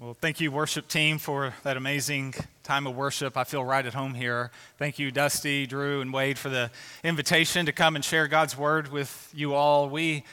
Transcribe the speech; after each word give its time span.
Well, 0.00 0.16
thank 0.18 0.40
you, 0.40 0.50
worship 0.50 0.88
team, 0.88 1.18
for 1.18 1.52
that 1.62 1.76
amazing 1.76 2.32
time 2.62 2.86
of 2.86 2.96
worship. 2.96 3.36
I 3.36 3.44
feel 3.44 3.62
right 3.62 3.84
at 3.84 3.92
home 3.92 4.14
here. 4.14 4.50
Thank 4.78 4.98
you, 4.98 5.10
Dusty, 5.10 5.66
Drew, 5.66 6.00
and 6.00 6.10
Wade, 6.10 6.38
for 6.38 6.48
the 6.48 6.70
invitation 7.04 7.66
to 7.66 7.72
come 7.72 7.96
and 7.96 8.02
share 8.02 8.26
God's 8.26 8.56
word 8.56 8.90
with 8.90 9.30
you 9.34 9.52
all. 9.52 9.90
We, 9.90 10.24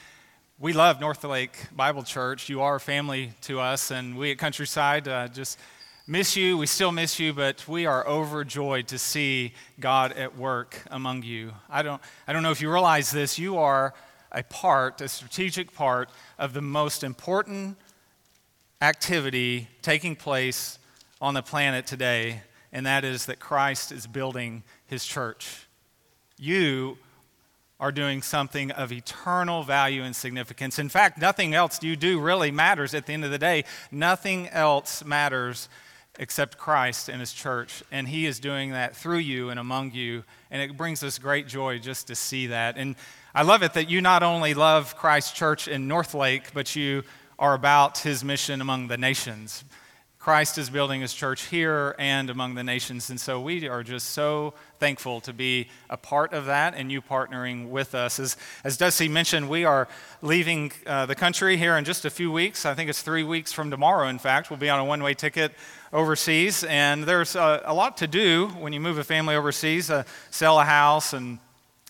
we 0.58 0.72
love 0.72 1.02
North 1.02 1.22
Lake 1.26 1.52
Bible 1.76 2.04
Church. 2.04 2.48
You 2.48 2.62
are 2.62 2.76
a 2.76 2.80
family 2.80 3.34
to 3.42 3.60
us, 3.60 3.92
and 3.92 4.18
we 4.18 4.32
at 4.32 4.38
Countryside 4.38 5.06
uh, 5.10 5.28
just 5.28 5.60
miss 6.08 6.38
you. 6.38 6.58
We 6.58 6.66
still 6.66 6.94
miss 6.94 7.20
you, 7.20 7.34
but 7.34 7.68
we 7.68 7.86
are 7.86 8.08
overjoyed 8.08 8.88
to 8.88 8.98
see 8.98 9.54
God 9.82 10.14
at 10.14 10.38
work 10.38 10.82
among 10.92 11.24
you. 11.24 11.52
I 11.70 11.82
don't, 11.82 12.02
I 12.26 12.32
don't 12.32 12.42
know 12.42 12.52
if 12.52 12.62
you 12.62 12.72
realize 12.72 13.12
this. 13.12 13.38
You 13.38 13.58
are 13.58 13.94
a 14.32 14.44
part, 14.44 15.02
a 15.02 15.10
strategic 15.10 15.74
part 15.74 16.10
of 16.40 16.54
the 16.54 16.62
most 16.62 17.04
important 17.04 17.76
activity 18.82 19.68
taking 19.82 20.16
place 20.16 20.80
on 21.20 21.34
the 21.34 21.42
planet 21.42 21.88
today, 21.88 22.42
and 22.72 22.86
that 22.86 23.04
is 23.04 23.26
that 23.26 23.40
Christ 23.40 23.92
is 23.92 24.06
building 24.06 24.64
his 24.86 25.06
church. 25.06 25.68
You 26.38 26.98
are 27.80 27.92
doing 27.92 28.22
something 28.22 28.72
of 28.72 28.92
eternal 28.92 29.64
value 29.64 30.04
and 30.04 30.16
significance. 30.16 30.80
In 30.80 30.90
fact, 30.90 31.20
nothing 31.20 31.54
else 31.54 31.82
you 31.84 31.96
do 31.96 32.20
really 32.20 32.52
matters 32.52 32.94
at 32.94 33.06
the 33.06 33.14
end 33.14 33.24
of 33.24 33.32
the 33.32 33.38
day. 33.38 33.66
Nothing 33.92 34.48
else 34.50 35.04
matters 35.04 35.70
except 36.20 36.58
Christ 36.58 37.10
and 37.10 37.20
his 37.20 37.34
church. 37.34 37.84
And 37.92 38.08
he 38.08 38.26
is 38.26 38.40
doing 38.40 38.72
that 38.72 38.96
through 38.96 39.20
you 39.20 39.50
and 39.50 39.60
among 39.60 39.92
you. 39.92 40.24
And 40.50 40.62
it 40.62 40.76
brings 40.76 41.04
us 41.04 41.20
great 41.20 41.48
joy 41.48 41.78
just 41.78 42.08
to 42.08 42.16
see 42.16 42.48
that. 42.48 42.78
And 42.78 42.96
I 43.36 43.44
love 43.44 43.62
it 43.62 43.74
that 43.74 43.90
you 43.90 44.02
not 44.02 44.24
only 44.24 44.56
love 44.56 44.96
Christ 44.96 45.36
Church 45.36 45.68
in 45.68 45.88
North 45.88 46.16
Lake, 46.16 46.54
but 46.56 46.76
you 46.76 47.04
are 47.40 47.54
about 47.54 48.00
his 48.00 48.24
mission 48.24 48.62
among 48.62 48.88
the 48.88 48.98
nations. 48.98 49.64
Christ 50.28 50.58
is 50.58 50.70
building 50.70 51.00
his 51.00 51.14
church 51.14 51.46
here 51.46 51.96
and 51.98 52.30
among 52.30 52.56
the 52.56 52.64
nations. 52.64 53.10
And 53.10 53.18
so 53.18 53.40
we 53.40 53.70
are 53.70 53.82
just 53.82 54.10
so 54.10 54.54
thankful 54.78 55.22
to 55.22 55.32
be 55.32 55.70
a 55.90 55.96
part 55.96 56.34
of 56.34 56.48
that 56.48 56.74
and 56.76 56.92
you 56.92 57.02
partnering 57.02 57.70
with 57.70 57.96
us. 57.96 58.20
As, 58.20 58.36
as 58.66 58.76
Dusty 58.76 59.08
mentioned, 59.08 59.48
we 59.48 59.64
are 59.64 59.88
leaving 60.22 60.74
uh, 60.86 61.06
the 61.06 61.16
country 61.16 61.56
here 61.56 61.78
in 61.78 61.86
just 61.86 62.04
a 62.04 62.10
few 62.10 62.30
weeks. 62.30 62.66
I 62.66 62.74
think 62.74 62.90
it's 62.90 63.02
three 63.02 63.24
weeks 63.24 63.54
from 63.54 63.72
tomorrow, 63.72 64.10
in 64.10 64.20
fact. 64.20 64.50
We'll 64.50 64.60
be 64.60 64.70
on 64.70 64.82
a 64.82 64.84
one 64.84 65.02
way 65.02 65.14
ticket 65.14 65.54
overseas. 65.94 66.66
And 66.66 67.06
there's 67.06 67.38
a, 67.38 67.62
a, 67.64 67.74
lot 67.74 67.96
to 68.00 68.08
do 68.08 68.48
when 68.60 68.74
you 68.74 68.82
move 68.82 68.98
a 68.98 69.06
family 69.06 69.34
overseas 69.34 69.90
uh, 69.90 70.04
sell 70.30 70.60
a 70.60 70.66
house 70.66 71.14
and 71.14 71.40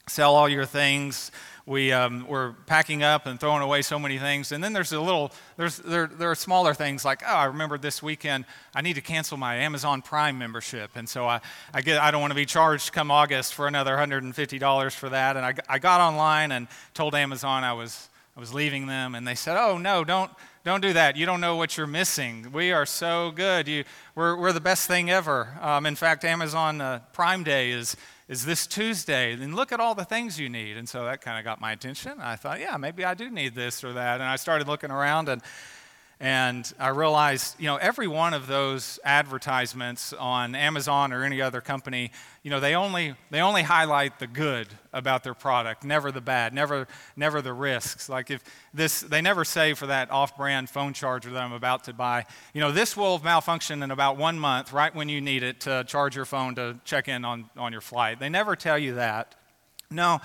sell 0.07 0.35
all 0.35 0.47
your 0.47 0.65
things 0.65 1.31
we, 1.67 1.91
um, 1.91 2.25
we're 2.29 2.53
packing 2.65 3.03
up 3.03 3.25
and 3.25 3.37
throwing 3.37 3.61
away 3.61 3.81
so 3.81 3.99
many 3.99 4.17
things. 4.17 4.53
And 4.53 4.63
then 4.63 4.71
there's 4.71 4.93
a 4.93 5.01
little, 5.01 5.33
there's, 5.57 5.77
there, 5.79 6.07
there 6.07 6.31
are 6.31 6.35
smaller 6.35 6.73
things 6.73 7.03
like, 7.03 7.21
oh, 7.27 7.35
I 7.35 7.43
remember 7.43 7.77
this 7.77 8.01
weekend 8.01 8.45
I 8.73 8.81
need 8.81 8.93
to 8.93 9.01
cancel 9.01 9.37
my 9.37 9.55
Amazon 9.55 10.01
Prime 10.01 10.39
membership. 10.39 10.91
And 10.95 11.09
so 11.09 11.27
I, 11.27 11.41
I, 11.73 11.81
get, 11.81 11.99
I 12.01 12.09
don't 12.09 12.21
want 12.21 12.31
to 12.31 12.35
be 12.35 12.45
charged 12.45 12.93
come 12.93 13.11
August 13.11 13.53
for 13.53 13.67
another 13.67 13.97
$150 13.97 14.93
for 14.93 15.09
that. 15.09 15.35
And 15.35 15.45
I, 15.45 15.53
I 15.67 15.77
got 15.77 15.99
online 15.99 16.53
and 16.53 16.69
told 16.93 17.13
Amazon 17.13 17.65
I 17.65 17.73
was, 17.73 18.07
I 18.37 18.39
was 18.39 18.53
leaving 18.53 18.87
them. 18.87 19.13
And 19.13 19.27
they 19.27 19.35
said, 19.35 19.57
oh, 19.57 19.77
no, 19.77 20.05
don't, 20.05 20.31
don't 20.63 20.81
do 20.81 20.93
that. 20.93 21.17
You 21.17 21.25
don't 21.25 21.41
know 21.41 21.57
what 21.57 21.75
you're 21.75 21.85
missing. 21.85 22.49
We 22.53 22.71
are 22.71 22.85
so 22.85 23.31
good. 23.31 23.67
You, 23.67 23.83
we're, 24.15 24.37
we're 24.37 24.53
the 24.53 24.61
best 24.61 24.87
thing 24.87 25.09
ever. 25.09 25.49
Um, 25.59 25.85
in 25.85 25.95
fact, 25.95 26.23
Amazon 26.23 26.79
uh, 26.79 27.01
Prime 27.11 27.43
Day 27.43 27.71
is 27.71 27.97
is 28.27 28.45
this 28.45 28.67
Tuesday, 28.67 29.33
and 29.33 29.55
look 29.55 29.71
at 29.71 29.79
all 29.79 29.95
the 29.95 30.05
things 30.05 30.39
you 30.39 30.49
need. 30.49 30.77
And 30.77 30.87
so 30.87 31.05
that 31.05 31.21
kind 31.21 31.39
of 31.39 31.45
got 31.45 31.61
my 31.61 31.71
attention. 31.71 32.19
I 32.19 32.35
thought, 32.35 32.59
yeah, 32.59 32.75
maybe 32.77 33.05
I 33.05 33.13
do 33.13 33.29
need 33.29 33.55
this 33.55 33.83
or 33.83 33.93
that. 33.93 34.15
And 34.15 34.23
I 34.23 34.35
started 34.35 34.67
looking 34.67 34.91
around 34.91 35.29
and 35.29 35.41
and 36.19 36.73
I 36.79 36.87
realized, 36.87 37.59
you 37.59 37.67
know, 37.67 37.75
every 37.75 38.07
one 38.07 38.33
of 38.33 38.47
those 38.47 38.99
advertisements 39.03 40.13
on 40.13 40.55
Amazon 40.55 41.13
or 41.13 41.23
any 41.23 41.41
other 41.43 41.61
company, 41.61 42.11
you 42.41 42.49
know, 42.49 42.59
they 42.59 42.73
only, 42.73 43.13
they 43.29 43.39
only 43.39 43.61
highlight 43.61 44.17
the 44.17 44.25
good 44.25 44.67
about 44.91 45.23
their 45.23 45.35
product, 45.35 45.83
never 45.83 46.11
the 46.11 46.21
bad, 46.21 46.55
never, 46.55 46.87
never 47.15 47.39
the 47.39 47.53
risks. 47.53 48.09
Like 48.09 48.31
if 48.31 48.43
this, 48.73 49.01
they 49.01 49.21
never 49.21 49.45
say 49.45 49.75
for 49.75 49.85
that 49.87 50.09
off-brand 50.09 50.71
phone 50.71 50.93
charger 50.93 51.29
that 51.29 51.43
I'm 51.43 51.53
about 51.53 51.83
to 51.83 51.93
buy, 51.93 52.25
you 52.51 52.61
know, 52.61 52.71
this 52.71 52.97
will 52.97 53.19
malfunction 53.19 53.83
in 53.83 53.91
about 53.91 54.17
one 54.17 54.39
month, 54.39 54.73
right 54.73 54.95
when 54.95 55.09
you 55.09 55.21
need 55.21 55.43
it 55.43 55.61
to 55.61 55.83
charge 55.87 56.15
your 56.15 56.25
phone 56.25 56.55
to 56.55 56.79
check 56.83 57.07
in 57.07 57.25
on, 57.25 57.47
on 57.55 57.71
your 57.71 57.81
flight. 57.81 58.19
They 58.19 58.29
never 58.29 58.55
tell 58.55 58.79
you 58.79 58.95
that. 58.95 59.35
No, 59.91 60.19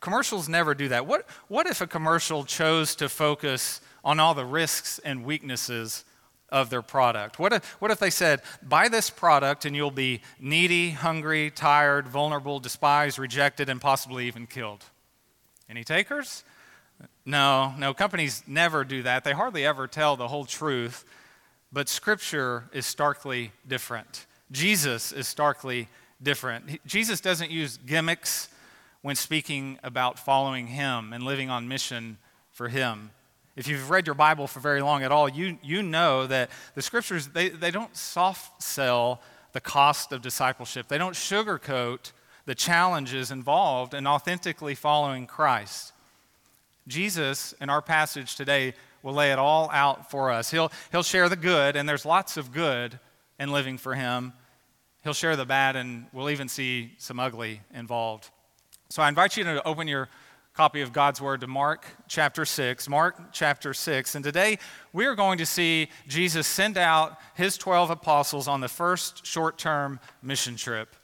commercials 0.00 0.48
never 0.48 0.74
do 0.74 0.88
that. 0.88 1.06
What, 1.06 1.28
what 1.46 1.68
if 1.68 1.80
a 1.80 1.86
commercial 1.86 2.44
chose 2.44 2.96
to 2.96 3.08
focus 3.08 3.80
on 4.04 4.20
all 4.20 4.34
the 4.34 4.44
risks 4.44 4.98
and 5.00 5.24
weaknesses 5.24 6.04
of 6.48 6.70
their 6.70 6.82
product? 6.82 7.38
What 7.38 7.52
if, 7.52 7.64
what 7.80 7.90
if 7.90 7.98
they 7.98 8.10
said, 8.10 8.42
buy 8.62 8.88
this 8.88 9.10
product 9.10 9.64
and 9.64 9.74
you'll 9.74 9.90
be 9.90 10.20
needy, 10.38 10.90
hungry, 10.90 11.50
tired, 11.50 12.08
vulnerable, 12.08 12.60
despised, 12.60 13.18
rejected, 13.18 13.68
and 13.68 13.80
possibly 13.80 14.26
even 14.26 14.46
killed? 14.46 14.84
Any 15.68 15.84
takers? 15.84 16.44
No, 17.24 17.72
no, 17.78 17.94
companies 17.94 18.42
never 18.46 18.84
do 18.84 19.02
that. 19.04 19.24
They 19.24 19.32
hardly 19.32 19.64
ever 19.64 19.86
tell 19.86 20.16
the 20.16 20.28
whole 20.28 20.44
truth. 20.44 21.04
But 21.72 21.88
Scripture 21.88 22.64
is 22.72 22.84
starkly 22.84 23.52
different. 23.66 24.26
Jesus 24.50 25.12
is 25.12 25.28
starkly 25.28 25.88
different. 26.20 26.84
Jesus 26.84 27.20
doesn't 27.20 27.50
use 27.50 27.78
gimmicks 27.78 28.48
when 29.02 29.16
speaking 29.16 29.78
about 29.82 30.18
following 30.18 30.66
Him 30.66 31.12
and 31.12 31.24
living 31.24 31.48
on 31.48 31.68
mission 31.68 32.18
for 32.50 32.68
Him. 32.68 33.10
If 33.60 33.68
you've 33.68 33.90
read 33.90 34.06
your 34.06 34.14
Bible 34.14 34.46
for 34.46 34.58
very 34.58 34.80
long 34.80 35.02
at 35.02 35.12
all, 35.12 35.28
you, 35.28 35.58
you 35.62 35.82
know 35.82 36.26
that 36.26 36.48
the 36.74 36.80
scriptures, 36.80 37.26
they, 37.28 37.50
they 37.50 37.70
don't 37.70 37.94
soft 37.94 38.62
sell 38.62 39.20
the 39.52 39.60
cost 39.60 40.12
of 40.12 40.22
discipleship. 40.22 40.88
They 40.88 40.96
don't 40.96 41.12
sugarcoat 41.12 42.12
the 42.46 42.54
challenges 42.54 43.30
involved 43.30 43.92
in 43.92 44.06
authentically 44.06 44.74
following 44.74 45.26
Christ. 45.26 45.92
Jesus, 46.88 47.52
in 47.60 47.68
our 47.68 47.82
passage 47.82 48.34
today, 48.34 48.72
will 49.02 49.12
lay 49.12 49.30
it 49.30 49.38
all 49.38 49.68
out 49.72 50.10
for 50.10 50.30
us. 50.30 50.50
He'll, 50.50 50.72
he'll 50.90 51.02
share 51.02 51.28
the 51.28 51.36
good, 51.36 51.76
and 51.76 51.86
there's 51.86 52.06
lots 52.06 52.38
of 52.38 52.52
good 52.52 52.98
in 53.38 53.52
living 53.52 53.76
for 53.76 53.94
Him. 53.94 54.32
He'll 55.04 55.12
share 55.12 55.36
the 55.36 55.44
bad, 55.44 55.76
and 55.76 56.06
we'll 56.14 56.30
even 56.30 56.48
see 56.48 56.92
some 56.96 57.20
ugly 57.20 57.60
involved. 57.74 58.30
So 58.88 59.02
I 59.02 59.10
invite 59.10 59.36
you 59.36 59.44
to 59.44 59.62
open 59.68 59.86
your 59.86 60.08
copy 60.54 60.80
of 60.80 60.92
God's 60.92 61.20
Word 61.20 61.40
to 61.42 61.46
Mark 61.46 61.86
chapter 62.08 62.44
6. 62.44 62.88
Mark 62.88 63.32
chapter 63.32 63.72
6. 63.72 64.14
And 64.14 64.24
today 64.24 64.58
we 64.92 65.06
are 65.06 65.14
going 65.14 65.38
to 65.38 65.46
see 65.46 65.88
Jesus 66.08 66.46
send 66.46 66.76
out 66.76 67.18
his 67.34 67.56
12 67.56 67.90
apostles 67.90 68.48
on 68.48 68.60
the 68.60 68.68
first 68.68 69.24
short 69.24 69.58
term 69.58 70.00
mission 70.22 70.56
trip. 70.56 70.96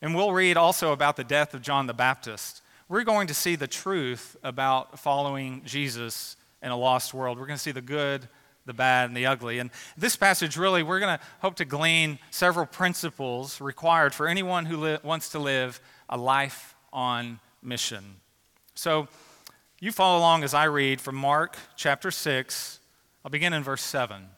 And 0.00 0.14
we'll 0.14 0.32
read 0.32 0.56
also 0.56 0.92
about 0.92 1.16
the 1.16 1.24
death 1.24 1.52
of 1.52 1.62
John 1.62 1.86
the 1.86 1.94
Baptist. 1.94 2.62
We're 2.88 3.04
going 3.04 3.26
to 3.26 3.34
see 3.34 3.56
the 3.56 3.66
truth 3.66 4.36
about 4.42 4.98
following 4.98 5.62
Jesus 5.64 6.36
in 6.62 6.70
a 6.70 6.76
lost 6.76 7.12
world. 7.12 7.38
We're 7.38 7.46
going 7.46 7.58
to 7.58 7.62
see 7.62 7.72
the 7.72 7.82
good, 7.82 8.28
the 8.66 8.72
bad, 8.72 9.08
and 9.08 9.16
the 9.16 9.26
ugly. 9.26 9.58
And 9.58 9.70
this 9.96 10.16
passage, 10.16 10.56
really, 10.56 10.82
we're 10.82 11.00
going 11.00 11.18
to 11.18 11.24
hope 11.40 11.56
to 11.56 11.64
glean 11.64 12.18
several 12.30 12.66
principles 12.66 13.60
required 13.60 14.14
for 14.14 14.26
anyone 14.26 14.64
who 14.64 14.76
li- 14.76 14.98
wants 15.02 15.30
to 15.30 15.38
live 15.38 15.80
a 16.08 16.16
life 16.16 16.74
on 16.92 17.40
mission. 17.62 18.19
So 18.80 19.08
you 19.78 19.92
follow 19.92 20.18
along 20.18 20.42
as 20.42 20.54
I 20.54 20.64
read 20.64 21.02
from 21.02 21.14
Mark 21.14 21.58
chapter 21.76 22.10
6. 22.10 22.80
I'll 23.22 23.30
begin 23.30 23.52
in 23.52 23.62
verse 23.62 23.82
7. 23.82 24.28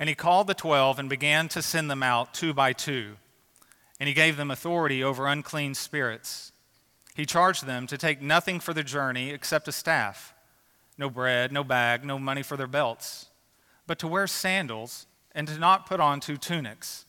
And 0.00 0.08
he 0.08 0.16
called 0.16 0.48
the 0.48 0.54
twelve 0.54 0.98
and 0.98 1.08
began 1.08 1.46
to 1.50 1.62
send 1.62 1.88
them 1.88 2.02
out 2.02 2.34
two 2.34 2.52
by 2.52 2.72
two. 2.72 3.18
And 4.00 4.08
he 4.08 4.14
gave 4.14 4.36
them 4.36 4.50
authority 4.50 5.00
over 5.00 5.28
unclean 5.28 5.74
spirits. 5.74 6.50
He 7.14 7.24
charged 7.24 7.66
them 7.66 7.86
to 7.86 7.96
take 7.96 8.20
nothing 8.20 8.58
for 8.58 8.74
the 8.74 8.82
journey 8.82 9.30
except 9.30 9.68
a 9.68 9.72
staff 9.72 10.34
no 10.98 11.08
bread, 11.08 11.52
no 11.52 11.62
bag, 11.62 12.04
no 12.04 12.18
money 12.18 12.42
for 12.42 12.56
their 12.56 12.66
belts, 12.66 13.26
but 13.86 14.00
to 14.00 14.08
wear 14.08 14.26
sandals 14.26 15.06
and 15.36 15.46
to 15.46 15.56
not 15.56 15.86
put 15.86 16.00
on 16.00 16.18
two 16.18 16.36
tunics. 16.36 17.06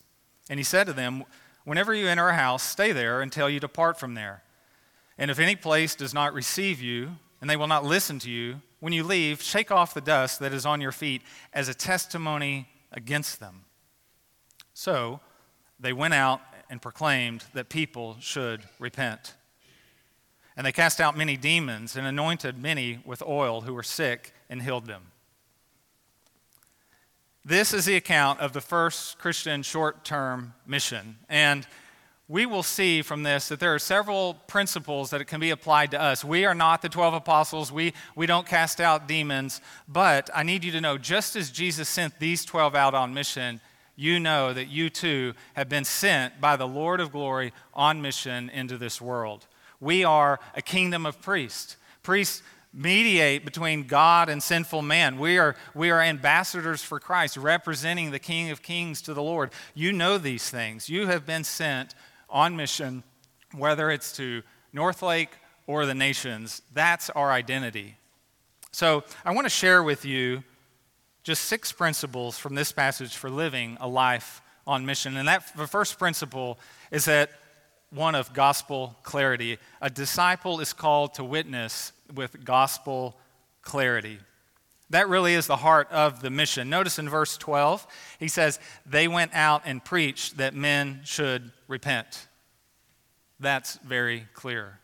And 0.51 0.59
he 0.59 0.63
said 0.63 0.85
to 0.85 0.93
them, 0.93 1.23
Whenever 1.63 1.95
you 1.95 2.07
enter 2.07 2.27
a 2.27 2.35
house, 2.35 2.61
stay 2.61 2.91
there 2.91 3.21
until 3.21 3.49
you 3.49 3.59
depart 3.59 3.99
from 3.99 4.13
there. 4.13 4.43
And 5.17 5.29
if 5.29 5.39
any 5.39 5.55
place 5.55 5.95
does 5.95 6.13
not 6.13 6.33
receive 6.33 6.81
you, 6.81 7.11
and 7.41 7.49
they 7.49 7.57
will 7.57 7.67
not 7.67 7.83
listen 7.83 8.19
to 8.19 8.31
you, 8.31 8.61
when 8.79 8.93
you 8.93 9.03
leave, 9.03 9.41
shake 9.41 9.71
off 9.71 9.93
the 9.93 10.01
dust 10.01 10.39
that 10.39 10.53
is 10.53 10.65
on 10.65 10.81
your 10.81 10.91
feet 10.91 11.21
as 11.53 11.69
a 11.69 11.73
testimony 11.73 12.67
against 12.91 13.39
them. 13.39 13.65
So 14.73 15.19
they 15.79 15.93
went 15.93 16.13
out 16.13 16.41
and 16.69 16.81
proclaimed 16.81 17.45
that 17.53 17.69
people 17.69 18.17
should 18.19 18.63
repent. 18.79 19.35
And 20.55 20.65
they 20.65 20.71
cast 20.71 20.99
out 21.01 21.17
many 21.17 21.37
demons 21.37 21.95
and 21.95 22.05
anointed 22.05 22.57
many 22.57 22.99
with 23.05 23.21
oil 23.21 23.61
who 23.61 23.73
were 23.73 23.83
sick 23.83 24.33
and 24.49 24.61
healed 24.61 24.85
them. 24.85 25.11
This 27.45 27.73
is 27.73 27.85
the 27.85 27.95
account 27.95 28.39
of 28.39 28.53
the 28.53 28.61
first 28.61 29.17
Christian 29.17 29.63
short 29.63 30.05
term 30.05 30.53
mission. 30.65 31.17
And 31.27 31.67
we 32.29 32.45
will 32.45 32.63
see 32.63 33.01
from 33.01 33.23
this 33.23 33.49
that 33.49 33.59
there 33.59 33.75
are 33.75 33.79
several 33.79 34.35
principles 34.47 35.09
that 35.09 35.25
can 35.27 35.39
be 35.39 35.49
applied 35.49 35.91
to 35.91 36.01
us. 36.01 36.23
We 36.23 36.45
are 36.45 36.55
not 36.55 36.81
the 36.81 36.89
12 36.89 37.13
apostles, 37.13 37.71
we, 37.71 37.93
we 38.15 38.25
don't 38.25 38.47
cast 38.47 38.79
out 38.79 39.07
demons, 39.07 39.61
but 39.87 40.29
I 40.33 40.43
need 40.43 40.63
you 40.63 40.71
to 40.71 40.81
know 40.81 40.97
just 40.97 41.35
as 41.35 41.51
Jesus 41.51 41.89
sent 41.89 42.19
these 42.19 42.45
12 42.45 42.75
out 42.75 42.93
on 42.93 43.13
mission, 43.13 43.59
you 43.95 44.19
know 44.19 44.53
that 44.53 44.69
you 44.69 44.89
too 44.89 45.33
have 45.53 45.69
been 45.69 45.83
sent 45.83 46.41
by 46.41 46.55
the 46.55 46.67
Lord 46.67 46.99
of 46.99 47.11
glory 47.11 47.53
on 47.73 48.01
mission 48.01 48.49
into 48.49 48.77
this 48.77 48.99
world. 49.01 49.45
We 49.79 50.03
are 50.03 50.39
a 50.55 50.61
kingdom 50.61 51.05
of 51.05 51.21
priests. 51.21 51.77
Priests 52.01 52.41
mediate 52.73 53.45
between 53.45 53.83
God 53.83 54.29
and 54.29 54.41
sinful 54.41 54.81
man. 54.81 55.19
We 55.19 55.37
are, 55.37 55.55
we 55.75 55.91
are 55.91 56.01
ambassadors 56.01 56.81
for 56.81 56.99
Christ, 56.99 57.37
representing 57.37 58.09
the 58.09 58.17
King 58.17 58.49
of 58.49 58.63
Kings 58.63 59.01
to 59.03 59.13
the 59.13 59.21
Lord. 59.21 59.51
You 59.75 59.91
know 59.91 60.17
these 60.17 60.49
things. 60.49 60.89
You 60.89 61.05
have 61.07 61.25
been 61.25 61.43
sent 61.43 61.93
on 62.33 62.57
mission, 62.57 63.03
whether 63.55 63.89
it's 63.89 64.11
to 64.17 64.41
Northlake 64.73 65.29
or 65.67 65.85
the 65.85 65.93
nations. 65.93 66.61
That's 66.73 67.09
our 67.11 67.31
identity. 67.31 67.95
So 68.71 69.03
I 69.23 69.31
want 69.31 69.45
to 69.45 69.49
share 69.49 69.83
with 69.83 70.03
you 70.03 70.43
just 71.23 71.43
six 71.43 71.71
principles 71.71 72.37
from 72.37 72.55
this 72.55 72.71
passage 72.71 73.15
for 73.15 73.29
living 73.29 73.77
a 73.79 73.87
life 73.87 74.41
on 74.67 74.85
mission. 74.85 75.15
And 75.15 75.27
that 75.27 75.55
the 75.55 75.67
first 75.67 75.97
principle 75.97 76.59
is 76.91 77.05
that 77.05 77.31
one 77.91 78.15
of 78.15 78.33
gospel 78.33 78.95
clarity. 79.03 79.59
A 79.81 79.89
disciple 79.89 80.59
is 80.59 80.73
called 80.73 81.13
to 81.15 81.23
witness 81.23 81.91
with 82.13 82.43
gospel 82.43 83.15
clarity. 83.61 84.19
That 84.93 85.09
really 85.09 85.33
is 85.33 85.47
the 85.47 85.55
heart 85.55 85.91
of 85.91 86.21
the 86.21 86.29
mission. 86.29 86.69
Notice 86.69 86.99
in 86.99 87.09
verse 87.09 87.35
12, 87.37 87.87
he 88.19 88.27
says, 88.27 88.59
They 88.85 89.07
went 89.07 89.31
out 89.33 89.63
and 89.65 89.83
preached 89.83 90.37
that 90.37 90.53
men 90.53 91.01
should 91.03 91.51
repent. 91.67 92.27
That's 93.39 93.77
very 93.77 94.27
clear. 94.35 94.77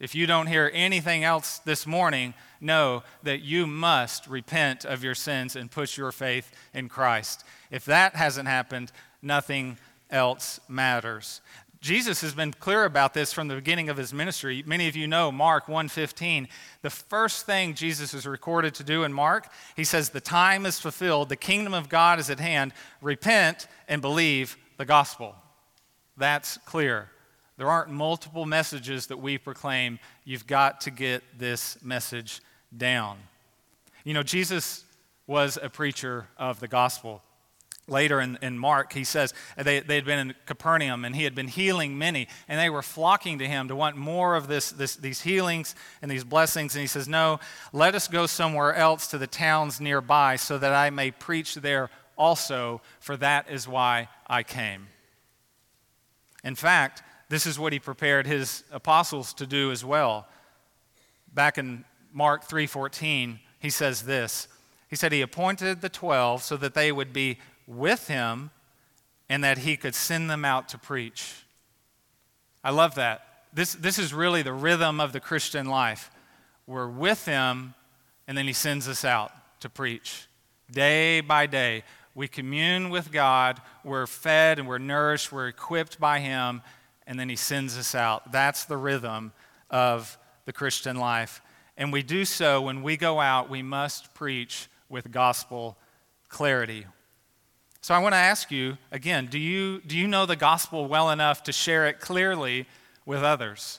If 0.00 0.16
you 0.16 0.26
don't 0.26 0.48
hear 0.48 0.68
anything 0.74 1.22
else 1.22 1.58
this 1.60 1.86
morning, 1.86 2.34
know 2.60 3.04
that 3.22 3.40
you 3.40 3.68
must 3.68 4.26
repent 4.26 4.84
of 4.84 5.04
your 5.04 5.14
sins 5.14 5.54
and 5.54 5.70
put 5.70 5.96
your 5.96 6.10
faith 6.10 6.50
in 6.74 6.88
Christ. 6.88 7.44
If 7.70 7.84
that 7.84 8.16
hasn't 8.16 8.48
happened, 8.48 8.90
nothing 9.22 9.78
else 10.10 10.58
matters. 10.68 11.40
Jesus 11.80 12.20
has 12.22 12.34
been 12.34 12.52
clear 12.52 12.84
about 12.84 13.14
this 13.14 13.32
from 13.32 13.48
the 13.48 13.54
beginning 13.54 13.88
of 13.88 13.96
his 13.96 14.12
ministry. 14.12 14.62
Many 14.66 14.88
of 14.88 14.96
you 14.96 15.06
know 15.06 15.30
Mark 15.30 15.66
1:15. 15.66 16.48
The 16.82 16.90
first 16.90 17.46
thing 17.46 17.74
Jesus 17.74 18.14
is 18.14 18.26
recorded 18.26 18.74
to 18.76 18.84
do 18.84 19.04
in 19.04 19.12
Mark, 19.12 19.52
he 19.76 19.84
says 19.84 20.10
the 20.10 20.20
time 20.20 20.66
is 20.66 20.80
fulfilled, 20.80 21.28
the 21.28 21.36
kingdom 21.36 21.74
of 21.74 21.88
God 21.88 22.18
is 22.18 22.30
at 22.30 22.40
hand. 22.40 22.72
Repent 23.00 23.68
and 23.88 24.00
believe 24.00 24.56
the 24.78 24.84
gospel. 24.84 25.36
That's 26.16 26.56
clear. 26.64 27.10
There 27.58 27.68
aren't 27.68 27.90
multiple 27.90 28.46
messages 28.46 29.06
that 29.06 29.18
we 29.18 29.38
proclaim. 29.38 29.98
You've 30.24 30.46
got 30.46 30.80
to 30.82 30.90
get 30.90 31.38
this 31.38 31.82
message 31.82 32.40
down. 32.76 33.18
You 34.04 34.14
know, 34.14 34.22
Jesus 34.22 34.84
was 35.26 35.58
a 35.60 35.68
preacher 35.68 36.28
of 36.38 36.60
the 36.60 36.68
gospel. 36.68 37.22
Later 37.88 38.20
in, 38.20 38.36
in 38.42 38.58
Mark, 38.58 38.92
he 38.92 39.04
says 39.04 39.32
they, 39.56 39.78
they 39.78 39.94
had 39.94 40.04
been 40.04 40.18
in 40.18 40.34
Capernaum 40.44 41.04
and 41.04 41.14
he 41.14 41.22
had 41.22 41.36
been 41.36 41.46
healing 41.46 41.96
many, 41.96 42.26
and 42.48 42.58
they 42.58 42.68
were 42.68 42.82
flocking 42.82 43.38
to 43.38 43.46
him 43.46 43.68
to 43.68 43.76
want 43.76 43.96
more 43.96 44.34
of 44.34 44.48
this, 44.48 44.70
this, 44.72 44.96
these 44.96 45.22
healings 45.22 45.76
and 46.02 46.10
these 46.10 46.24
blessings. 46.24 46.74
And 46.74 46.80
he 46.80 46.88
says, 46.88 47.06
No, 47.06 47.38
let 47.72 47.94
us 47.94 48.08
go 48.08 48.26
somewhere 48.26 48.74
else 48.74 49.06
to 49.08 49.18
the 49.18 49.28
towns 49.28 49.80
nearby 49.80 50.34
so 50.34 50.58
that 50.58 50.72
I 50.72 50.90
may 50.90 51.12
preach 51.12 51.54
there 51.54 51.90
also, 52.18 52.80
for 52.98 53.16
that 53.18 53.50
is 53.50 53.68
why 53.68 54.08
I 54.26 54.42
came. 54.42 54.88
In 56.42 56.56
fact, 56.56 57.02
this 57.28 57.46
is 57.46 57.58
what 57.58 57.72
he 57.72 57.78
prepared 57.78 58.26
his 58.26 58.64
apostles 58.72 59.32
to 59.34 59.46
do 59.46 59.70
as 59.70 59.84
well. 59.84 60.26
Back 61.32 61.58
in 61.58 61.84
Mark 62.12 62.48
3:14, 62.48 63.38
he 63.58 63.70
says 63.70 64.02
this. 64.02 64.48
He 64.88 64.96
said 64.96 65.12
he 65.12 65.20
appointed 65.20 65.80
the 65.80 65.88
12 65.88 66.42
so 66.42 66.56
that 66.56 66.74
they 66.74 66.92
would 66.92 67.12
be 67.12 67.38
with 67.66 68.08
him 68.08 68.50
and 69.28 69.42
that 69.44 69.58
he 69.58 69.76
could 69.76 69.94
send 69.94 70.30
them 70.30 70.44
out 70.44 70.68
to 70.70 70.78
preach. 70.78 71.44
I 72.62 72.70
love 72.70 72.94
that. 72.96 73.26
This, 73.52 73.74
this 73.74 73.98
is 73.98 74.12
really 74.12 74.42
the 74.42 74.52
rhythm 74.52 75.00
of 75.00 75.12
the 75.12 75.20
Christian 75.20 75.66
life. 75.66 76.10
We're 76.66 76.88
with 76.88 77.24
him, 77.24 77.74
and 78.26 78.36
then 78.36 78.46
he 78.46 78.52
sends 78.52 78.88
us 78.88 79.04
out 79.04 79.32
to 79.60 79.68
preach. 79.68 80.26
Day 80.70 81.20
by 81.20 81.46
day, 81.46 81.84
we 82.14 82.28
commune 82.28 82.90
with 82.90 83.12
God, 83.12 83.60
we're 83.84 84.06
fed 84.06 84.58
and 84.58 84.66
we're 84.66 84.78
nourished, 84.78 85.30
we're 85.30 85.48
equipped 85.48 86.00
by 86.00 86.18
him, 86.18 86.62
and 87.06 87.20
then 87.20 87.28
he 87.28 87.36
sends 87.36 87.78
us 87.78 87.94
out. 87.94 88.32
That's 88.32 88.64
the 88.64 88.76
rhythm 88.76 89.32
of 89.70 90.18
the 90.44 90.52
Christian 90.52 90.96
life. 90.96 91.42
And 91.76 91.92
we 91.92 92.02
do 92.02 92.24
so 92.24 92.62
when 92.62 92.82
we 92.82 92.96
go 92.96 93.20
out, 93.20 93.50
we 93.50 93.62
must 93.62 94.14
preach 94.14 94.68
with 94.88 95.10
gospel 95.10 95.76
clarity. 96.28 96.86
So 97.86 97.94
I 97.94 98.00
want 98.00 98.14
to 98.14 98.18
ask 98.18 98.50
you 98.50 98.78
again 98.90 99.26
do 99.26 99.38
you, 99.38 99.80
do 99.86 99.96
you 99.96 100.08
know 100.08 100.26
the 100.26 100.34
gospel 100.34 100.88
well 100.88 101.08
enough 101.08 101.44
to 101.44 101.52
share 101.52 101.86
it 101.86 102.00
clearly 102.00 102.66
with 103.04 103.22
others? 103.22 103.78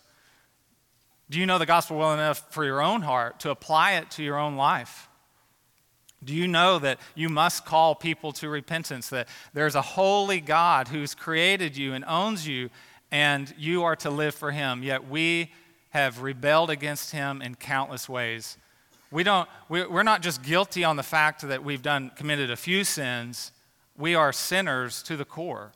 Do 1.30 1.38
you 1.38 1.46
know 1.46 1.58
the 1.58 1.66
gospel 1.66 1.98
well 1.98 2.14
enough 2.14 2.54
for 2.54 2.64
your 2.64 2.82
own 2.82 3.02
heart 3.02 3.42
to 3.42 3.50
apply 3.50 3.96
it 3.96 4.10
to 4.12 4.24
your 4.24 4.38
own 4.38 4.56
life? 4.56 5.10
Do 6.24 6.34
you 6.34 6.48
know 6.48 6.80
that 6.80 7.00
you 7.16 7.28
must 7.28 7.66
call 7.66 7.96
people 7.96 8.32
to 8.32 8.48
repentance, 8.48 9.10
that 9.10 9.28
there's 9.54 9.76
a 9.76 9.82
holy 9.82 10.40
God 10.40 10.88
who's 10.88 11.14
created 11.14 11.76
you 11.76 11.92
and 11.92 12.06
owns 12.06 12.48
you, 12.48 12.70
and 13.12 13.54
you 13.58 13.84
are 13.84 13.98
to 13.98 14.10
live 14.10 14.36
for 14.36 14.52
him, 14.52 14.84
yet 14.84 15.10
we 15.10 15.52
have 15.90 16.22
rebelled 16.22 16.70
against 16.70 17.12
him 17.12 17.42
in 17.42 17.56
countless 17.56 18.08
ways? 18.08 18.58
We 19.12 19.24
don't, 19.24 19.50
we're 19.68 20.04
not 20.04 20.22
just 20.22 20.44
guilty 20.44 20.86
on 20.86 20.96
the 20.96 21.04
fact 21.04 21.42
that 21.42 21.62
we've 21.62 21.82
done, 21.82 22.12
committed 22.16 22.50
a 22.50 22.56
few 22.56 22.86
sins 22.86 23.52
we 23.98 24.16
are 24.16 24.32
sinners 24.32 25.02
to 25.04 25.18
the 25.18 25.26
core. 25.26 25.72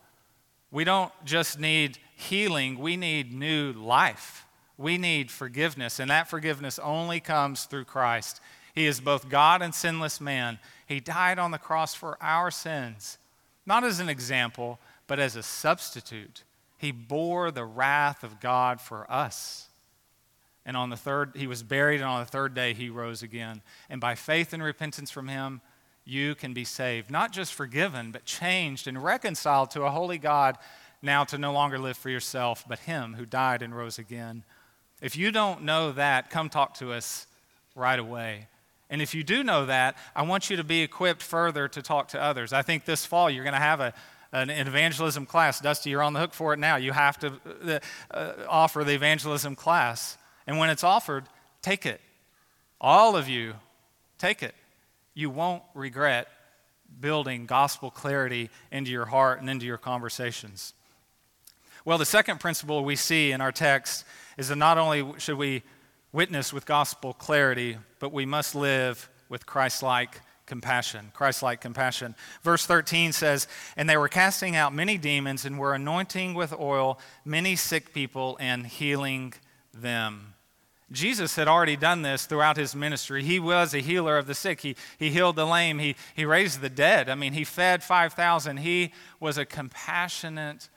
We 0.72 0.84
don't 0.84 1.12
just 1.26 1.60
need 1.60 1.98
healing, 2.16 2.80
we 2.80 2.96
need 2.96 3.34
new 3.34 3.74
life. 3.74 4.46
We 4.78 4.98
need 4.98 5.30
forgiveness, 5.30 6.00
and 6.00 6.10
that 6.10 6.28
forgiveness 6.28 6.80
only 6.80 7.20
comes 7.20 7.66
through 7.66 7.86
Christ. 7.86 8.42
He 8.74 8.88
is 8.88 9.00
both 9.00 9.30
God 9.30 9.62
and 9.62 9.76
sinless 9.76 10.20
man. 10.20 10.58
He 10.88 11.00
died 11.00 11.38
on 11.38 11.52
the 11.52 11.60
cross 11.60 11.94
for 11.94 12.18
our 12.20 12.50
sins, 12.50 13.20
not 13.66 13.84
as 13.84 14.00
an 14.00 14.10
example, 14.10 14.80
but 15.06 15.20
as 15.20 15.36
a 15.36 15.44
substitute. 15.44 16.44
He 16.78 16.92
bore 16.92 17.52
the 17.52 17.66
wrath 17.66 18.24
of 18.24 18.40
God 18.40 18.82
for 18.82 19.06
us. 19.12 19.70
And 20.66 20.76
on 20.76 20.90
the 20.90 20.98
third, 20.98 21.34
he 21.36 21.48
was 21.48 21.62
buried, 21.62 22.02
and 22.02 22.10
on 22.10 22.22
the 22.22 22.32
third 22.32 22.56
day, 22.56 22.74
he 22.74 22.90
rose 22.90 23.22
again. 23.22 23.62
And 23.90 24.02
by 24.02 24.16
faith 24.16 24.52
and 24.52 24.64
repentance 24.64 25.12
from 25.12 25.28
him, 25.28 25.62
you 26.06 26.36
can 26.36 26.54
be 26.54 26.64
saved. 26.64 27.12
Not 27.12 27.32
just 27.32 27.54
forgiven, 27.54 28.12
but 28.12 28.26
changed 28.26 28.88
and 28.88 29.02
reconciled 29.04 29.72
to 29.72 29.84
a 29.84 29.92
holy 29.92 30.18
God, 30.18 30.58
now 31.02 31.24
to 31.26 31.38
no 31.38 31.52
longer 31.52 31.80
live 31.80 31.98
for 31.98 32.10
yourself, 32.10 32.66
but 32.68 32.80
Him 32.80 33.16
who 33.16 33.26
died 33.26 33.62
and 33.62 33.76
rose 33.76 33.98
again. 33.98 34.44
If 35.02 35.16
you 35.16 35.32
don't 35.32 35.64
know 35.64 35.92
that, 35.94 36.30
come 36.30 36.50
talk 36.50 36.76
to 36.76 36.92
us 36.92 37.28
right 37.76 37.98
away. 37.98 38.48
And 38.90 39.02
if 39.02 39.16
you 39.16 39.24
do 39.24 39.44
know 39.44 39.66
that, 39.66 39.98
I 40.16 40.24
want 40.24 40.50
you 40.50 40.58
to 40.58 40.64
be 40.64 40.82
equipped 40.82 41.24
further 41.24 41.68
to 41.70 41.82
talk 41.82 42.10
to 42.10 42.22
others. 42.22 42.54
I 42.54 42.62
think 42.62 42.86
this 42.86 43.06
fall 43.06 43.30
you're 43.30 43.44
going 43.44 43.54
to 43.54 43.60
have 43.60 43.80
a, 43.80 43.94
an 44.32 44.50
evangelism 44.50 45.26
class. 45.26 45.60
Dusty, 45.60 45.92
you're 45.92 46.04
on 46.04 46.14
the 46.14 46.20
hook 46.20 46.34
for 46.34 46.54
it 46.54 46.60
now. 46.60 46.76
You 46.76 46.92
have 46.92 47.18
to 47.20 47.34
uh, 47.66 47.80
uh, 48.12 48.34
offer 48.50 48.84
the 48.84 48.94
evangelism 48.94 49.56
class. 49.56 50.18
And 50.46 50.58
when 50.58 50.70
it's 50.70 50.84
offered, 50.84 51.24
take 51.62 51.86
it. 51.86 52.02
All 52.80 53.16
of 53.16 53.30
you, 53.30 53.54
take 54.18 54.44
it 54.44 54.56
you 55.14 55.30
won't 55.30 55.64
regret 55.74 56.28
building 57.00 57.46
gospel 57.46 57.90
clarity 57.90 58.50
into 58.72 58.92
your 58.92 59.06
heart 59.06 59.40
and 59.40 59.50
into 59.50 59.66
your 59.66 59.78
conversations. 59.78 60.74
Well, 61.86 61.98
the 61.98 62.06
second 62.06 62.40
principle 62.40 62.84
we 62.84 62.96
see 62.96 63.32
in 63.32 63.42
our 63.42 63.52
text 63.52 64.06
is 64.38 64.50
that 64.50 64.58
not 64.58 64.78
only 64.78 65.20
should 65.20 65.38
we 65.38 65.64
witness 66.12 66.54
with 66.54 66.66
gospel 66.66 67.14
clarity, 67.14 67.78
but 68.00 68.12
we 68.12 68.26
must 68.26 68.54
live 68.54 69.10
with 69.30 69.46
Christ 69.46 69.82
like 69.82 70.22
compassion. 70.46 71.12
Christ 71.14 71.42
like 71.42 71.62
compassion. 71.62 72.14
Verse 72.44 72.66
13 72.66 73.14
says, 73.14 73.48
And 73.78 73.90
they 73.90 73.98
were 73.98 74.10
casting 74.10 74.56
out 74.56 74.74
many 74.74 74.98
demons 74.98 75.46
and 75.46 75.58
were 75.58 75.74
anointing 75.74 76.34
with 76.34 76.54
oil 76.54 77.00
many 77.24 77.56
sick 77.56 77.94
people 77.94 78.38
and 78.40 78.68
healing 78.68 79.34
them. 79.74 80.31
Jesus 80.92 81.36
had 81.36 81.48
already 81.48 81.78
done 81.78 82.02
this 82.02 82.26
throughout 82.26 82.58
his 82.58 82.76
ministry. 82.76 83.24
He 83.24 83.40
was 83.40 83.74
a 83.74 83.80
healer 83.80 84.18
of 84.18 84.28
the 84.28 84.34
sick. 84.34 84.62
He, 84.62 84.76
he 85.00 85.10
healed 85.10 85.38
the 85.38 85.46
lame. 85.46 85.80
He, 85.80 85.96
he 86.16 86.26
raised 86.26 86.62
the 86.62 86.70
dead. 86.70 87.10
I 87.10 87.16
mean, 87.16 87.34
he 87.34 87.44
fed 87.44 87.84
5,000. 87.84 88.58
He 88.58 88.92
was 89.20 89.38
a 89.38 89.46
compassionate 89.46 90.70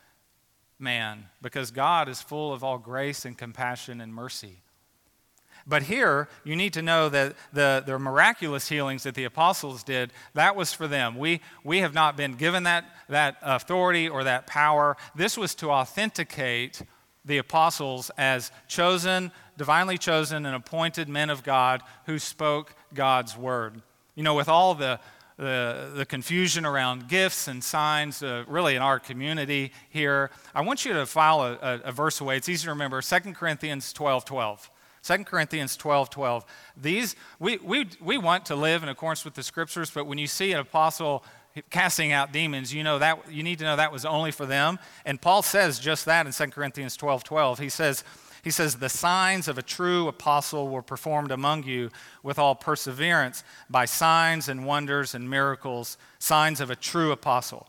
man 0.78 1.26
because 1.42 1.70
God 1.70 2.08
is 2.08 2.20
full 2.20 2.52
of 2.52 2.62
all 2.62 2.78
grace 2.78 3.24
and 3.24 3.36
compassion 3.36 4.00
and 4.00 4.14
mercy. 4.14 4.62
But 5.66 5.84
here, 5.84 6.28
you 6.44 6.56
need 6.56 6.74
to 6.74 6.82
know 6.82 7.08
that 7.08 7.34
the, 7.52 7.82
the 7.84 7.98
miraculous 7.98 8.68
healings 8.68 9.04
that 9.04 9.14
the 9.14 9.24
apostles 9.24 9.82
did, 9.82 10.12
that 10.34 10.56
was 10.56 10.74
for 10.74 10.86
them. 10.86 11.16
We, 11.16 11.40
we 11.64 11.78
have 11.78 11.94
not 11.94 12.16
been 12.16 12.34
given 12.34 12.64
that, 12.64 12.84
that 13.08 13.36
authority 13.40 14.08
or 14.08 14.24
that 14.24 14.46
power. 14.46 14.96
This 15.14 15.38
was 15.38 15.54
to 15.56 15.70
authenticate 15.70 16.82
the 17.24 17.38
apostles 17.38 18.10
as 18.18 18.50
chosen, 18.68 19.32
divinely 19.56 19.98
chosen, 19.98 20.46
and 20.46 20.54
appointed 20.54 21.08
men 21.08 21.30
of 21.30 21.42
God 21.42 21.82
who 22.06 22.18
spoke 22.18 22.74
God's 22.92 23.36
word. 23.36 23.80
You 24.14 24.22
know, 24.22 24.34
with 24.34 24.48
all 24.48 24.74
the, 24.74 25.00
the, 25.36 25.92
the 25.94 26.06
confusion 26.06 26.66
around 26.66 27.08
gifts 27.08 27.48
and 27.48 27.62
signs, 27.64 28.22
uh, 28.22 28.44
really 28.46 28.76
in 28.76 28.82
our 28.82 28.98
community 29.00 29.72
here, 29.88 30.30
I 30.54 30.60
want 30.60 30.84
you 30.84 30.92
to 30.92 31.06
file 31.06 31.42
a, 31.42 31.52
a, 31.54 31.80
a 31.86 31.92
verse 31.92 32.20
away. 32.20 32.36
It's 32.36 32.48
easy 32.48 32.64
to 32.64 32.70
remember 32.70 33.00
2 33.00 33.18
Corinthians 33.32 33.92
12 33.92 34.24
12. 34.24 34.70
2 35.02 35.24
Corinthians 35.24 35.76
12 35.76 36.10
12. 36.10 36.44
These, 36.76 37.16
we, 37.38 37.58
we, 37.58 37.88
we 38.00 38.16
want 38.16 38.46
to 38.46 38.56
live 38.56 38.82
in 38.82 38.88
accordance 38.88 39.24
with 39.24 39.34
the 39.34 39.42
scriptures, 39.42 39.90
but 39.90 40.06
when 40.06 40.18
you 40.18 40.26
see 40.26 40.52
an 40.52 40.60
apostle 40.60 41.24
casting 41.70 42.12
out 42.12 42.32
demons, 42.32 42.74
you 42.74 42.82
know 42.82 42.98
that 42.98 43.30
you 43.30 43.42
need 43.42 43.58
to 43.58 43.64
know 43.64 43.76
that 43.76 43.92
was 43.92 44.04
only 44.04 44.30
for 44.30 44.46
them. 44.46 44.78
And 45.04 45.20
Paul 45.20 45.42
says 45.42 45.78
just 45.78 46.04
that 46.06 46.26
in 46.26 46.32
2 46.32 46.46
Corinthians 46.46 46.96
12 46.96 47.24
12. 47.24 47.58
He 47.58 47.68
says, 47.68 48.04
he 48.44 48.50
says, 48.50 48.76
The 48.76 48.88
signs 48.88 49.48
of 49.48 49.56
a 49.56 49.62
true 49.62 50.06
apostle 50.06 50.68
were 50.68 50.82
performed 50.82 51.30
among 51.30 51.64
you 51.64 51.90
with 52.22 52.38
all 52.38 52.54
perseverance 52.54 53.42
by 53.70 53.86
signs 53.86 54.48
and 54.48 54.66
wonders 54.66 55.14
and 55.14 55.28
miracles, 55.28 55.96
signs 56.18 56.60
of 56.60 56.70
a 56.70 56.76
true 56.76 57.10
apostle. 57.10 57.66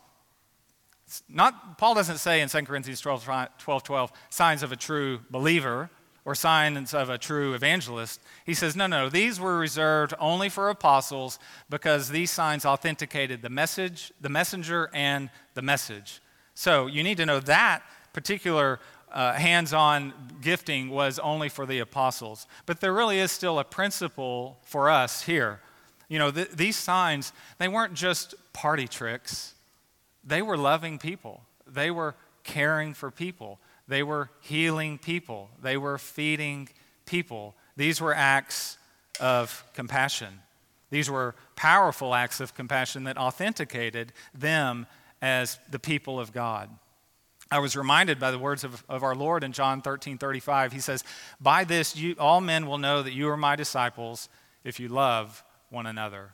not, 1.28 1.78
Paul 1.78 1.94
doesn't 1.94 2.18
say 2.18 2.40
in 2.42 2.48
2 2.48 2.62
Corinthians 2.62 3.00
12, 3.00 3.24
12, 3.58 3.82
12 3.82 4.12
signs 4.28 4.62
of 4.62 4.70
a 4.70 4.76
true 4.76 5.20
believer 5.30 5.90
or 6.26 6.34
signs 6.34 6.92
of 6.92 7.08
a 7.08 7.16
true 7.16 7.54
evangelist. 7.54 8.20
He 8.44 8.52
says, 8.52 8.74
no, 8.74 8.88
no, 8.88 9.08
these 9.08 9.38
were 9.38 9.56
reserved 9.56 10.12
only 10.18 10.48
for 10.48 10.68
apostles 10.68 11.38
because 11.70 12.08
these 12.08 12.32
signs 12.32 12.66
authenticated 12.66 13.42
the 13.42 13.48
message, 13.48 14.12
the 14.20 14.28
messenger, 14.28 14.90
and 14.92 15.30
the 15.54 15.62
message. 15.62 16.20
So 16.54 16.88
you 16.88 17.04
need 17.04 17.16
to 17.18 17.26
know 17.26 17.38
that 17.40 17.84
particular 18.12 18.80
uh, 19.12 19.34
hands 19.34 19.72
on 19.72 20.12
gifting 20.40 20.90
was 20.90 21.20
only 21.20 21.48
for 21.48 21.64
the 21.64 21.78
apostles. 21.78 22.48
But 22.66 22.80
there 22.80 22.92
really 22.92 23.20
is 23.20 23.30
still 23.30 23.60
a 23.60 23.64
principle 23.64 24.58
for 24.64 24.90
us 24.90 25.22
here. 25.22 25.60
You 26.08 26.18
know, 26.18 26.32
th- 26.32 26.50
these 26.50 26.76
signs, 26.76 27.32
they 27.58 27.68
weren't 27.68 27.94
just 27.94 28.34
party 28.52 28.88
tricks, 28.88 29.54
they 30.24 30.42
were 30.42 30.56
loving 30.56 30.98
people, 30.98 31.42
they 31.68 31.92
were 31.92 32.16
caring 32.42 32.94
for 32.94 33.12
people, 33.12 33.60
they 33.88 34.02
were 34.02 34.30
healing 34.40 34.98
people, 34.98 35.50
they 35.62 35.76
were 35.76 35.98
feeding 35.98 36.68
people. 37.04 37.54
These 37.76 38.00
were 38.00 38.14
acts 38.14 38.78
of 39.20 39.64
compassion. 39.74 40.40
These 40.90 41.10
were 41.10 41.34
powerful 41.56 42.14
acts 42.14 42.40
of 42.40 42.54
compassion 42.54 43.04
that 43.04 43.18
authenticated 43.18 44.12
them 44.34 44.86
as 45.20 45.58
the 45.70 45.78
people 45.78 46.20
of 46.20 46.32
God. 46.32 46.70
I 47.50 47.60
was 47.60 47.76
reminded 47.76 48.18
by 48.18 48.30
the 48.30 48.38
words 48.38 48.64
of, 48.64 48.84
of 48.88 49.02
our 49.02 49.14
Lord 49.14 49.44
in 49.44 49.52
John 49.52 49.80
13 49.80 50.18
35. 50.18 50.72
He 50.72 50.80
says, 50.80 51.04
By 51.40 51.64
this 51.64 51.96
you, 51.96 52.16
all 52.18 52.40
men 52.40 52.66
will 52.66 52.78
know 52.78 53.02
that 53.02 53.12
you 53.12 53.28
are 53.28 53.36
my 53.36 53.56
disciples 53.56 54.28
if 54.64 54.80
you 54.80 54.88
love 54.88 55.44
one 55.70 55.86
another. 55.86 56.30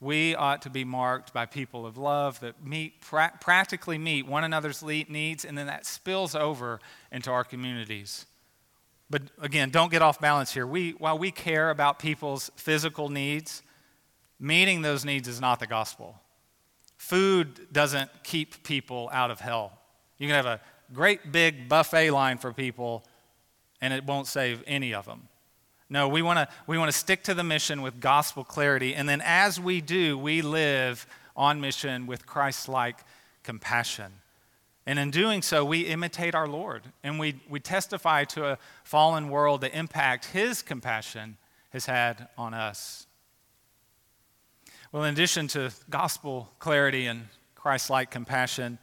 We 0.00 0.34
ought 0.34 0.62
to 0.62 0.70
be 0.70 0.84
marked 0.84 1.34
by 1.34 1.44
people 1.44 1.84
of 1.84 1.98
love 1.98 2.40
that 2.40 2.64
meet, 2.64 3.02
pra- 3.02 3.38
practically 3.38 3.98
meet 3.98 4.26
one 4.26 4.44
another's 4.44 4.82
needs, 4.82 5.44
and 5.44 5.58
then 5.58 5.66
that 5.66 5.84
spills 5.84 6.34
over 6.34 6.80
into 7.12 7.30
our 7.30 7.44
communities. 7.44 8.24
But 9.10 9.22
again, 9.40 9.70
don't 9.70 9.90
get 9.90 10.00
off 10.00 10.18
balance 10.20 10.54
here. 10.54 10.66
We, 10.66 10.92
while 10.92 11.18
we 11.18 11.30
care 11.30 11.70
about 11.70 11.98
people's 11.98 12.50
physical 12.56 13.08
needs, 13.10 13.62
meeting 14.38 14.82
those 14.82 15.04
needs 15.04 15.28
is 15.28 15.40
not 15.40 15.60
the 15.60 15.66
gospel. 15.66 16.18
Food 16.96 17.66
doesn't 17.72 18.10
keep 18.22 18.62
people 18.62 19.10
out 19.12 19.30
of 19.30 19.40
hell. 19.40 19.78
You 20.16 20.28
can 20.28 20.36
have 20.36 20.46
a 20.46 20.60
great 20.92 21.32
big 21.32 21.68
buffet 21.68 22.10
line 22.10 22.38
for 22.38 22.52
people, 22.52 23.04
and 23.80 23.92
it 23.92 24.04
won't 24.04 24.26
save 24.26 24.62
any 24.66 24.94
of 24.94 25.06
them. 25.06 25.28
No, 25.92 26.08
we 26.08 26.22
want 26.22 26.38
to 26.38 26.48
we 26.68 26.78
want 26.78 26.90
to 26.90 26.96
stick 26.96 27.24
to 27.24 27.34
the 27.34 27.42
mission 27.42 27.82
with 27.82 28.00
gospel 28.00 28.44
clarity, 28.44 28.94
and 28.94 29.08
then 29.08 29.20
as 29.24 29.58
we 29.58 29.80
do, 29.80 30.16
we 30.16 30.40
live 30.40 31.04
on 31.36 31.60
mission 31.60 32.06
with 32.06 32.26
Christ-like 32.26 32.98
compassion. 33.42 34.12
And 34.86 34.98
in 34.98 35.10
doing 35.10 35.42
so, 35.42 35.64
we 35.64 35.80
imitate 35.80 36.34
our 36.34 36.48
Lord, 36.48 36.82
and 37.02 37.18
we, 37.18 37.40
we 37.48 37.60
testify 37.60 38.24
to 38.24 38.46
a 38.46 38.58
fallen 38.82 39.28
world 39.28 39.60
the 39.60 39.76
impact 39.76 40.26
His 40.26 40.62
compassion 40.62 41.36
has 41.70 41.86
had 41.86 42.28
on 42.38 42.54
us. 42.54 43.06
Well, 44.92 45.04
in 45.04 45.12
addition 45.12 45.48
to 45.48 45.72
gospel 45.88 46.50
clarity 46.58 47.06
and 47.06 47.28
Christ 47.54 47.90
like 47.90 48.10
compassion, 48.10 48.78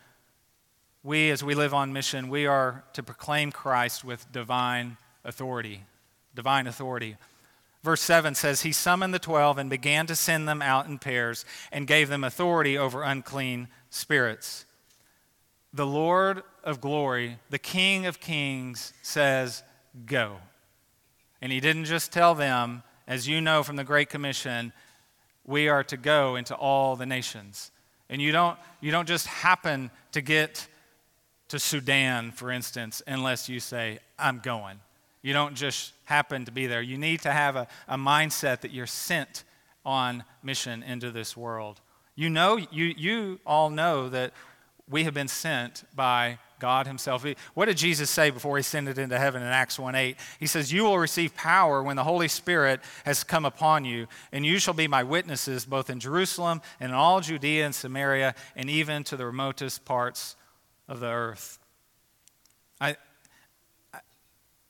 we, 1.04 1.30
as 1.30 1.44
we 1.44 1.56
live 1.56 1.74
on 1.74 1.94
mission, 1.94 2.30
we 2.30 2.46
are 2.46 2.84
to 2.94 3.04
proclaim 3.04 3.52
Christ 3.52 4.06
with 4.06 4.32
divine 4.32 4.98
authority. 5.26 5.84
Divine 6.38 6.68
authority. 6.68 7.18
Verse 7.84 8.02
7 8.02 8.36
says, 8.36 8.62
He 8.62 8.72
summoned 8.72 9.12
the 9.12 9.20
twelve 9.20 9.58
and 9.58 9.72
began 9.72 10.06
to 10.06 10.16
send 10.16 10.48
them 10.48 10.62
out 10.62 10.86
in 10.86 11.00
pairs 11.00 11.46
and 11.72 11.88
gave 11.88 12.10
them 12.10 12.24
authority 12.24 12.78
over 12.78 13.02
unclean 13.02 13.68
spirits. 13.90 14.66
The 15.74 15.86
Lord 15.88 16.44
of 16.64 16.80
glory, 16.80 17.40
the 17.50 17.58
King 17.58 18.06
of 18.06 18.20
kings, 18.20 18.94
says, 19.02 19.64
Go. 20.06 20.38
And 21.42 21.52
He 21.52 21.60
didn't 21.60 21.86
just 21.86 22.12
tell 22.12 22.36
them, 22.36 22.84
as 23.08 23.28
you 23.28 23.42
know 23.42 23.64
from 23.64 23.78
the 23.78 23.84
Great 23.84 24.10
Commission, 24.10 24.74
we 25.44 25.68
are 25.68 25.84
to 25.86 25.98
go 25.98 26.36
into 26.36 26.54
all 26.54 26.96
the 26.96 27.08
nations. 27.08 27.72
And 28.10 28.22
you 28.22 28.32
don't, 28.32 28.60
you 28.80 28.92
don't 28.92 29.08
just 29.08 29.26
happen 29.26 29.90
to 30.12 30.22
get 30.22 30.68
to 31.48 31.58
Sudan, 31.58 32.30
for 32.32 32.52
instance, 32.52 33.02
unless 33.08 33.50
you 33.50 33.60
say, 33.60 34.00
I'm 34.20 34.38
going. 34.38 34.80
You 35.22 35.34
don't 35.34 35.56
just 35.56 35.94
happen 36.06 36.46
to 36.46 36.52
be 36.52 36.68
there. 36.68 36.82
You 36.82 36.98
need 36.98 37.22
to 37.22 37.32
have 37.32 37.56
a, 37.56 37.68
a 37.88 37.98
mindset 37.98 38.62
that 38.62 38.72
you're 38.72 38.88
sent 38.88 39.44
on 39.86 40.24
mission 40.44 40.84
into 40.84 41.12
this 41.12 41.36
world. 41.36 41.82
You 42.16 42.30
know, 42.30 42.58
you, 42.58 42.86
you 42.98 43.40
all 43.46 43.70
know 43.70 44.10
that 44.10 44.34
we 44.90 45.04
have 45.04 45.14
been 45.14 45.28
sent 45.28 45.84
by 45.96 46.40
God 46.60 46.88
Himself. 46.88 47.26
What 47.54 47.66
did 47.66 47.78
Jesus 47.78 48.10
say 48.10 48.30
before 48.30 48.58
He 48.58 48.62
ascended 48.62 48.98
into 48.98 49.20
heaven 49.20 49.42
in 49.42 49.48
Acts 49.48 49.78
1 49.78 49.96
8? 49.96 50.18
He 50.40 50.48
says, 50.48 50.72
You 50.72 50.84
will 50.84 50.98
receive 50.98 51.36
power 51.36 51.84
when 51.84 51.96
the 51.96 52.04
Holy 52.04 52.28
Spirit 52.28 52.82
has 53.06 53.24
come 53.24 53.46
upon 53.46 53.86
you, 53.86 54.08
and 54.32 54.46
you 54.46 54.60
shall 54.60 54.74
be 54.74 54.88
my 54.88 55.04
witnesses 55.04 55.66
both 55.66 55.90
in 55.90 56.00
Jerusalem 56.00 56.62
and 56.80 56.92
in 56.92 56.96
all 56.96 57.22
Judea 57.22 57.66
and 57.66 57.76
Samaria, 57.76 58.34
and 58.56 58.70
even 58.70 59.04
to 59.06 59.18
the 59.18 59.26
remotest 59.26 59.86
parts 59.86 60.36
of 60.88 61.00
the 61.00 61.08
earth. 61.08 61.60
I, 62.80 62.96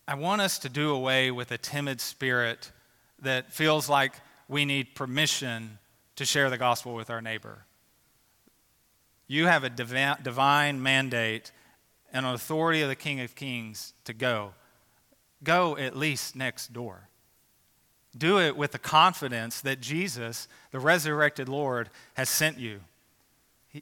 I 0.09 0.15
want 0.15 0.39
us 0.39 0.57
to 0.59 0.69
do 0.69 0.91
away 0.91 1.31
with 1.31 1.51
a 1.51 1.57
timid 1.57 1.99
spirit 1.99 2.71
that 3.21 3.51
feels 3.51 3.89
like 3.89 4.13
we 4.47 4.63
need 4.63 4.95
permission 4.95 5.79
to 6.15 6.23
share 6.23 6.49
the 6.49 6.57
gospel 6.57 6.95
with 6.95 7.09
our 7.09 7.21
neighbor. 7.21 7.65
You 9.27 9.47
have 9.47 9.65
a 9.65 9.69
divine 9.69 10.81
mandate 10.81 11.51
and 12.13 12.25
an 12.25 12.33
authority 12.33 12.81
of 12.81 12.87
the 12.87 12.95
King 12.95 13.19
of 13.19 13.35
Kings 13.35 13.93
to 14.05 14.13
go. 14.13 14.53
Go 15.43 15.75
at 15.75 15.97
least 15.97 16.37
next 16.37 16.71
door. 16.71 17.09
Do 18.17 18.39
it 18.39 18.55
with 18.55 18.71
the 18.71 18.79
confidence 18.79 19.59
that 19.59 19.81
Jesus, 19.81 20.47
the 20.71 20.79
resurrected 20.79 21.49
Lord, 21.49 21.89
has 22.13 22.29
sent 22.29 22.57
you. 22.57 22.79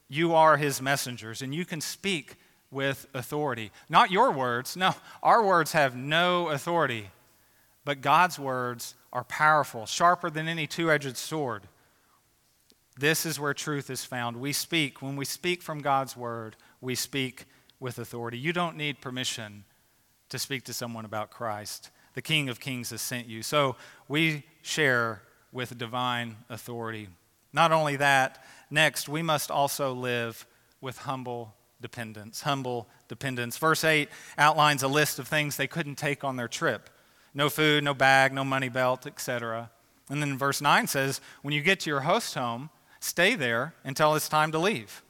You 0.08 0.34
are 0.34 0.56
his 0.56 0.82
messengers, 0.82 1.40
and 1.40 1.54
you 1.54 1.64
can 1.64 1.80
speak 1.80 2.34
with 2.70 3.06
authority. 3.14 3.70
Not 3.88 4.10
your 4.10 4.30
words. 4.30 4.76
No, 4.76 4.94
our 5.22 5.44
words 5.44 5.72
have 5.72 5.96
no 5.96 6.48
authority. 6.48 7.10
But 7.84 8.00
God's 8.00 8.38
words 8.38 8.94
are 9.12 9.24
powerful, 9.24 9.86
sharper 9.86 10.28
than 10.28 10.48
any 10.48 10.66
two 10.66 10.90
edged 10.90 11.16
sword. 11.16 11.62
This 12.98 13.26
is 13.26 13.38
where 13.38 13.54
truth 13.54 13.90
is 13.90 14.04
found. 14.04 14.38
We 14.38 14.52
speak, 14.52 15.02
when 15.02 15.16
we 15.16 15.24
speak 15.24 15.62
from 15.62 15.80
God's 15.80 16.16
word, 16.16 16.56
we 16.80 16.94
speak 16.94 17.44
with 17.78 17.98
authority. 17.98 18.38
You 18.38 18.52
don't 18.52 18.76
need 18.76 19.00
permission 19.00 19.64
to 20.30 20.38
speak 20.38 20.64
to 20.64 20.72
someone 20.72 21.04
about 21.04 21.30
Christ. 21.30 21.90
The 22.14 22.22
King 22.22 22.48
of 22.48 22.58
Kings 22.58 22.90
has 22.90 23.02
sent 23.02 23.28
you. 23.28 23.42
So 23.42 23.76
we 24.08 24.44
share 24.62 25.22
with 25.52 25.76
divine 25.78 26.36
authority. 26.48 27.08
Not 27.52 27.70
only 27.70 27.96
that, 27.96 28.44
next, 28.70 29.08
we 29.08 29.22
must 29.22 29.50
also 29.50 29.92
live 29.92 30.46
with 30.80 30.98
humble 30.98 31.54
dependence. 31.80 32.42
Humble 32.42 32.88
dependence. 33.08 33.58
Verse 33.58 33.84
8 33.84 34.08
outlines 34.38 34.82
a 34.82 34.88
list 34.88 35.18
of 35.18 35.28
things 35.28 35.56
they 35.56 35.66
couldn't 35.66 35.96
take 35.96 36.24
on 36.24 36.36
their 36.36 36.48
trip 36.48 36.90
no 37.36 37.50
food, 37.50 37.84
no 37.84 37.92
bag, 37.92 38.32
no 38.32 38.42
money 38.42 38.70
belt, 38.70 39.06
etc. 39.06 39.70
And 40.08 40.22
then 40.22 40.38
verse 40.38 40.62
9 40.62 40.86
says, 40.86 41.20
when 41.42 41.52
you 41.52 41.60
get 41.60 41.80
to 41.80 41.90
your 41.90 42.00
host 42.00 42.34
home, 42.34 42.70
stay 42.98 43.34
there 43.34 43.74
until 43.84 44.14
it's 44.14 44.26
time 44.26 44.52
to 44.52 44.58
leave. 44.58 45.02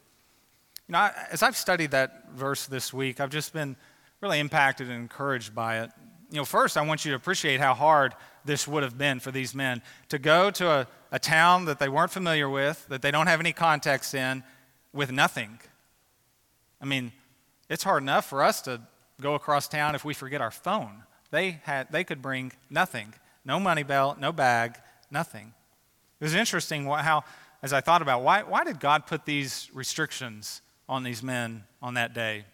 You 0.88 0.94
know, 0.94 1.08
as 1.30 1.44
I've 1.44 1.56
studied 1.56 1.92
that 1.92 2.30
verse 2.34 2.66
this 2.66 2.92
week, 2.92 3.20
I've 3.20 3.30
just 3.30 3.52
been 3.52 3.76
really 4.20 4.40
impacted 4.40 4.88
and 4.88 4.96
encouraged 4.96 5.54
by 5.54 5.82
it. 5.82 5.90
You 6.30 6.38
know, 6.38 6.44
first, 6.44 6.76
I 6.76 6.82
want 6.82 7.04
you 7.04 7.12
to 7.12 7.16
appreciate 7.16 7.60
how 7.60 7.74
hard 7.74 8.14
this 8.44 8.66
would 8.66 8.82
have 8.82 8.98
been 8.98 9.20
for 9.20 9.30
these 9.30 9.54
men 9.54 9.80
to 10.08 10.18
go 10.18 10.50
to 10.50 10.68
a, 10.68 10.88
a 11.12 11.20
town 11.20 11.66
that 11.66 11.78
they 11.78 11.88
weren't 11.88 12.10
familiar 12.10 12.48
with, 12.48 12.86
that 12.88 13.02
they 13.02 13.12
don't 13.12 13.28
have 13.28 13.38
any 13.38 13.52
context 13.52 14.14
in, 14.14 14.42
with 14.92 15.12
nothing. 15.12 15.60
I 16.80 16.84
mean, 16.84 17.12
it's 17.68 17.84
hard 17.84 18.02
enough 18.02 18.26
for 18.26 18.42
us 18.42 18.62
to 18.62 18.80
go 19.20 19.34
across 19.34 19.68
town 19.68 19.94
if 19.94 20.04
we 20.04 20.14
forget 20.14 20.40
our 20.40 20.50
phone. 20.50 21.02
They, 21.30 21.60
had, 21.64 21.90
they 21.90 22.04
could 22.04 22.22
bring 22.22 22.52
nothing 22.70 23.14
no 23.46 23.60
money 23.60 23.84
belt, 23.84 24.18
no 24.18 24.32
bag, 24.32 24.76
nothing. 25.08 25.54
It 26.20 26.24
was 26.24 26.34
interesting 26.34 26.84
how, 26.86 27.22
as 27.62 27.72
I 27.72 27.80
thought 27.80 28.02
about 28.02 28.22
why, 28.22 28.42
why 28.42 28.64
did 28.64 28.80
God 28.80 29.06
put 29.06 29.24
these 29.24 29.70
restrictions 29.72 30.62
on 30.88 31.04
these 31.04 31.22
men 31.22 31.62
on 31.80 31.94
that 31.94 32.12
day? 32.12 32.44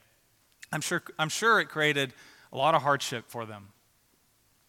I'm 0.71 0.83
sure, 0.83 1.02
I'm 1.19 1.31
sure 1.31 1.61
it 1.61 1.71
created 1.71 2.12
a 2.52 2.59
lot 2.59 2.75
of 2.75 2.83
hardship 2.83 3.25
for 3.29 3.47
them. 3.47 3.69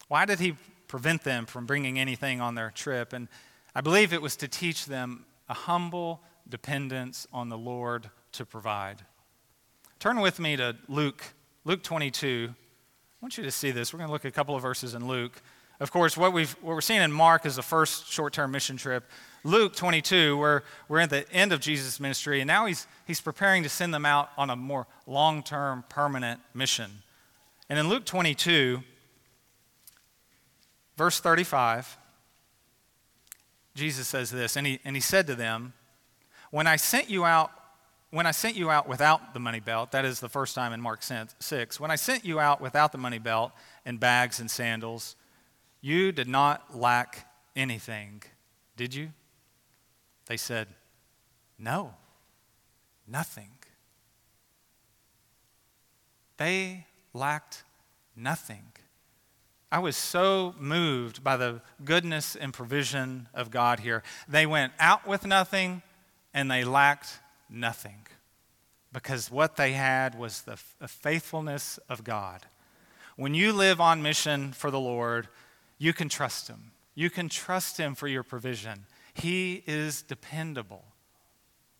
Why 0.07 0.25
did 0.25 0.39
He 0.39 0.55
prevent 0.87 1.23
them 1.23 1.45
from 1.45 1.65
bringing 1.65 1.99
anything 1.99 2.39
on 2.39 2.55
their 2.55 2.71
trip? 2.71 3.11
And 3.11 3.27
I 3.75 3.81
believe 3.81 4.13
it 4.13 4.21
was 4.21 4.37
to 4.37 4.47
teach 4.47 4.85
them 4.85 5.25
a 5.49 5.53
humble 5.53 6.21
dependence 6.47 7.27
on 7.33 7.49
the 7.49 7.57
Lord 7.57 8.09
to 8.33 8.45
provide. 8.45 9.01
Turn 10.03 10.19
with 10.19 10.37
me 10.37 10.57
to 10.57 10.75
Luke, 10.89 11.23
Luke 11.63 11.81
22. 11.81 12.49
I 12.51 12.55
want 13.21 13.37
you 13.37 13.43
to 13.45 13.51
see 13.51 13.71
this. 13.71 13.93
We're 13.93 13.99
going 13.99 14.09
to 14.09 14.11
look 14.11 14.25
at 14.25 14.27
a 14.27 14.33
couple 14.33 14.53
of 14.53 14.61
verses 14.61 14.95
in 14.95 15.07
Luke. 15.07 15.41
Of 15.79 15.93
course, 15.93 16.17
what, 16.17 16.33
we've, 16.33 16.51
what 16.61 16.73
we're 16.73 16.81
seeing 16.81 17.01
in 17.01 17.09
Mark 17.09 17.45
is 17.45 17.55
the 17.55 17.61
first 17.61 18.11
short 18.11 18.33
term 18.33 18.51
mission 18.51 18.75
trip. 18.75 19.09
Luke 19.45 19.77
22, 19.77 20.37
where 20.37 20.63
we're 20.89 20.99
at 20.99 21.09
the 21.09 21.31
end 21.31 21.53
of 21.53 21.61
Jesus' 21.61 22.01
ministry, 22.01 22.41
and 22.41 22.49
now 22.49 22.65
he's, 22.65 22.85
he's 23.07 23.21
preparing 23.21 23.63
to 23.63 23.69
send 23.69 23.93
them 23.93 24.05
out 24.05 24.29
on 24.37 24.49
a 24.49 24.57
more 24.57 24.87
long 25.07 25.41
term, 25.41 25.85
permanent 25.87 26.41
mission. 26.53 26.91
And 27.69 27.79
in 27.79 27.87
Luke 27.87 28.03
22, 28.03 28.83
verse 30.97 31.21
35, 31.21 31.97
Jesus 33.73 34.05
says 34.09 34.31
this, 34.31 34.57
and 34.57 34.67
he, 34.67 34.81
and 34.83 34.97
he 34.97 35.01
said 35.01 35.27
to 35.27 35.35
them, 35.35 35.71
When 36.51 36.67
I 36.67 36.75
sent 36.75 37.09
you 37.09 37.23
out 37.23 37.51
when 38.13 38.27
I 38.27 38.31
sent 38.31 38.55
you 38.55 38.69
out 38.69 38.87
without 38.87 39.33
the 39.33 39.39
money 39.39 39.59
belt, 39.59 39.91
that 39.93 40.05
is 40.05 40.19
the 40.19 40.29
first 40.29 40.53
time 40.53 40.71
in 40.71 40.79
Mark 40.79 41.01
6, 41.01 41.79
when 41.79 41.89
I 41.89 41.95
sent 41.95 42.23
you 42.23 42.39
out 42.39 42.61
without 42.61 42.91
the 42.91 42.99
money 42.99 43.17
belt 43.17 43.51
and 43.87 43.99
bags 43.99 44.39
and 44.39 44.51
sandals, 44.51 45.15
you 45.81 46.11
did 46.11 46.27
not 46.27 46.77
lack 46.77 47.27
anything, 47.55 48.21
did 48.77 48.93
you? 48.93 49.09
They 50.27 50.37
said, 50.37 50.67
No, 51.57 51.95
nothing. 53.07 53.49
They 56.37 56.85
lacked 57.13 57.63
nothing. 58.15 58.73
I 59.71 59.79
was 59.79 59.97
so 59.97 60.53
moved 60.59 61.23
by 61.23 61.35
the 61.35 61.61
goodness 61.83 62.35
and 62.35 62.53
provision 62.53 63.27
of 63.33 63.49
God 63.49 63.79
here. 63.79 64.03
They 64.27 64.45
went 64.45 64.73
out 64.79 65.07
with 65.07 65.25
nothing 65.25 65.81
and 66.31 66.51
they 66.51 66.63
lacked 66.63 67.19
nothing 67.49 68.07
because 68.93 69.31
what 69.31 69.55
they 69.55 69.73
had 69.73 70.17
was 70.17 70.41
the, 70.41 70.55
faithfulness 70.87 71.79
of 71.89 72.03
God. 72.03 72.45
When 73.15 73.33
you 73.33 73.51
live 73.51 73.81
on 73.81 74.03
mission 74.03 74.53
for 74.53 74.71
the 74.71 74.79
Lord, 74.79 75.27
you 75.79 75.93
can 75.93 76.07
trust 76.07 76.47
Him. 76.47 76.71
You 76.95 77.09
can 77.09 77.27
trust 77.27 77.77
Him 77.77 77.95
for 77.95 78.07
your 78.07 78.23
provision. 78.23 78.85
He 79.13 79.63
is 79.65 80.03
dependable. 80.03 80.85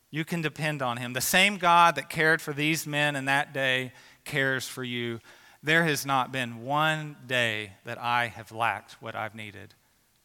You 0.09 0.25
can 0.25 0.41
depend 0.41 0.81
on 0.81 0.97
Him. 0.97 1.13
The 1.13 1.21
same 1.21 1.57
God 1.57 1.95
that 1.95 2.09
cared 2.09 2.41
for 2.41 2.51
these 2.51 2.85
men 2.87 3.15
in 3.15 3.25
that 3.25 3.53
day 3.53 3.93
cares 4.25 4.67
for 4.67 4.83
you. 4.83 5.19
There 5.61 5.85
has 5.85 6.05
not 6.05 6.31
been 6.31 6.63
one 6.63 7.15
day 7.25 7.73
that 7.85 7.97
I 7.97 8.27
have 8.27 8.51
lacked 8.51 8.93
what 9.01 9.15
I've 9.15 9.35
needed. 9.35 9.75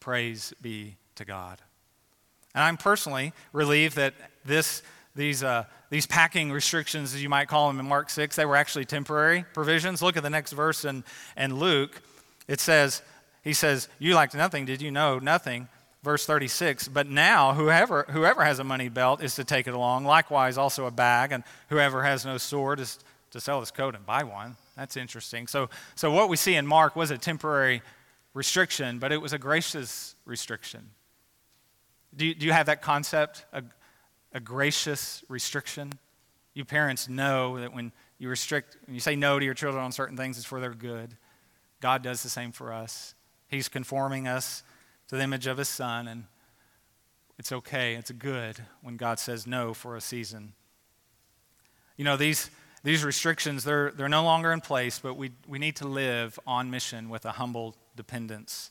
Praise 0.01 0.53
be 0.61 0.97
to 1.15 1.25
God. 1.25 1.59
And 2.55 2.65
I'm 2.65 2.77
personally 2.77 3.33
relieved 3.53 3.97
that 3.97 4.15
this 4.45 4.83
these, 5.19 5.43
uh, 5.43 5.65
these 5.91 6.07
packing 6.07 6.53
restrictions, 6.53 7.13
as 7.13 7.21
you 7.23 7.29
might 7.29 7.49
call 7.49 7.67
them 7.67 7.81
in 7.81 7.89
Mark 7.89 8.09
6, 8.09 8.37
they 8.37 8.47
were 8.47 8.55
actually 8.55 8.85
temporary 8.85 9.45
provisions. 9.53 10.01
Look 10.01 10.17
at 10.17 10.23
the 10.23 10.31
next 10.31 10.53
verse 10.53 10.85
in, 10.85 11.03
in 11.37 11.57
Luke. 11.57 12.01
It 12.47 12.61
says, 12.61 13.03
He 13.43 13.53
says, 13.53 13.89
You 13.99 14.15
lacked 14.15 14.37
nothing, 14.37 14.65
did 14.65 14.81
you 14.81 14.93
know? 14.93 15.19
Nothing. 15.19 15.69
Verse 16.05 16.25
36, 16.25 16.87
but 16.87 17.09
now 17.09 17.55
whoever, 17.55 18.05
whoever 18.09 18.45
has 18.45 18.61
a 18.61 18.65
money 18.65 18.89
belt 18.89 19.21
is 19.21 19.35
to 19.35 19.43
take 19.43 19.67
it 19.67 19.75
along, 19.75 20.05
likewise 20.05 20.57
also 20.57 20.87
a 20.87 20.93
bag, 20.93 21.33
and 21.33 21.43
whoever 21.69 22.05
has 22.05 22.25
no 22.25 22.39
sword 22.39 22.79
is 22.79 23.01
to 23.33 23.41
sell 23.41 23.59
his 23.59 23.73
coat 23.73 23.97
and 23.97 24.07
buy 24.07 24.23
one. 24.23 24.55
That's 24.77 24.97
interesting. 24.97 25.49
So, 25.49 25.69
so 25.97 26.13
what 26.13 26.29
we 26.29 26.37
see 26.37 26.55
in 26.55 26.69
Mark 26.69 26.95
was 26.95 27.11
a 27.11 27.19
temporary 27.19 27.83
restriction, 28.33 29.01
but 29.01 29.11
it 29.11 29.21
was 29.21 29.33
a 29.33 29.39
gracious 29.39 30.15
restriction. 30.25 30.91
Do 32.17 32.27
you, 32.27 32.35
do 32.37 32.47
you 32.47 32.53
have 32.53 32.67
that 32.67 32.81
concept? 32.81 33.45
A, 33.53 33.65
a 34.39 34.41
gracious 34.41 35.25
restriction. 35.29 35.93
You 36.55 36.65
parents 36.65 37.09
know 37.09 37.59
that 37.59 37.75
when 37.75 37.91
you 38.19 38.29
restrict, 38.29 38.77
when 38.87 38.95
you 38.95 39.01
say 39.01 39.17
no 39.17 39.37
to 39.41 39.45
your 39.45 39.53
children 39.53 39.83
on 39.83 39.91
certain 39.91 40.17
things, 40.17 40.39
it's 40.39 40.47
for 40.47 40.61
their 40.61 40.75
good. 40.75 41.17
God 41.81 42.05
does 42.05 42.23
the 42.23 42.29
same 42.29 42.53
for 42.53 42.73
us. 42.73 43.17
He's 43.49 43.69
conforming 43.69 44.29
us 44.29 44.63
to 45.09 45.17
the 45.17 45.23
image 45.23 45.49
of 45.49 45.59
His 45.59 45.69
Son, 45.69 46.07
and 46.07 46.25
it's 47.37 47.51
okay, 47.51 47.97
it's 47.97 48.13
good 48.13 48.65
when 48.81 48.97
God 48.97 49.19
says 49.19 49.45
no 49.45 49.75
for 49.75 49.97
a 49.97 50.01
season. 50.01 50.53
You 51.97 52.05
know, 52.05 52.17
these, 52.17 52.49
these 52.85 53.03
restrictions, 53.03 53.65
they're, 53.65 53.91
they're 53.91 54.09
no 54.09 54.23
longer 54.23 54.53
in 54.53 54.61
place, 54.61 55.01
but 55.01 55.15
we, 55.15 55.33
we 55.49 55.59
need 55.59 55.75
to 55.77 55.89
live 55.89 56.39
on 56.47 56.71
mission 56.71 57.09
with 57.09 57.25
a 57.25 57.33
humble 57.33 57.75
dependence. 57.97 58.71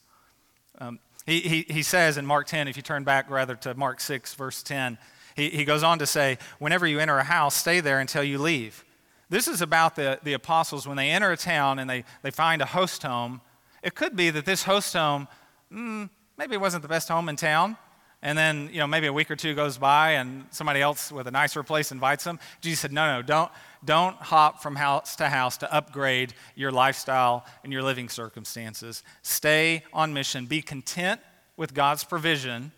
Um, 0.79 0.99
he, 1.25 1.41
he, 1.41 1.65
he 1.67 1.83
says 1.83 2.17
in 2.17 2.25
Mark 2.25 2.47
10, 2.47 2.69
if 2.69 2.77
you 2.77 2.83
turn 2.83 3.03
back 3.03 3.29
rather 3.29 3.55
to 3.57 3.75
Mark 3.75 3.99
6, 3.99 4.33
verse 4.35 4.63
10, 4.63 4.97
he, 5.37 5.51
he 5.51 5.63
goes 5.63 5.83
on 5.83 5.99
to 5.99 6.05
say, 6.07 6.37
whenever 6.59 6.85
you 6.85 6.99
enter 6.99 7.17
a 7.17 7.23
house, 7.23 7.55
stay 7.55 7.79
there 7.79 7.99
until 7.99 8.23
you 8.23 8.39
leave. 8.39 8.83
This 9.29 9.47
is 9.47 9.61
about 9.61 9.95
the, 9.95 10.19
the 10.23 10.33
apostles 10.33 10.87
when 10.87 10.97
they 10.97 11.11
enter 11.11 11.31
a 11.31 11.37
town 11.37 11.79
and 11.79 11.89
they, 11.89 12.03
they 12.23 12.31
find 12.31 12.61
a 12.61 12.65
host 12.65 13.03
home. 13.03 13.41
It 13.83 13.93
could 13.93 14.15
be 14.15 14.31
that 14.31 14.45
this 14.45 14.63
host 14.63 14.93
home, 14.93 15.27
mm, 15.71 16.09
maybe 16.37 16.55
it 16.55 16.61
wasn't 16.61 16.81
the 16.81 16.89
best 16.89 17.07
home 17.07 17.29
in 17.29 17.35
town. 17.35 17.77
And 18.23 18.35
then, 18.35 18.69
you 18.71 18.79
know, 18.79 18.87
maybe 18.87 19.05
a 19.05 19.13
week 19.13 19.29
or 19.29 19.35
two 19.35 19.53
goes 19.53 19.77
by 19.77 20.13
and 20.13 20.45
somebody 20.49 20.81
else 20.81 21.11
with 21.11 21.27
a 21.27 21.31
nicer 21.31 21.61
place 21.61 21.91
invites 21.91 22.23
them. 22.23 22.39
Jesus 22.61 22.79
said, 22.79 22.91
no, 22.91 23.17
no, 23.17 23.21
don't, 23.21 23.51
don't 23.85 24.15
hop 24.15 24.63
from 24.63 24.75
house 24.75 25.15
to 25.17 25.29
house 25.29 25.57
to 25.57 25.71
upgrade 25.71 26.33
your 26.55 26.71
lifestyle 26.71 27.45
and 27.63 27.71
your 27.71 27.83
living 27.83 28.09
circumstances. 28.09 29.03
Stay 29.21 29.83
on 29.93 30.13
mission. 30.13 30.47
Be 30.47 30.63
content 30.63 31.21
with 31.57 31.75
God's 31.75 32.03
provision 32.03 32.71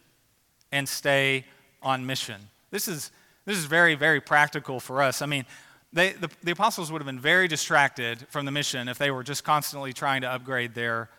and 0.74 0.90
stay 0.90 1.46
on 1.82 2.06
mission. 2.06 2.42
This 2.72 2.88
is, 2.88 3.12
this 3.46 3.58
is 3.58 3.66
very, 3.66 3.96
very 3.96 4.22
practical 4.22 4.80
for 4.80 5.02
us. 5.02 5.22
I 5.22 5.26
mean, 5.26 5.46
they, 5.92 6.14
the, 6.14 6.30
the 6.44 6.52
apostles 6.52 6.92
would 6.92 7.02
have 7.02 7.08
been 7.08 7.20
very 7.20 7.48
distracted 7.48 8.26
from 8.30 8.46
the 8.46 8.52
mission 8.52 8.88
if 8.88 8.98
they 8.98 9.12
were 9.12 9.24
just 9.24 9.44
constantly 9.44 9.94
trying 9.94 10.22
to 10.22 10.30
upgrade 10.30 10.76
their 10.76 11.10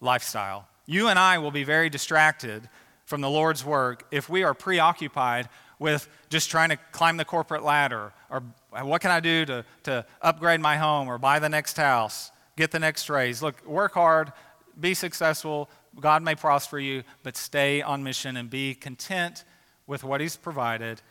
lifestyle. 0.00 0.68
You 0.86 1.08
and 1.08 1.18
I 1.18 1.38
will 1.38 1.50
be 1.50 1.64
very 1.64 1.90
distracted 1.90 2.68
from 3.04 3.20
the 3.20 3.30
Lord's 3.30 3.64
work 3.64 4.06
if 4.10 4.28
we 4.28 4.44
are 4.44 4.54
preoccupied 4.54 5.48
with 5.78 6.08
just 6.30 6.50
trying 6.50 6.68
to 6.68 6.76
climb 6.92 7.16
the 7.16 7.24
corporate 7.24 7.64
ladder 7.64 8.12
or 8.30 8.42
what 8.82 9.02
can 9.02 9.10
I 9.10 9.20
do 9.20 9.44
to, 9.46 9.64
to 9.82 10.06
upgrade 10.22 10.60
my 10.60 10.76
home 10.76 11.08
or 11.08 11.18
buy 11.18 11.38
the 11.38 11.48
next 11.48 11.76
house, 11.76 12.30
get 12.56 12.70
the 12.70 12.78
next 12.78 13.10
raise. 13.10 13.42
Look, 13.42 13.66
work 13.66 13.94
hard, 13.94 14.32
be 14.78 14.94
successful. 14.94 15.68
God 16.00 16.22
may 16.22 16.34
prosper 16.34 16.78
you, 16.78 17.02
but 17.22 17.36
stay 17.36 17.82
on 17.82 18.02
mission 18.02 18.36
and 18.36 18.48
be 18.48 18.74
content 18.74 19.44
with 19.92 20.02
what 20.02 20.22
He's 20.22 20.36
provided 20.36 21.02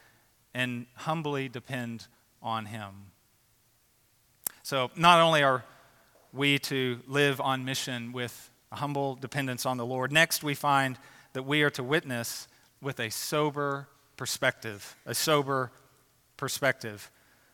and 0.55 0.87
humbly 0.95 1.47
depend 1.47 2.07
on 2.41 2.65
Him. 2.65 3.11
So, 4.63 4.89
not 4.95 5.19
only 5.21 5.43
are 5.43 5.63
we 6.33 6.57
to 6.57 6.99
live 7.05 7.39
on 7.39 7.63
mission 7.63 8.11
with 8.11 8.49
a 8.71 8.77
humble 8.77 9.13
dependence 9.13 9.67
on 9.67 9.77
the 9.77 9.85
Lord, 9.85 10.11
next 10.11 10.41
we 10.41 10.55
find 10.55 10.97
that 11.33 11.43
we 11.43 11.61
are 11.61 11.69
to 11.69 11.83
witness 11.83 12.47
with 12.81 12.99
a 12.99 13.11
sober 13.11 13.87
perspective. 14.17 14.95
A 15.05 15.13
sober 15.13 15.71
perspective. 16.35 17.11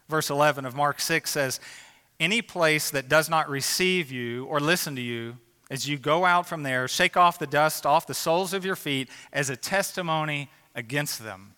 Verse 0.07 0.29
11 0.29 0.65
of 0.65 0.77
Mark 0.77 1.01
6 1.01 1.29
says, 1.29 1.59
Any 2.21 2.41
place 2.41 2.89
that 2.91 3.09
does 3.09 3.29
not 3.29 3.49
receive 3.49 4.13
you 4.13 4.45
or 4.45 4.61
listen 4.61 4.95
to 4.95 5.01
you, 5.01 5.35
as 5.69 5.89
you 5.89 5.97
go 5.97 6.23
out 6.23 6.47
from 6.47 6.63
there, 6.63 6.87
shake 6.87 7.17
off 7.17 7.37
the 7.37 7.47
dust 7.47 7.85
off 7.85 8.07
the 8.07 8.13
soles 8.13 8.53
of 8.53 8.63
your 8.63 8.77
feet 8.77 9.09
as 9.33 9.49
a 9.49 9.57
testimony 9.57 10.49
against 10.77 11.21
them. 11.21 11.55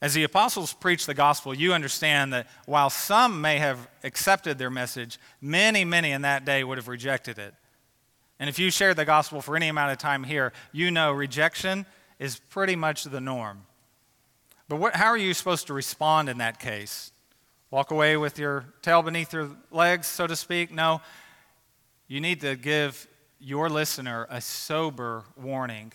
As 0.00 0.14
the 0.14 0.22
apostles 0.22 0.72
preach 0.72 1.06
the 1.06 1.14
gospel, 1.14 1.52
you 1.52 1.72
understand 1.72 2.32
that 2.32 2.46
while 2.66 2.88
some 2.88 3.40
may 3.40 3.58
have 3.58 3.88
accepted 4.04 4.56
their 4.56 4.70
message, 4.70 5.18
many, 5.40 5.84
many 5.84 6.12
in 6.12 6.22
that 6.22 6.44
day 6.44 6.62
would 6.62 6.78
have 6.78 6.86
rejected 6.86 7.38
it. 7.38 7.54
And 8.38 8.48
if 8.48 8.60
you 8.60 8.70
shared 8.70 8.96
the 8.96 9.04
gospel 9.04 9.40
for 9.40 9.56
any 9.56 9.66
amount 9.66 9.90
of 9.90 9.98
time 9.98 10.22
here, 10.22 10.52
you 10.70 10.92
know 10.92 11.10
rejection 11.10 11.84
is 12.20 12.38
pretty 12.38 12.76
much 12.76 13.02
the 13.02 13.20
norm. 13.20 13.66
But 14.68 14.76
what, 14.76 14.94
how 14.94 15.06
are 15.06 15.16
you 15.16 15.34
supposed 15.34 15.66
to 15.66 15.74
respond 15.74 16.28
in 16.28 16.38
that 16.38 16.60
case? 16.60 17.10
Walk 17.70 17.90
away 17.90 18.16
with 18.16 18.38
your 18.38 18.66
tail 18.82 19.02
beneath 19.02 19.32
your 19.32 19.50
legs, 19.72 20.06
so 20.06 20.28
to 20.28 20.36
speak? 20.36 20.70
No. 20.70 21.00
You 22.06 22.20
need 22.20 22.40
to 22.42 22.54
give 22.54 23.08
your 23.40 23.68
listener 23.68 24.26
a 24.30 24.40
sober 24.40 25.24
warning. 25.36 25.92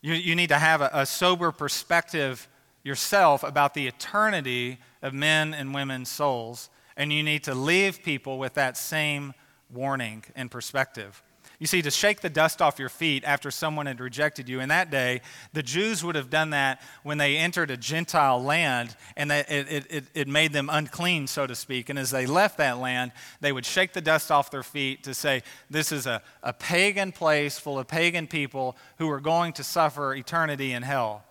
You, 0.00 0.14
you 0.14 0.34
need 0.34 0.48
to 0.48 0.58
have 0.58 0.80
a, 0.80 0.90
a 0.92 1.06
sober 1.06 1.52
perspective 1.52 2.48
yourself 2.82 3.42
about 3.42 3.74
the 3.74 3.86
eternity 3.86 4.78
of 5.02 5.12
men 5.12 5.54
and 5.54 5.74
women's 5.74 6.08
souls, 6.08 6.70
and 6.96 7.12
you 7.12 7.22
need 7.22 7.44
to 7.44 7.54
leave 7.54 8.02
people 8.02 8.38
with 8.38 8.54
that 8.54 8.76
same 8.76 9.34
warning 9.70 10.24
and 10.34 10.50
perspective. 10.50 11.22
You 11.58 11.66
see, 11.66 11.82
to 11.82 11.90
shake 11.90 12.20
the 12.20 12.30
dust 12.30 12.62
off 12.62 12.78
your 12.78 12.88
feet 12.88 13.24
after 13.24 13.50
someone 13.50 13.86
had 13.86 13.98
rejected 13.98 14.48
you, 14.48 14.60
in 14.60 14.68
that 14.68 14.92
day, 14.92 15.22
the 15.52 15.62
Jews 15.62 16.04
would 16.04 16.14
have 16.14 16.30
done 16.30 16.50
that 16.50 16.80
when 17.02 17.18
they 17.18 17.36
entered 17.36 17.72
a 17.72 17.76
Gentile 17.76 18.40
land 18.40 18.94
and 19.16 19.32
it, 19.32 19.46
it, 19.90 20.04
it, 20.14 20.28
made 20.28 20.52
them 20.52 20.70
unclean, 20.70 21.26
so 21.26 21.48
to 21.48 21.56
speak. 21.56 21.88
And 21.88 21.98
as 21.98 22.12
they 22.12 22.26
left 22.26 22.58
that 22.58 22.78
land, 22.78 23.10
they 23.40 23.50
would 23.50 23.66
shake 23.66 23.92
the 23.92 24.00
dust 24.00 24.30
off 24.30 24.52
their 24.52 24.62
feet 24.62 25.02
to 25.02 25.14
say, 25.14 25.42
This 25.68 25.90
is 25.90 26.06
a, 26.06 26.22
a 26.44 26.52
pagan 26.52 27.10
place 27.10 27.58
full 27.58 27.80
of 27.80 27.88
pagan 27.88 28.28
people 28.28 28.76
who 28.98 29.10
are 29.10 29.20
going 29.20 29.52
to 29.54 29.64
suffer 29.64 30.14
eternity 30.14 30.72
in 30.72 30.84
hell. 30.84 31.24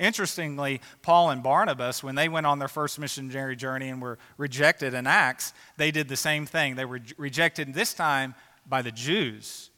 Interestingly, 0.00 0.80
Paul 1.02 1.30
and 1.30 1.42
Barnabas, 1.42 2.02
when 2.02 2.14
they 2.14 2.28
went 2.28 2.46
on 2.46 2.58
their 2.60 2.68
first 2.68 2.98
missionary 2.98 3.56
journey 3.56 3.88
and 3.88 4.00
were 4.00 4.18
rejected 4.36 4.94
in 4.94 5.06
Acts, 5.08 5.52
they 5.76 5.90
did 5.90 6.08
the 6.08 6.16
same 6.16 6.46
thing. 6.46 6.76
They 6.76 6.84
were 6.84 7.00
rejected 7.16 7.74
this 7.74 7.94
time 7.94 8.34
by 8.68 8.82
the 8.82 8.92
Jews, 8.92 9.70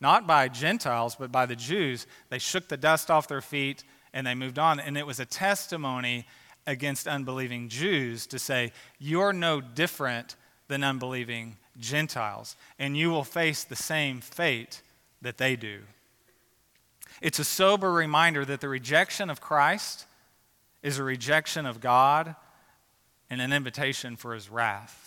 not 0.00 0.26
by 0.26 0.48
Gentiles, 0.48 1.16
but 1.18 1.32
by 1.32 1.46
the 1.46 1.56
Jews. 1.56 2.06
They 2.28 2.38
shook 2.38 2.68
the 2.68 2.76
dust 2.76 3.10
off 3.10 3.28
their 3.28 3.40
feet 3.40 3.84
and 4.12 4.26
they 4.26 4.34
moved 4.34 4.58
on. 4.58 4.80
And 4.80 4.96
it 4.96 5.06
was 5.06 5.20
a 5.20 5.26
testimony 5.26 6.26
against 6.66 7.06
unbelieving 7.06 7.68
Jews 7.68 8.26
to 8.28 8.38
say, 8.38 8.72
You're 8.98 9.32
no 9.32 9.60
different 9.60 10.36
than 10.68 10.82
unbelieving 10.82 11.56
Gentiles, 11.78 12.56
and 12.78 12.96
you 12.96 13.10
will 13.10 13.24
face 13.24 13.64
the 13.64 13.76
same 13.76 14.20
fate 14.20 14.82
that 15.22 15.38
they 15.38 15.56
do. 15.56 15.80
It's 17.20 17.38
a 17.38 17.44
sober 17.44 17.92
reminder 17.92 18.44
that 18.44 18.60
the 18.60 18.68
rejection 18.68 19.30
of 19.30 19.40
Christ 19.40 20.06
is 20.82 20.98
a 20.98 21.04
rejection 21.04 21.66
of 21.66 21.80
God 21.80 22.34
and 23.30 23.40
an 23.40 23.52
invitation 23.52 24.16
for 24.16 24.34
his 24.34 24.50
wrath. 24.50 25.05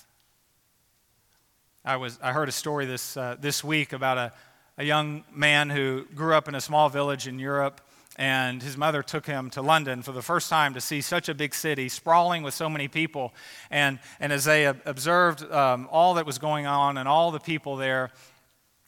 I, 1.86 1.96
was, 1.96 2.20
I 2.22 2.34
heard 2.34 2.50
a 2.50 2.52
story 2.52 2.86
this, 2.86 3.16
uh, 3.16 3.38
this 3.40 3.64
week 3.64 3.94
about 3.94 4.18
a, 4.18 4.34
a 4.78 4.84
young 4.84 5.24
man 5.34 5.70
who 5.70 6.06
grew 6.14 6.34
up 6.34 6.50
in 6.50 6.56
a 6.56 6.62
small 6.62 6.90
village 6.90 7.26
in 7.26 7.40
Europe, 7.40 7.80
and 8.18 8.62
his 8.62 8.76
mother 8.76 9.02
took 9.02 9.26
him 9.26 9.50
to 9.52 9.62
London 9.62 10.02
for 10.02 10.12
the 10.12 10.22
first 10.22 10.50
time 10.50 10.74
to 10.74 10.82
see 10.82 11.00
such 11.00 11.30
a 11.30 11.34
big 11.34 11.56
city, 11.56 11.88
sprawling 11.88 12.44
with 12.44 12.54
so 12.54 12.70
many 12.70 12.90
people. 12.90 13.34
And, 13.72 14.00
and 14.20 14.34
as 14.34 14.44
they 14.44 14.66
observed 14.66 15.50
um, 15.50 15.88
all 15.90 16.16
that 16.16 16.26
was 16.26 16.38
going 16.38 16.66
on 16.66 16.98
and 16.98 17.08
all 17.08 17.32
the 17.32 17.40
people 17.40 17.78
there, 17.78 18.12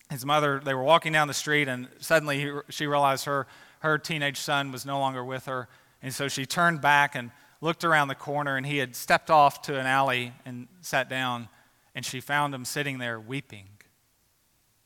his 0.10 0.26
mother, 0.26 0.62
they 0.64 0.74
were 0.74 0.84
walking 0.84 1.14
down 1.14 1.30
the 1.30 1.34
street, 1.34 1.70
and 1.70 1.88
suddenly 2.00 2.40
he, 2.40 2.52
she 2.68 2.88
realized 2.88 3.24
her, 3.24 3.48
her 3.80 3.98
teenage 3.98 4.38
son 4.38 4.70
was 4.74 4.86
no 4.86 5.00
longer 5.00 5.24
with 5.24 5.46
her. 5.46 5.70
And 6.02 6.14
so 6.14 6.28
she 6.28 6.46
turned 6.46 6.82
back 6.82 7.16
and 7.16 7.32
looked 7.62 7.86
around 7.86 8.10
the 8.10 8.16
corner, 8.16 8.58
and 8.58 8.66
he 8.66 8.80
had 8.80 8.98
stepped 8.98 9.30
off 9.30 9.62
to 9.62 9.80
an 9.80 9.86
alley 9.86 10.34
and 10.46 10.68
sat 10.82 11.08
down 11.08 11.48
and 11.94 12.06
she 12.06 12.20
found 12.20 12.54
him 12.54 12.66
sitting 12.66 13.00
there 13.00 13.20
weeping. 13.20 13.68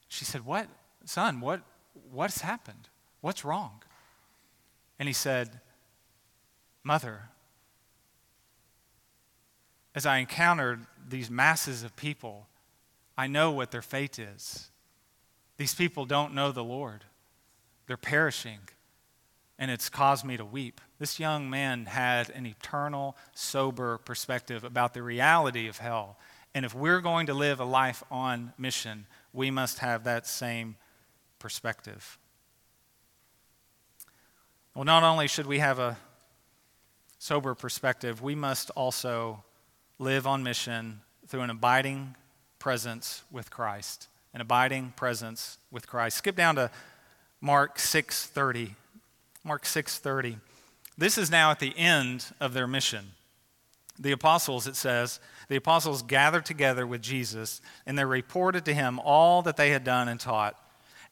She 0.08 0.26
said, 0.26 0.46
What, 0.46 0.68
son, 1.06 1.39
what, 1.41 1.62
what's 2.12 2.41
happened? 2.41 2.89
What's 3.22 3.46
wrong? 3.46 3.84
And 5.00 5.08
he 5.08 5.13
said, 5.13 5.60
Mother, 6.84 7.30
as 9.94 10.06
I 10.06 10.18
encountered 10.18 10.86
these 11.08 11.30
masses 11.30 11.84
of 11.84 11.96
people, 11.96 12.48
I 13.18 13.28
know 13.28 13.52
what 13.52 13.72
their 13.72 13.82
fate 13.82 14.20
is. 14.20 14.70
These 15.58 15.74
people 15.74 16.06
don't 16.06 16.34
know 16.34 16.52
the 16.52 16.63
Lord, 16.63 17.06
they're 17.88 17.98
perishing, 17.98 18.60
and 19.58 19.72
it's 19.72 19.89
caused 19.89 20.26
me 20.26 20.36
to 20.38 20.44
weep. 20.44 20.82
This 21.00 21.20
young 21.20 21.50
man 21.50 21.86
had 21.86 22.30
an 22.30 22.46
eternal, 22.46 23.15
sober 23.34 23.98
perspective 24.00 24.63
about 24.63 24.94
the 24.94 25.02
reality 25.02 25.68
of 25.68 25.78
hell 25.78 26.18
and 26.56 26.63
if 26.63 26.74
we're 26.74 27.02
going 27.02 27.26
to 27.26 27.34
live 27.34 27.60
a 27.60 27.65
life 27.65 28.02
on 28.10 28.54
mission, 28.58 29.06
we 29.34 29.52
must 29.52 29.80
have 29.80 30.06
that 30.06 30.26
same 30.26 30.78
perspective. 31.38 32.18
Well, 34.74 34.86
not 34.86 35.04
only 35.04 35.28
should 35.28 35.48
we 35.48 35.60
have 35.60 35.80
a 35.80 35.98
sober 37.20 37.56
perspective, 37.56 38.22
we 38.22 38.36
must 38.36 38.70
also 38.72 39.44
live 40.00 40.26
on 40.26 40.44
mission 40.44 41.02
through 41.28 41.41
an 41.41 41.50
abiding 41.50 42.15
presence 42.58 43.24
with 43.30 43.52
Christ. 43.52 44.08
An 44.34 44.39
abiding 44.39 44.94
presence 44.96 45.58
with 45.72 45.88
Christ. 45.88 46.18
Skip 46.18 46.38
down 46.38 46.56
to 46.56 46.72
Mark 47.41 47.78
6:30. 47.78 48.76
Mark 49.44 49.65
6:30. 49.65 50.39
This 50.98 51.18
is 51.18 51.30
now 51.30 51.52
at 51.52 51.60
the 51.60 51.78
end 51.78 52.34
of 52.39 52.54
their 52.54 52.68
mission. 52.68 53.14
The 53.99 54.12
apostles, 54.12 54.67
it 54.67 54.75
says, 54.75 55.19
the 55.47 55.55
apostles 55.55 56.01
gathered 56.01 56.45
together 56.45 56.86
with 56.86 57.01
Jesus, 57.01 57.62
and 57.86 57.97
they 57.97 58.05
reported 58.05 58.65
to 58.65 58.73
him 58.73 58.99
all 58.99 59.41
that 59.43 59.58
they 59.58 59.69
had 59.69 59.84
done 59.84 60.08
and 60.08 60.19
taught. 60.19 60.60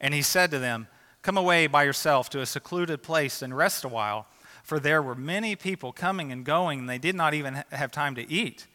And 0.01 0.13
he 0.13 0.21
said 0.21 0.51
to 0.51 0.59
them, 0.59 0.87
Come 1.21 1.37
away 1.37 1.67
by 1.67 1.83
yourself 1.83 2.29
to 2.31 2.41
a 2.41 2.45
secluded 2.45 3.01
place 3.01 3.41
and 3.41 3.55
rest 3.55 3.85
a 3.85 3.87
while, 3.87 4.27
for 4.63 4.79
there 4.79 5.01
were 5.01 5.15
many 5.15 5.55
people 5.55 5.93
coming 5.93 6.31
and 6.31 6.43
going, 6.43 6.79
and 6.79 6.89
they 6.89 6.97
did 6.97 7.15
not 7.15 7.33
even 7.33 7.63
have 7.71 7.91
time 7.91 8.15
to 8.15 8.29
eat. 8.29 8.67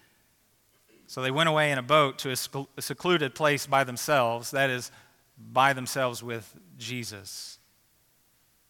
So 1.07 1.21
they 1.21 1.31
went 1.31 1.49
away 1.49 1.71
in 1.71 1.79
a 1.79 1.83
boat 1.83 2.19
to 2.21 2.31
a 2.31 2.83
secluded 2.83 3.35
place 3.35 3.67
by 3.67 3.85
themselves, 3.85 4.51
that 4.53 4.71
is, 4.71 4.91
by 5.39 5.73
themselves 5.73 6.23
with 6.23 6.55
Jesus. 6.79 7.59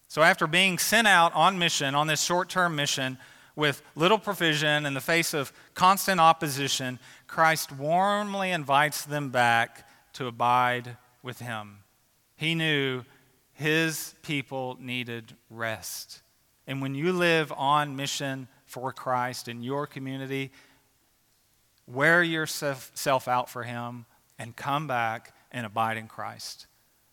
So 0.09 0.23
after 0.23 0.47
being 0.47 0.77
sent 0.77 1.07
out 1.07 1.33
on 1.35 1.59
mission, 1.59 1.95
on 1.95 2.07
this 2.07 2.21
short 2.21 2.49
term 2.49 2.75
mission, 2.75 3.17
with 3.55 3.81
little 3.95 4.19
provision 4.19 4.85
in 4.85 4.93
the 4.93 5.01
face 5.01 5.33
of 5.33 5.51
constant 5.73 6.19
opposition, 6.19 6.99
Christ 7.27 7.71
warmly 7.71 8.51
invites 8.51 9.05
them 9.05 9.29
back 9.29 9.87
to 10.13 10.27
abide 10.27 10.97
with 11.21 11.39
him. 11.39 11.79
He 12.35 12.55
knew 12.55 13.03
his 13.53 14.15
people 14.21 14.77
needed 14.79 15.35
rest. 15.49 16.21
And 16.65 16.81
when 16.81 16.95
you 16.95 17.11
live 17.11 17.51
on 17.55 17.95
mission 17.95 18.47
for 18.65 18.93
Christ 18.93 19.47
in 19.47 19.63
your 19.63 19.85
community, 19.87 20.51
wear 21.87 22.23
yourself 22.23 23.27
out 23.27 23.49
for 23.49 23.63
him 23.63 24.05
and 24.37 24.55
come 24.55 24.87
back 24.87 25.33
and 25.51 25.65
abide 25.65 25.97
in 25.97 26.07
Christ. 26.07 26.67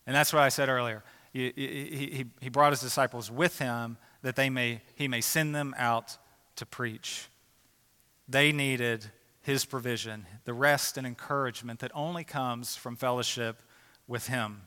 And 0.05 0.15
that's 0.15 0.31
what 0.31 0.43
I 0.43 0.49
said 0.49 0.69
earlier. 0.69 1.03
He, 1.33 2.25
brought 2.51 2.71
his 2.71 2.79
disciples 2.79 3.29
with 3.29 3.59
him 3.59 3.97
that 4.21 4.35
they 4.35 4.49
may, 4.49 4.81
he 4.95 5.07
may 5.07 5.21
send 5.21 5.53
them 5.53 5.75
out 5.77 6.17
to 6.57 6.65
preach. 6.65 7.29
They 8.27 8.51
needed 8.51 9.05
his 9.41 9.63
provision, 9.63 10.25
the 10.43 10.53
rest 10.53 10.97
and 10.97 11.07
encouragement 11.07 11.79
that 11.79 11.91
only 11.95 12.23
comes 12.23 12.75
from 12.75 12.97
fellowship 12.97 13.63
with 14.07 14.27
him. 14.27 14.61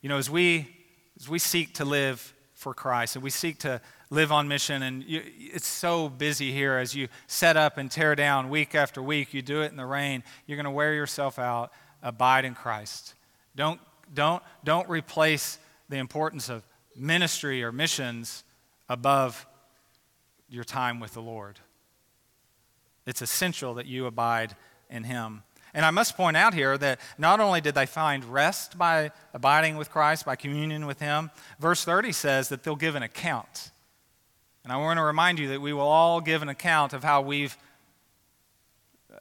You 0.00 0.08
know, 0.08 0.18
as 0.18 0.28
we, 0.28 0.76
as 1.20 1.28
we 1.28 1.38
seek 1.38 1.74
to 1.74 1.84
live 1.84 2.34
for 2.54 2.74
Christ 2.74 3.14
and 3.14 3.22
we 3.22 3.30
seek 3.30 3.58
to 3.60 3.80
live 4.10 4.32
on 4.32 4.48
mission, 4.48 4.82
and 4.82 5.04
you, 5.04 5.22
it's 5.24 5.68
so 5.68 6.08
busy 6.08 6.50
here 6.50 6.76
as 6.76 6.94
you 6.96 7.06
set 7.28 7.56
up 7.56 7.78
and 7.78 7.88
tear 7.88 8.16
down 8.16 8.50
week 8.50 8.74
after 8.74 9.00
week, 9.00 9.32
you 9.32 9.40
do 9.40 9.62
it 9.62 9.70
in 9.70 9.76
the 9.76 9.86
rain, 9.86 10.24
you're 10.46 10.56
going 10.56 10.64
to 10.64 10.70
wear 10.70 10.92
yourself 10.92 11.38
out. 11.38 11.72
Abide 12.02 12.44
in 12.44 12.56
Christ. 12.56 13.14
Don't, 13.54 13.80
don't, 14.12 14.42
don't 14.64 14.88
replace 14.88 15.60
the 15.88 15.98
importance 15.98 16.48
of 16.48 16.66
ministry 16.96 17.62
or 17.62 17.70
missions 17.70 18.42
above 18.88 19.46
your 20.52 20.64
time 20.64 21.00
with 21.00 21.14
the 21.14 21.22
Lord. 21.22 21.58
It's 23.06 23.22
essential 23.22 23.74
that 23.74 23.86
you 23.86 24.06
abide 24.06 24.54
in 24.90 25.04
Him. 25.04 25.42
And 25.74 25.86
I 25.86 25.90
must 25.90 26.16
point 26.16 26.36
out 26.36 26.52
here 26.52 26.76
that 26.76 27.00
not 27.16 27.40
only 27.40 27.62
did 27.62 27.74
they 27.74 27.86
find 27.86 28.24
rest 28.26 28.76
by 28.76 29.10
abiding 29.32 29.78
with 29.78 29.90
Christ, 29.90 30.26
by 30.26 30.36
communion 30.36 30.86
with 30.86 31.00
Him, 31.00 31.30
verse 31.58 31.84
30 31.84 32.12
says 32.12 32.50
that 32.50 32.62
they'll 32.62 32.76
give 32.76 32.94
an 32.94 33.02
account. 33.02 33.70
And 34.62 34.72
I 34.72 34.76
want 34.76 34.98
to 34.98 35.02
remind 35.02 35.38
you 35.38 35.48
that 35.48 35.62
we 35.62 35.72
will 35.72 35.80
all 35.88 36.20
give 36.20 36.42
an 36.42 36.50
account 36.50 36.92
of 36.92 37.02
how 37.02 37.22
we've, 37.22 37.56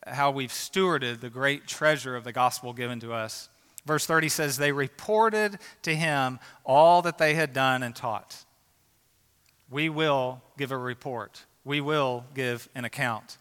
how 0.05 0.31
we've 0.31 0.51
stewarded 0.51 1.21
the 1.21 1.29
great 1.29 1.65
treasure 1.65 2.15
of 2.17 2.25
the 2.25 2.33
gospel 2.33 2.73
given 2.73 2.99
to 2.99 3.13
us. 3.13 3.47
Verse 3.85 4.05
30 4.05 4.29
says, 4.29 4.57
They 4.57 4.73
reported 4.73 5.57
to 5.83 5.95
him 5.95 6.39
all 6.65 7.01
that 7.03 7.17
they 7.17 7.33
had 7.33 7.53
done 7.53 7.81
and 7.81 7.95
taught 7.95 8.43
we 9.71 9.89
will 9.89 10.41
give 10.57 10.71
a 10.71 10.77
report. 10.77 11.45
We 11.63 11.81
will 11.81 12.25
give 12.36 12.69
an 12.75 12.86
account. 12.86 13.38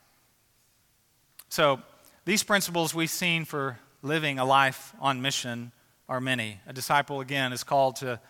So, 1.49 1.83
these 2.25 2.43
principles 2.43 2.95
we've 2.95 3.11
seen 3.11 3.45
for 3.45 3.79
living 4.03 4.39
a 4.39 4.45
life 4.45 4.95
on 5.01 5.21
mission 5.21 5.73
are 6.09 6.21
many. 6.21 6.61
A 6.67 6.73
disciple, 6.73 7.21
again, 7.21 7.53
is 7.53 7.65
called 7.65 7.97
to 7.97 8.21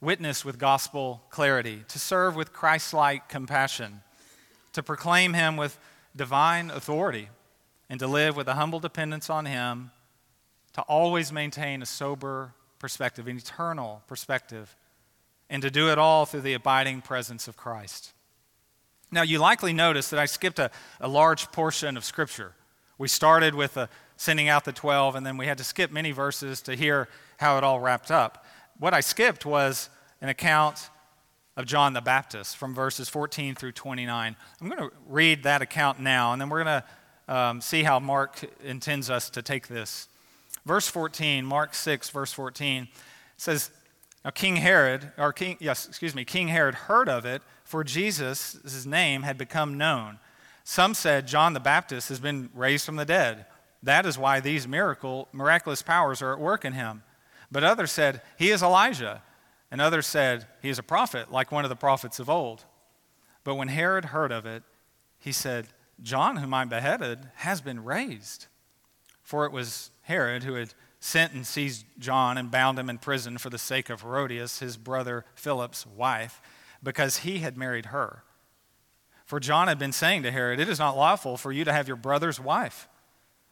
witness 0.00 0.44
with 0.44 0.58
gospel 0.58 1.22
clarity, 1.30 1.84
to 1.88 1.98
serve 1.98 2.36
with 2.36 2.52
Christ 2.52 2.92
like 2.92 3.28
compassion, 3.28 4.02
to 4.74 4.82
proclaim 4.82 5.32
Him 5.32 5.56
with 5.56 5.78
divine 6.14 6.70
authority, 6.70 7.28
and 7.88 7.98
to 8.00 8.06
live 8.06 8.36
with 8.36 8.48
a 8.48 8.54
humble 8.54 8.80
dependence 8.80 9.30
on 9.30 9.46
Him 9.46 9.90
to 10.74 10.82
always 10.82 11.32
maintain 11.32 11.82
a 11.82 11.86
sober 11.86 12.54
perspective, 12.78 13.28
an 13.28 13.36
eternal 13.36 14.02
perspective, 14.06 14.74
and 15.52 15.60
to 15.60 15.70
do 15.70 15.90
it 15.90 15.98
all 15.98 16.24
through 16.24 16.40
the 16.40 16.54
abiding 16.54 17.02
presence 17.02 17.46
of 17.46 17.58
Christ. 17.58 18.14
Now, 19.10 19.20
you 19.20 19.38
likely 19.38 19.74
noticed 19.74 20.10
that 20.10 20.18
I 20.18 20.24
skipped 20.24 20.58
a, 20.58 20.70
a 20.98 21.06
large 21.06 21.52
portion 21.52 21.98
of 21.98 22.06
Scripture. 22.06 22.54
We 22.96 23.06
started 23.06 23.54
with 23.54 23.76
a, 23.76 23.90
sending 24.16 24.48
out 24.48 24.64
the 24.64 24.72
12, 24.72 25.14
and 25.14 25.26
then 25.26 25.36
we 25.36 25.46
had 25.46 25.58
to 25.58 25.64
skip 25.64 25.92
many 25.92 26.10
verses 26.10 26.62
to 26.62 26.74
hear 26.74 27.06
how 27.36 27.58
it 27.58 27.64
all 27.64 27.80
wrapped 27.80 28.10
up. 28.10 28.46
What 28.78 28.94
I 28.94 29.00
skipped 29.00 29.44
was 29.44 29.90
an 30.22 30.30
account 30.30 30.88
of 31.54 31.66
John 31.66 31.92
the 31.92 32.00
Baptist 32.00 32.56
from 32.56 32.74
verses 32.74 33.10
14 33.10 33.54
through 33.54 33.72
29. 33.72 34.34
I'm 34.58 34.68
going 34.68 34.88
to 34.88 34.90
read 35.06 35.42
that 35.42 35.60
account 35.60 36.00
now, 36.00 36.32
and 36.32 36.40
then 36.40 36.48
we're 36.48 36.64
going 36.64 36.82
to 37.28 37.34
um, 37.34 37.60
see 37.60 37.82
how 37.82 38.00
Mark 38.00 38.42
intends 38.64 39.10
us 39.10 39.28
to 39.28 39.42
take 39.42 39.68
this. 39.68 40.08
Verse 40.64 40.88
14, 40.88 41.44
Mark 41.44 41.74
6, 41.74 42.08
verse 42.08 42.32
14, 42.32 42.88
says, 43.36 43.70
Now 44.24 44.30
King 44.30 44.56
Herod, 44.56 45.12
or 45.18 45.32
King, 45.32 45.56
yes, 45.60 45.86
excuse 45.86 46.14
me, 46.14 46.24
King 46.24 46.48
Herod 46.48 46.74
heard 46.74 47.08
of 47.08 47.24
it, 47.24 47.42
for 47.64 47.82
Jesus, 47.82 48.86
name, 48.86 49.22
had 49.22 49.36
become 49.36 49.76
known. 49.76 50.18
Some 50.64 50.94
said 50.94 51.26
John 51.26 51.54
the 51.54 51.60
Baptist 51.60 52.08
has 52.08 52.20
been 52.20 52.50
raised 52.54 52.86
from 52.86 52.96
the 52.96 53.04
dead. 53.04 53.46
That 53.82 54.06
is 54.06 54.16
why 54.16 54.40
these 54.40 54.68
miracle, 54.68 55.28
miraculous 55.32 55.82
powers 55.82 56.22
are 56.22 56.32
at 56.32 56.38
work 56.38 56.64
in 56.64 56.72
him. 56.72 57.02
But 57.50 57.64
others 57.64 57.90
said, 57.90 58.22
He 58.38 58.50
is 58.50 58.62
Elijah. 58.62 59.22
And 59.70 59.80
others 59.80 60.06
said, 60.06 60.46
He 60.60 60.68
is 60.68 60.78
a 60.78 60.82
prophet, 60.84 61.32
like 61.32 61.50
one 61.50 61.64
of 61.64 61.68
the 61.68 61.76
prophets 61.76 62.20
of 62.20 62.30
old. 62.30 62.64
But 63.42 63.56
when 63.56 63.68
Herod 63.68 64.06
heard 64.06 64.30
of 64.30 64.46
it, 64.46 64.62
he 65.18 65.32
said, 65.32 65.68
John, 66.00 66.36
whom 66.36 66.54
I 66.54 66.64
beheaded, 66.64 67.30
has 67.36 67.60
been 67.60 67.82
raised. 67.82 68.46
For 69.22 69.46
it 69.46 69.52
was 69.52 69.90
Herod 70.02 70.44
who 70.44 70.54
had 70.54 70.74
sent 71.04 71.32
and 71.32 71.44
seized 71.44 71.84
John 71.98 72.38
and 72.38 72.48
bound 72.48 72.78
him 72.78 72.88
in 72.88 72.96
prison 72.96 73.36
for 73.36 73.50
the 73.50 73.58
sake 73.58 73.90
of 73.90 74.02
Herodias, 74.02 74.60
his 74.60 74.76
brother 74.76 75.24
Philip's 75.34 75.84
wife, 75.84 76.40
because 76.80 77.18
he 77.18 77.40
had 77.40 77.56
married 77.56 77.86
her. 77.86 78.22
For 79.24 79.40
John 79.40 79.66
had 79.66 79.80
been 79.80 79.90
saying 79.90 80.22
to 80.22 80.30
Herod, 80.30 80.60
It 80.60 80.68
is 80.68 80.78
not 80.78 80.96
lawful 80.96 81.36
for 81.36 81.50
you 81.50 81.64
to 81.64 81.72
have 81.72 81.88
your 81.88 81.96
brother's 81.96 82.38
wife. 82.38 82.88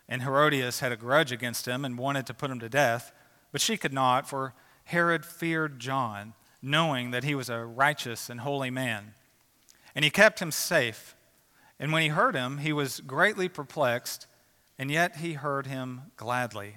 And 0.09 0.23
Herodias 0.23 0.79
had 0.79 0.93
a 0.93 0.97
grudge 0.97 1.33
against 1.33 1.67
him 1.67 1.85
and 1.85 1.99
wanted 1.99 2.25
to 2.27 2.35
put 2.35 2.53
him 2.53 2.61
to 2.61 2.69
death, 2.69 3.11
but 3.51 3.61
she 3.61 3.77
could 3.77 3.93
not, 3.93 4.29
for 4.29 4.55
Herod 4.85 5.25
feared 5.25 5.81
John, 5.81 6.35
knowing 6.63 7.11
that 7.11 7.25
he 7.25 7.35
was 7.35 7.51
a 7.51 7.65
righteous 7.65 8.31
and 8.31 8.41
holy 8.41 8.71
man. 8.71 9.15
And 9.93 10.05
he 10.05 10.11
kept 10.11 10.39
him 10.39 10.53
safe. 10.53 11.17
And 11.81 11.93
when 11.93 12.03
he 12.03 12.09
heard 12.09 12.37
him, 12.37 12.59
he 12.59 12.73
was 12.73 13.01
greatly 13.01 13.49
perplexed, 13.49 14.29
and 14.79 14.89
yet 14.89 15.17
he 15.17 15.33
heard 15.33 15.67
him 15.67 16.13
gladly. 16.17 16.77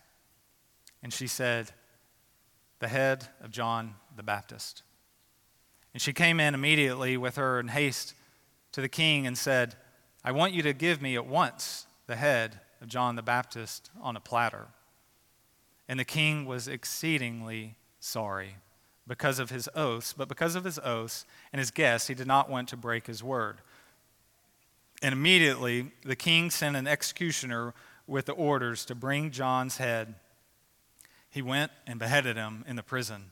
And 1.03 1.13
she 1.13 1.27
said, 1.27 1.71
The 2.79 2.87
head 2.87 3.27
of 3.41 3.51
John 3.51 3.95
the 4.15 4.23
Baptist. 4.23 4.83
And 5.93 6.01
she 6.01 6.13
came 6.13 6.39
in 6.39 6.53
immediately 6.53 7.17
with 7.17 7.35
her 7.35 7.59
in 7.59 7.69
haste 7.69 8.13
to 8.71 8.81
the 8.81 8.89
king 8.89 9.27
and 9.27 9.37
said, 9.37 9.75
I 10.23 10.31
want 10.31 10.53
you 10.53 10.61
to 10.63 10.73
give 10.73 11.01
me 11.01 11.15
at 11.15 11.25
once 11.25 11.85
the 12.07 12.15
head 12.15 12.59
of 12.81 12.87
John 12.87 13.15
the 13.15 13.21
Baptist 13.21 13.89
on 14.01 14.15
a 14.15 14.21
platter. 14.21 14.67
And 15.87 15.99
the 15.99 16.05
king 16.05 16.45
was 16.45 16.67
exceedingly 16.67 17.75
sorry 17.99 18.55
because 19.07 19.39
of 19.39 19.49
his 19.49 19.67
oaths, 19.75 20.13
but 20.13 20.29
because 20.29 20.55
of 20.55 20.63
his 20.63 20.79
oaths 20.79 21.25
and 21.51 21.59
his 21.59 21.71
guests, 21.71 22.07
he 22.07 22.13
did 22.13 22.27
not 22.27 22.49
want 22.49 22.69
to 22.69 22.77
break 22.77 23.07
his 23.07 23.23
word. 23.23 23.57
And 25.01 25.13
immediately 25.13 25.91
the 26.05 26.15
king 26.15 26.51
sent 26.51 26.75
an 26.75 26.87
executioner 26.87 27.73
with 28.07 28.27
the 28.27 28.33
orders 28.33 28.85
to 28.85 28.95
bring 28.95 29.31
John's 29.31 29.77
head. 29.77 30.15
He 31.31 31.41
went 31.41 31.71
and 31.87 31.97
beheaded 31.97 32.35
him 32.35 32.63
in 32.67 32.75
the 32.75 32.83
prison. 32.83 33.31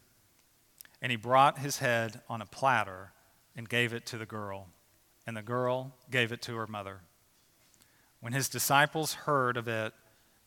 And 1.01 1.11
he 1.11 1.17
brought 1.17 1.59
his 1.59 1.77
head 1.77 2.21
on 2.29 2.41
a 2.41 2.45
platter 2.45 3.11
and 3.55 3.67
gave 3.67 3.93
it 3.93 4.05
to 4.07 4.17
the 4.17 4.25
girl. 4.25 4.67
And 5.27 5.37
the 5.37 5.41
girl 5.41 5.93
gave 6.09 6.31
it 6.31 6.41
to 6.43 6.55
her 6.55 6.65
mother. 6.65 7.01
When 8.21 8.33
his 8.33 8.49
disciples 8.49 9.13
heard 9.13 9.57
of 9.57 9.67
it, 9.67 9.93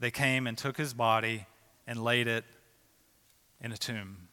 they 0.01 0.11
came 0.11 0.47
and 0.47 0.59
took 0.59 0.77
his 0.79 0.95
body 0.95 1.47
and 1.87 2.03
laid 2.03 2.27
it 2.27 2.45
in 3.61 3.71
a 3.71 3.77
tomb. 3.77 4.29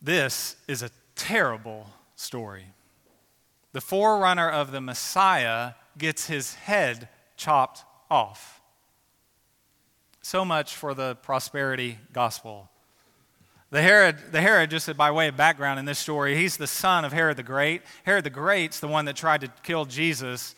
This 0.00 0.56
is 0.66 0.82
a 0.82 0.90
terrible 1.14 1.90
story. 2.16 2.66
The 3.72 3.80
forerunner 3.80 4.48
of 4.48 4.72
the 4.72 4.80
Messiah 4.80 5.72
gets 5.98 6.26
his 6.26 6.54
head 6.54 7.08
chopped 7.36 7.84
off. 8.10 8.61
So 10.32 10.46
much 10.46 10.76
for 10.76 10.94
the 10.94 11.16
prosperity 11.16 11.98
gospel. 12.10 12.70
The 13.68 13.82
Herod, 13.82 14.16
the 14.32 14.40
Herod, 14.40 14.70
just 14.70 14.96
by 14.96 15.10
way 15.10 15.28
of 15.28 15.36
background 15.36 15.78
in 15.78 15.84
this 15.84 15.98
story, 15.98 16.34
he's 16.36 16.56
the 16.56 16.66
son 16.66 17.04
of 17.04 17.12
Herod 17.12 17.36
the 17.36 17.42
Great. 17.42 17.82
Herod 18.04 18.24
the 18.24 18.30
Great's 18.30 18.80
the 18.80 18.88
one 18.88 19.04
that 19.04 19.14
tried 19.14 19.42
to 19.42 19.52
kill 19.62 19.84
Jesus 19.84 20.54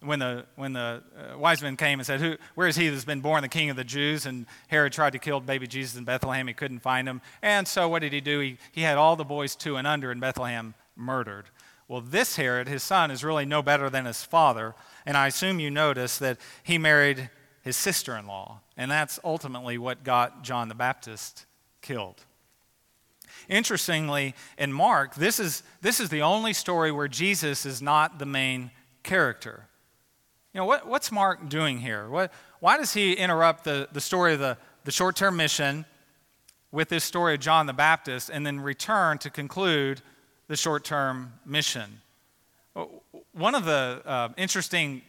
when 0.00 0.18
the, 0.20 0.46
when 0.56 0.72
the 0.72 1.02
uh, 1.14 1.36
wise 1.36 1.60
men 1.60 1.76
came 1.76 2.00
and 2.00 2.06
said, 2.06 2.22
Who, 2.22 2.36
Where 2.54 2.68
is 2.68 2.76
he 2.76 2.88
that's 2.88 3.04
been 3.04 3.20
born 3.20 3.42
the 3.42 3.50
king 3.50 3.68
of 3.68 3.76
the 3.76 3.84
Jews? 3.84 4.24
And 4.24 4.46
Herod 4.68 4.94
tried 4.94 5.12
to 5.12 5.18
kill 5.18 5.40
baby 5.40 5.66
Jesus 5.66 5.98
in 5.98 6.04
Bethlehem. 6.04 6.46
He 6.46 6.54
couldn't 6.54 6.80
find 6.80 7.06
him. 7.06 7.20
And 7.42 7.68
so 7.68 7.86
what 7.86 8.00
did 8.00 8.14
he 8.14 8.22
do? 8.22 8.40
He, 8.40 8.56
he 8.72 8.80
had 8.80 8.96
all 8.96 9.14
the 9.14 9.24
boys 9.24 9.54
two 9.54 9.76
and 9.76 9.86
under 9.86 10.10
in 10.10 10.20
Bethlehem 10.20 10.72
murdered. 10.96 11.50
Well, 11.86 12.00
this 12.00 12.36
Herod, 12.36 12.66
his 12.66 12.82
son, 12.82 13.10
is 13.10 13.22
really 13.22 13.44
no 13.44 13.60
better 13.60 13.90
than 13.90 14.06
his 14.06 14.22
father. 14.24 14.74
And 15.04 15.18
I 15.18 15.26
assume 15.26 15.60
you 15.60 15.70
notice 15.70 16.16
that 16.16 16.38
he 16.62 16.78
married 16.78 17.28
his 17.62 17.76
sister 17.76 18.16
in 18.16 18.26
law. 18.26 18.60
And 18.76 18.90
that's 18.90 19.18
ultimately 19.22 19.78
what 19.78 20.04
got 20.04 20.42
John 20.42 20.68
the 20.68 20.74
Baptist 20.74 21.46
killed. 21.82 22.24
Interestingly, 23.48 24.34
in 24.58 24.72
Mark, 24.72 25.14
this 25.14 25.40
is, 25.40 25.62
this 25.80 26.00
is 26.00 26.08
the 26.08 26.22
only 26.22 26.52
story 26.52 26.92
where 26.92 27.08
Jesus 27.08 27.66
is 27.66 27.80
not 27.80 28.18
the 28.18 28.26
main 28.26 28.70
character. 29.02 29.66
You 30.52 30.60
know, 30.60 30.64
what, 30.64 30.86
what's 30.86 31.12
Mark 31.12 31.48
doing 31.48 31.78
here? 31.78 32.08
What, 32.08 32.32
why 32.60 32.76
does 32.76 32.92
he 32.92 33.12
interrupt 33.12 33.64
the, 33.64 33.88
the 33.92 34.00
story 34.00 34.34
of 34.34 34.40
the, 34.40 34.56
the 34.84 34.90
short 34.90 35.16
term 35.16 35.36
mission 35.36 35.84
with 36.72 36.88
this 36.88 37.04
story 37.04 37.34
of 37.34 37.40
John 37.40 37.66
the 37.66 37.72
Baptist 37.72 38.30
and 38.30 38.44
then 38.44 38.60
return 38.60 39.18
to 39.18 39.30
conclude 39.30 40.02
the 40.48 40.56
short 40.56 40.84
term 40.84 41.34
mission? 41.44 42.00
One 43.32 43.54
of 43.54 43.64
the 43.64 44.02
uh, 44.04 44.28
interesting 44.36 45.02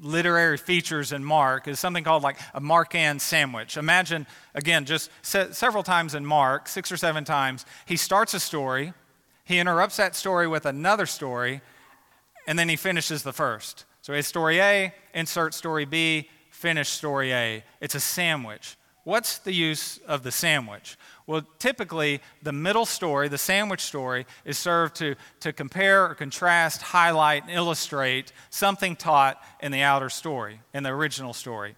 literary 0.00 0.56
features 0.56 1.12
in 1.12 1.24
Mark 1.24 1.68
is 1.68 1.78
something 1.80 2.04
called 2.04 2.22
like 2.22 2.38
a 2.54 2.60
Markan 2.60 3.20
sandwich. 3.20 3.76
Imagine, 3.76 4.26
again, 4.54 4.84
just 4.84 5.10
se- 5.22 5.52
several 5.52 5.82
times 5.82 6.14
in 6.14 6.24
Mark, 6.24 6.68
six 6.68 6.90
or 6.92 6.96
seven 6.96 7.24
times, 7.24 7.66
he 7.86 7.96
starts 7.96 8.34
a 8.34 8.40
story, 8.40 8.92
he 9.44 9.58
interrupts 9.58 9.96
that 9.96 10.14
story 10.14 10.46
with 10.46 10.66
another 10.66 11.06
story, 11.06 11.60
and 12.46 12.58
then 12.58 12.68
he 12.68 12.76
finishes 12.76 13.22
the 13.22 13.32
first. 13.32 13.84
So 14.02 14.12
it's 14.12 14.28
story 14.28 14.60
A, 14.60 14.94
insert 15.14 15.54
story 15.54 15.84
B, 15.84 16.28
finish 16.50 16.88
story 16.88 17.32
A. 17.32 17.64
It's 17.80 17.94
a 17.94 18.00
sandwich. 18.00 18.76
What's 19.04 19.38
the 19.38 19.52
use 19.52 19.98
of 20.06 20.22
the 20.22 20.32
sandwich? 20.32 20.98
Well, 21.28 21.42
typically, 21.58 22.22
the 22.42 22.54
middle 22.54 22.86
story, 22.86 23.28
the 23.28 23.36
sandwich 23.36 23.82
story, 23.82 24.24
is 24.46 24.56
served 24.56 24.96
to, 24.96 25.14
to 25.40 25.52
compare 25.52 26.06
or 26.06 26.14
contrast, 26.14 26.80
highlight, 26.80 27.42
and 27.42 27.52
illustrate 27.52 28.32
something 28.48 28.96
taught 28.96 29.38
in 29.60 29.70
the 29.70 29.82
outer 29.82 30.08
story, 30.08 30.62
in 30.72 30.84
the 30.84 30.88
original 30.88 31.34
story. 31.34 31.76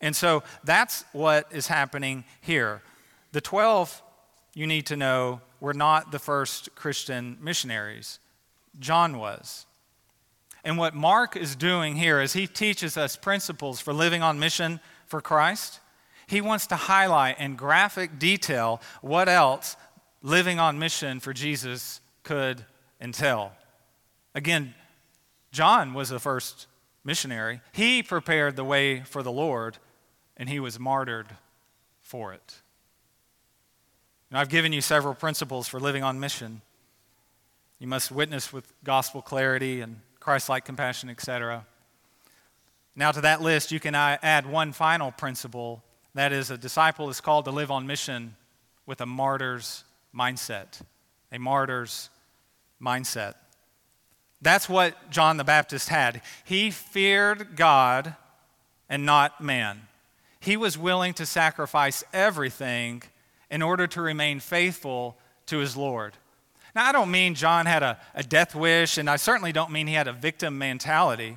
And 0.00 0.14
so 0.14 0.44
that's 0.62 1.04
what 1.10 1.48
is 1.50 1.66
happening 1.66 2.22
here. 2.40 2.80
The 3.32 3.40
12, 3.40 4.02
you 4.54 4.68
need 4.68 4.86
to 4.86 4.96
know, 4.96 5.40
were 5.58 5.74
not 5.74 6.12
the 6.12 6.20
first 6.20 6.72
Christian 6.76 7.38
missionaries. 7.40 8.20
John 8.78 9.18
was. 9.18 9.66
And 10.62 10.78
what 10.78 10.94
Mark 10.94 11.36
is 11.36 11.56
doing 11.56 11.96
here 11.96 12.20
is 12.20 12.34
he 12.34 12.46
teaches 12.46 12.96
us 12.96 13.16
principles 13.16 13.80
for 13.80 13.92
living 13.92 14.22
on 14.22 14.38
mission 14.38 14.78
for 15.08 15.20
Christ. 15.20 15.80
He 16.30 16.40
wants 16.40 16.68
to 16.68 16.76
highlight 16.76 17.40
in 17.40 17.56
graphic 17.56 18.20
detail 18.20 18.80
what 19.00 19.28
else 19.28 19.76
living 20.22 20.60
on 20.60 20.78
mission 20.78 21.18
for 21.18 21.32
Jesus 21.32 22.00
could 22.22 22.64
entail. 23.00 23.50
Again, 24.32 24.74
John 25.50 25.92
was 25.92 26.10
the 26.10 26.20
first 26.20 26.68
missionary. 27.02 27.60
He 27.72 28.04
prepared 28.04 28.54
the 28.54 28.62
way 28.62 29.00
for 29.00 29.24
the 29.24 29.32
Lord, 29.32 29.78
and 30.36 30.48
he 30.48 30.60
was 30.60 30.78
martyred 30.78 31.26
for 32.00 32.32
it. 32.32 32.62
I've 34.30 34.50
given 34.50 34.72
you 34.72 34.82
several 34.82 35.14
principles 35.14 35.66
for 35.66 35.80
living 35.80 36.04
on 36.04 36.20
mission. 36.20 36.60
You 37.80 37.88
must 37.88 38.12
witness 38.12 38.52
with 38.52 38.72
gospel 38.84 39.20
clarity 39.20 39.80
and 39.80 40.00
Christ 40.20 40.48
like 40.48 40.64
compassion, 40.64 41.10
etc. 41.10 41.66
Now, 42.94 43.10
to 43.10 43.20
that 43.22 43.42
list, 43.42 43.72
you 43.72 43.80
can 43.80 43.96
uh, 43.96 44.18
add 44.22 44.46
one 44.46 44.70
final 44.70 45.10
principle 45.10 45.82
that 46.14 46.32
is, 46.32 46.50
a 46.50 46.58
disciple 46.58 47.08
is 47.08 47.20
called 47.20 47.44
to 47.44 47.50
live 47.50 47.70
on 47.70 47.86
mission 47.86 48.36
with 48.86 49.00
a 49.00 49.06
martyr's 49.06 49.84
mindset. 50.14 50.80
A 51.32 51.38
martyr's 51.38 52.10
mindset. 52.82 53.34
That's 54.42 54.68
what 54.68 55.10
John 55.10 55.36
the 55.36 55.44
Baptist 55.44 55.88
had. 55.88 56.22
He 56.44 56.70
feared 56.70 57.56
God 57.56 58.16
and 58.88 59.04
not 59.06 59.40
man. 59.40 59.82
He 60.40 60.56
was 60.56 60.78
willing 60.78 61.14
to 61.14 61.26
sacrifice 61.26 62.02
everything 62.12 63.02
in 63.50 63.62
order 63.62 63.86
to 63.88 64.00
remain 64.00 64.40
faithful 64.40 65.18
to 65.46 65.58
his 65.58 65.76
Lord. 65.76 66.14
Now, 66.74 66.86
I 66.86 66.92
don't 66.92 67.10
mean 67.10 67.34
John 67.34 67.66
had 67.66 67.82
a, 67.82 67.98
a 68.14 68.22
death 68.22 68.54
wish, 68.54 68.96
and 68.96 69.10
I 69.10 69.16
certainly 69.16 69.52
don't 69.52 69.70
mean 69.70 69.86
he 69.86 69.94
had 69.94 70.08
a 70.08 70.12
victim 70.12 70.56
mentality. 70.56 71.36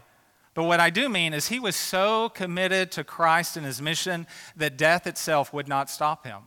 But 0.53 0.63
what 0.65 0.79
I 0.79 0.89
do 0.89 1.09
mean 1.09 1.33
is 1.33 1.47
he 1.47 1.59
was 1.59 1.75
so 1.75 2.29
committed 2.29 2.91
to 2.91 3.03
Christ 3.03 3.57
and 3.57 3.65
his 3.65 3.81
mission 3.81 4.27
that 4.55 4.77
death 4.77 5.07
itself 5.07 5.51
would 5.51 5.67
not 5.67 5.89
stop 5.89 6.25
him. 6.25 6.43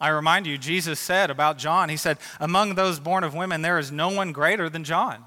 I 0.00 0.08
remind 0.08 0.46
you, 0.46 0.58
Jesus 0.58 0.98
said 0.98 1.30
about 1.30 1.58
John, 1.58 1.88
He 1.88 1.96
said, 1.96 2.18
Among 2.40 2.74
those 2.74 2.98
born 2.98 3.24
of 3.24 3.34
women, 3.34 3.62
there 3.62 3.78
is 3.78 3.92
no 3.92 4.08
one 4.08 4.32
greater 4.32 4.68
than 4.68 4.84
John. 4.84 5.24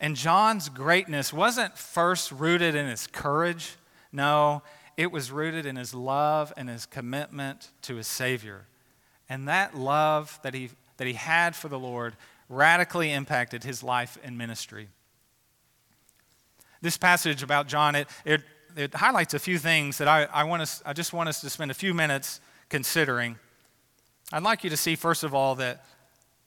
And 0.00 0.16
John's 0.16 0.68
greatness 0.68 1.32
wasn't 1.32 1.76
first 1.76 2.32
rooted 2.32 2.74
in 2.74 2.86
his 2.86 3.06
courage. 3.06 3.76
No, 4.12 4.62
it 4.96 5.12
was 5.12 5.30
rooted 5.30 5.66
in 5.66 5.76
his 5.76 5.92
love 5.92 6.52
and 6.56 6.68
his 6.68 6.86
commitment 6.86 7.70
to 7.82 7.96
his 7.96 8.06
Savior. 8.06 8.66
And 9.28 9.46
that 9.48 9.76
love 9.76 10.38
that 10.42 10.54
he, 10.54 10.70
that 10.96 11.06
he 11.06 11.12
had 11.14 11.54
for 11.54 11.68
the 11.68 11.78
Lord 11.78 12.16
radically 12.48 13.12
impacted 13.12 13.62
his 13.62 13.82
life 13.82 14.18
and 14.24 14.38
ministry. 14.38 14.88
This 16.82 16.96
passage 16.96 17.42
about 17.42 17.66
John, 17.68 17.94
it, 17.94 18.08
it, 18.24 18.42
it 18.76 18.94
highlights 18.94 19.34
a 19.34 19.38
few 19.38 19.58
things 19.58 19.98
that 19.98 20.08
I, 20.08 20.24
I, 20.24 20.44
want 20.44 20.62
us, 20.62 20.82
I 20.86 20.92
just 20.92 21.12
want 21.12 21.28
us 21.28 21.40
to 21.42 21.50
spend 21.50 21.70
a 21.70 21.74
few 21.74 21.92
minutes 21.92 22.40
considering. 22.68 23.38
I'd 24.32 24.42
like 24.42 24.64
you 24.64 24.70
to 24.70 24.76
see, 24.76 24.96
first 24.96 25.24
of 25.24 25.34
all, 25.34 25.56
that 25.56 25.84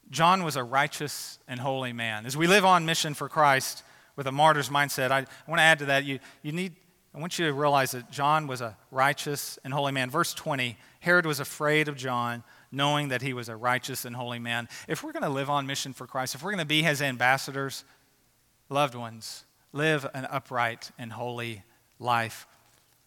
John 0.09 0.43
was 0.43 0.55
a 0.55 0.63
righteous 0.63 1.39
and 1.47 1.59
holy 1.59 1.93
man. 1.93 2.25
As 2.25 2.35
we 2.35 2.47
live 2.47 2.65
on 2.65 2.85
mission 2.85 3.13
for 3.13 3.29
Christ 3.29 3.83
with 4.15 4.27
a 4.27 4.31
martyr's 4.31 4.69
mindset, 4.69 5.11
I, 5.11 5.19
I 5.19 5.25
want 5.47 5.59
to 5.59 5.63
add 5.63 5.79
to 5.79 5.85
that, 5.85 6.03
you, 6.03 6.19
you 6.41 6.51
need, 6.51 6.75
I 7.13 7.19
want 7.19 7.37
you 7.37 7.45
to 7.45 7.53
realize 7.53 7.91
that 7.91 8.09
John 8.09 8.47
was 8.47 8.61
a 8.61 8.77
righteous 8.89 9.59
and 9.63 9.73
holy 9.73 9.91
man. 9.91 10.09
Verse 10.09 10.33
20 10.33 10.77
Herod 11.01 11.25
was 11.25 11.41
afraid 11.41 11.89
of 11.89 11.97
John, 11.97 12.43
knowing 12.71 13.09
that 13.09 13.21
he 13.21 13.33
was 13.33 13.49
a 13.49 13.55
righteous 13.57 14.05
and 14.05 14.15
holy 14.15 14.39
man. 14.39 14.69
If 14.87 15.03
we're 15.03 15.11
going 15.11 15.23
to 15.23 15.29
live 15.29 15.49
on 15.49 15.67
mission 15.67 15.91
for 15.91 16.07
Christ, 16.07 16.33
if 16.33 16.41
we're 16.41 16.51
going 16.51 16.59
to 16.59 16.65
be 16.65 16.81
his 16.81 17.01
ambassadors, 17.01 17.83
loved 18.69 18.95
ones, 18.95 19.43
live 19.73 20.07
an 20.13 20.25
upright 20.29 20.91
and 20.97 21.11
holy 21.11 21.63
life 21.99 22.47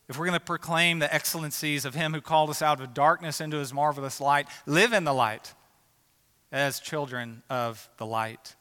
if 0.08 0.18
we're 0.18 0.26
going 0.26 0.38
to 0.38 0.44
proclaim 0.44 1.00
the 1.00 1.12
excellencies 1.12 1.84
of 1.84 1.94
Him 1.94 2.14
who 2.14 2.20
called 2.20 2.50
us 2.50 2.62
out 2.62 2.80
of 2.80 2.94
darkness 2.94 3.40
into 3.40 3.56
His 3.56 3.72
marvelous 3.72 4.20
light, 4.20 4.46
live 4.64 4.92
in 4.92 5.04
the 5.04 5.12
light 5.12 5.54
as 6.52 6.78
children 6.78 7.42
of 7.50 7.88
the 7.96 8.06
light. 8.06 8.54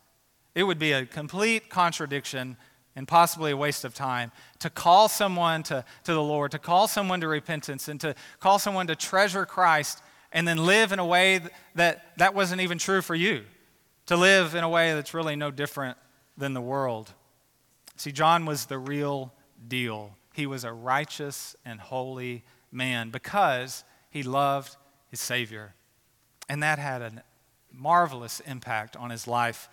It 0.55 0.63
would 0.63 0.79
be 0.79 0.91
a 0.91 1.05
complete 1.05 1.69
contradiction 1.69 2.57
and 2.95 3.07
possibly 3.07 3.51
a 3.51 3.57
waste 3.57 3.85
of 3.85 3.93
time 3.93 4.31
to 4.59 4.69
call 4.69 5.07
someone 5.07 5.61
to, 5.63 5.85
to 6.05 6.13
the 6.13 6.23
Lord, 6.23 6.51
to 6.51 6.59
call 6.59 6.87
someone 6.87 7.21
to 7.21 7.27
repentance, 7.27 7.87
and 7.87 7.99
to 8.01 8.15
call 8.39 8.57
someone 8.57 8.87
to 8.87 8.95
treasure 8.95 9.45
Christ 9.45 10.01
and 10.31 10.47
then 10.47 10.57
live 10.57 10.91
in 10.91 10.99
a 10.99 11.05
way 11.05 11.41
that 11.75 12.17
that 12.17 12.33
wasn't 12.33 12.61
even 12.61 12.77
true 12.77 13.01
for 13.01 13.13
you, 13.13 13.43
to 14.07 14.17
live 14.17 14.55
in 14.55 14.63
a 14.63 14.69
way 14.69 14.93
that's 14.93 15.13
really 15.13 15.35
no 15.35 15.51
different 15.51 15.97
than 16.37 16.53
the 16.53 16.61
world. 16.61 17.13
See, 17.95 18.11
John 18.11 18.45
was 18.45 18.65
the 18.65 18.77
real 18.77 19.33
deal 19.67 20.15
he 20.35 20.45
was 20.45 20.65
a 20.65 20.73
righteous 20.73 21.55
and 21.63 21.79
holy 21.79 22.43
man 22.69 23.09
because 23.09 23.85
he 24.09 24.21
loved 24.21 24.75
his 25.09 25.21
Savior. 25.21 25.75
And 26.49 26.61
that 26.61 26.77
had 26.77 27.01
a 27.01 27.23
marvelous 27.71 28.41
impact 28.41 28.97
on 28.97 29.11
his 29.11 29.27
life 29.27 29.69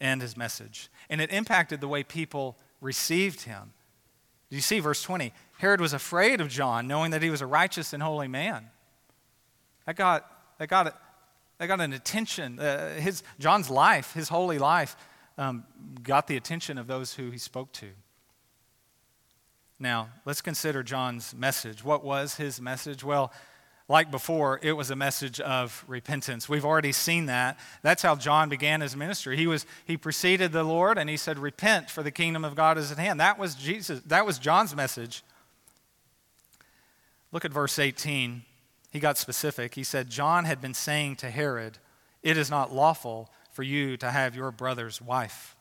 and 0.00 0.22
his 0.22 0.34
message. 0.34 0.88
And 1.10 1.20
it 1.20 1.30
impacted 1.30 1.82
the 1.82 1.88
way 1.88 2.02
people 2.02 2.56
received 2.80 3.42
him. 3.42 3.74
Do 4.48 4.56
you 4.56 4.62
see 4.62 4.80
verse 4.80 5.02
20? 5.02 5.34
Herod 5.58 5.80
was 5.82 5.92
afraid 5.92 6.40
of 6.40 6.48
John, 6.48 6.86
knowing 6.86 7.10
that 7.10 7.22
he 7.22 7.28
was 7.28 7.42
a 7.42 7.46
righteous 7.46 7.92
and 7.92 8.02
holy 8.02 8.28
man. 8.28 8.70
That 9.84 9.96
got, 9.96 10.58
that 10.58 10.68
got, 10.68 10.98
that 11.58 11.66
got 11.66 11.82
an 11.82 11.92
attention. 11.92 12.58
Uh, 12.58 12.94
his, 12.94 13.22
John's 13.38 13.68
life, 13.68 14.14
his 14.14 14.30
holy 14.30 14.58
life, 14.58 14.96
um, 15.38 15.64
got 16.02 16.26
the 16.26 16.36
attention 16.36 16.78
of 16.78 16.86
those 16.86 17.14
who 17.14 17.30
he 17.30 17.38
spoke 17.38 17.72
to. 17.72 17.88
Now, 19.78 20.08
let's 20.24 20.40
consider 20.40 20.82
John's 20.82 21.34
message. 21.34 21.84
What 21.84 22.02
was 22.02 22.36
his 22.36 22.60
message? 22.60 23.04
Well, 23.04 23.32
like 23.88 24.10
before, 24.10 24.58
it 24.62 24.72
was 24.72 24.90
a 24.90 24.96
message 24.96 25.38
of 25.38 25.84
repentance. 25.86 26.48
We've 26.48 26.64
already 26.64 26.92
seen 26.92 27.26
that. 27.26 27.58
That's 27.82 28.02
how 28.02 28.16
John 28.16 28.48
began 28.48 28.80
his 28.80 28.96
ministry. 28.96 29.36
He 29.36 29.46
was 29.46 29.64
he 29.84 29.96
preceded 29.96 30.50
the 30.50 30.64
Lord 30.64 30.98
and 30.98 31.08
he 31.08 31.16
said, 31.16 31.38
"Repent, 31.38 31.90
for 31.90 32.02
the 32.02 32.10
kingdom 32.10 32.44
of 32.44 32.56
God 32.56 32.78
is 32.78 32.90
at 32.90 32.98
hand." 32.98 33.20
That 33.20 33.38
was 33.38 33.54
Jesus. 33.54 34.00
That 34.06 34.26
was 34.26 34.38
John's 34.38 34.74
message. 34.74 35.22
Look 37.30 37.44
at 37.44 37.52
verse 37.52 37.78
18. 37.78 38.42
He 38.90 38.98
got 38.98 39.18
specific. 39.18 39.74
He 39.74 39.84
said, 39.84 40.10
"John 40.10 40.46
had 40.46 40.60
been 40.60 40.74
saying 40.74 41.16
to 41.16 41.30
Herod, 41.30 41.78
it 42.24 42.36
is 42.36 42.50
not 42.50 42.74
lawful 42.74 43.30
for 43.56 43.64
you 43.64 43.96
to 43.96 44.10
have 44.10 44.36
your 44.36 44.52
brother's 44.52 45.02
wife." 45.02 45.56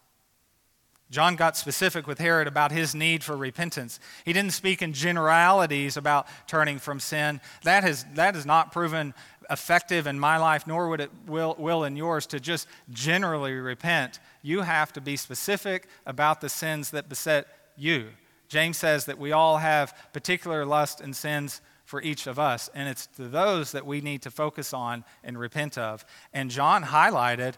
John 1.11 1.35
got 1.35 1.55
specific 1.55 2.07
with 2.07 2.17
Herod 2.17 2.47
about 2.47 2.71
his 2.71 2.95
need 2.95 3.23
for 3.23 3.37
repentance. 3.37 3.99
He 4.25 4.33
didn't 4.33 4.53
speak 4.53 4.81
in 4.81 4.91
generalities 4.91 5.97
about 5.97 6.27
turning 6.47 6.79
from 6.79 6.99
sin. 6.99 7.41
That 7.63 7.83
has, 7.83 8.05
that 8.15 8.35
has 8.35 8.45
not 8.45 8.71
proven 8.71 9.13
effective 9.49 10.07
in 10.07 10.19
my 10.19 10.37
life, 10.37 10.65
nor 10.65 10.89
would 10.89 10.99
it 11.01 11.11
will, 11.27 11.55
will 11.59 11.83
in 11.83 11.95
yours 11.95 12.25
to 12.27 12.39
just 12.39 12.67
generally 12.89 13.53
repent. 13.53 14.19
You 14.41 14.61
have 14.61 14.91
to 14.93 15.01
be 15.01 15.15
specific 15.15 15.87
about 16.05 16.41
the 16.41 16.49
sins 16.49 16.89
that 16.89 17.07
beset 17.07 17.47
you. 17.77 18.07
James 18.47 18.77
says 18.77 19.05
that 19.05 19.19
we 19.19 19.31
all 19.31 19.57
have 19.57 19.95
particular 20.11 20.65
lust 20.65 21.01
and 21.01 21.15
sins 21.15 21.61
for 21.85 22.01
each 22.01 22.25
of 22.25 22.39
us, 22.39 22.67
and 22.73 22.89
it's 22.89 23.05
to 23.05 23.27
those 23.27 23.71
that 23.73 23.85
we 23.85 24.01
need 24.01 24.23
to 24.23 24.31
focus 24.31 24.73
on 24.73 25.05
and 25.23 25.37
repent 25.37 25.77
of. 25.77 26.03
And 26.33 26.49
John 26.49 26.83
highlighted 26.83 27.53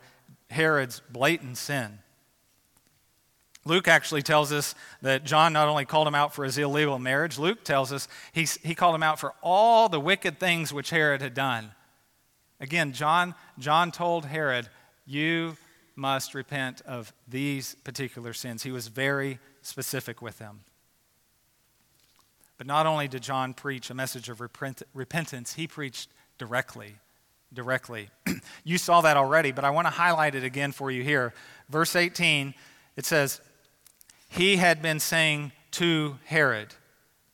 Herod's 0.50 1.02
blatant 1.10 1.58
sin. 1.58 2.00
Luke 3.66 3.88
actually 3.88 4.22
tells 4.22 4.52
us 4.54 4.76
that 5.02 5.26
John 5.26 5.52
not 5.54 5.68
only 5.68 5.86
called 5.86 6.08
him 6.08 6.16
out 6.16 6.34
for 6.34 6.46
his 6.46 6.58
illegal 6.58 7.00
marriage, 7.00 7.38
Luke 7.38 7.64
tells 7.64 7.92
us 7.92 8.08
he, 8.32 8.48
he 8.64 8.74
called 8.74 8.96
him 8.96 9.04
out 9.04 9.20
for 9.20 9.34
all 9.44 9.90
the 9.90 10.00
wicked 10.00 10.40
things 10.40 10.74
which 10.74 10.90
Herod 10.90 11.22
had 11.22 11.34
done. 11.34 11.72
Again, 12.60 12.94
John, 12.94 13.36
John 13.60 13.92
told 13.92 14.26
Herod, 14.26 14.70
You 15.06 15.58
must 15.96 16.34
repent 16.34 16.82
of 16.86 17.14
these 17.28 17.76
particular 17.84 18.34
sins. 18.34 18.64
He 18.64 18.72
was 18.72 18.88
very 18.88 19.40
specific 19.62 20.22
with 20.22 20.40
them. 20.40 20.62
But 22.58 22.68
not 22.68 22.86
only 22.86 23.08
did 23.08 23.22
John 23.22 23.54
preach 23.54 23.90
a 23.90 23.94
message 23.94 24.30
of 24.30 24.42
repent, 24.42 24.82
repentance, 24.94 25.54
he 25.54 25.68
preached 25.68 26.10
directly. 26.38 26.96
Directly. 27.54 28.10
you 28.64 28.78
saw 28.78 29.02
that 29.02 29.18
already, 29.18 29.52
but 29.52 29.64
I 29.64 29.70
want 29.70 29.88
to 29.88 29.92
highlight 29.92 30.36
it 30.36 30.44
again 30.44 30.72
for 30.72 30.92
you 30.92 31.04
here. 31.04 31.34
Verse 31.70 31.96
18, 31.96 32.54
it 32.96 33.06
says, 33.06 33.42
he 34.30 34.58
had 34.58 34.82
been 34.82 35.00
saying 35.00 35.52
to 35.72 36.18
Herod. 36.26 36.74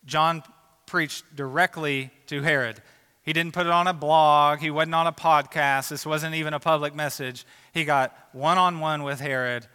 John 0.05 0.43
preached 0.85 1.35
directly 1.35 2.11
to 2.27 2.41
Herod. 2.41 2.81
He 3.23 3.33
didn't 3.33 3.53
put 3.53 3.65
it 3.65 3.71
on 3.71 3.87
a 3.87 3.93
blog, 3.93 4.59
he 4.59 4.69
wasn't 4.69 4.95
on 4.95 5.07
a 5.07 5.13
podcast, 5.13 5.89
this 5.89 6.05
wasn't 6.05 6.35
even 6.35 6.53
a 6.53 6.59
public 6.59 6.93
message. 6.93 7.45
He 7.73 7.85
got 7.85 8.15
one 8.33 8.57
on 8.57 8.79
one 8.79 9.03
with 9.03 9.19
Herod 9.19 9.67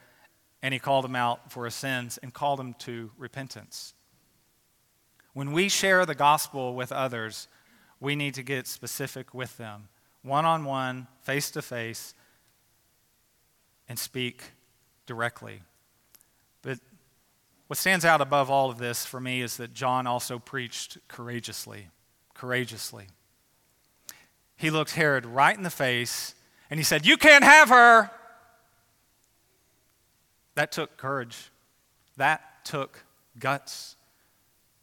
and 0.62 0.74
he 0.74 0.80
called 0.80 1.04
him 1.04 1.16
out 1.16 1.50
for 1.50 1.64
his 1.64 1.74
sins 1.74 2.18
and 2.22 2.34
called 2.34 2.60
him 2.60 2.74
to 2.80 3.10
repentance. 3.16 3.94
When 5.32 5.52
we 5.52 5.68
share 5.68 6.04
the 6.04 6.14
gospel 6.14 6.74
with 6.74 6.92
others, 6.92 7.48
we 8.00 8.16
need 8.16 8.34
to 8.34 8.42
get 8.42 8.66
specific 8.66 9.32
with 9.32 9.56
them, 9.56 9.88
one 10.28 10.44
on 10.44 10.64
one, 10.64 11.06
face 11.22 11.50
to 11.52 11.62
face, 11.62 12.14
and 13.88 13.98
speak 13.98 14.42
directly. 15.06 15.62
But 16.62 16.78
what 17.66 17.78
stands 17.78 18.04
out 18.04 18.20
above 18.20 18.50
all 18.50 18.70
of 18.70 18.78
this 18.78 19.04
for 19.04 19.20
me 19.20 19.40
is 19.40 19.56
that 19.56 19.72
John 19.72 20.06
also 20.06 20.38
preached 20.38 20.98
courageously. 21.08 21.88
Courageously. 22.34 23.06
He 24.56 24.70
looked 24.70 24.92
Herod 24.92 25.24
right 25.24 25.56
in 25.56 25.62
the 25.62 25.70
face 25.70 26.34
and 26.70 26.78
he 26.78 26.84
said, 26.84 27.06
You 27.06 27.16
can't 27.16 27.44
have 27.44 27.68
her. 27.68 28.10
That 30.54 30.72
took 30.72 30.96
courage. 30.96 31.50
That 32.16 32.42
took 32.64 33.04
guts. 33.38 33.96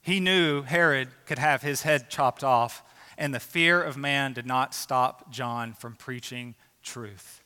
He 0.02 0.20
knew 0.20 0.62
Herod 0.62 1.10
could 1.26 1.40
have 1.40 1.62
his 1.62 1.82
head 1.82 2.10
chopped 2.10 2.44
off, 2.44 2.84
and 3.18 3.34
the 3.34 3.40
fear 3.40 3.82
of 3.82 3.98
man 3.98 4.34
did 4.34 4.46
not 4.46 4.74
stop 4.74 5.32
John 5.32 5.74
from 5.74 5.96
preaching 5.96 6.56
truth. 6.84 7.42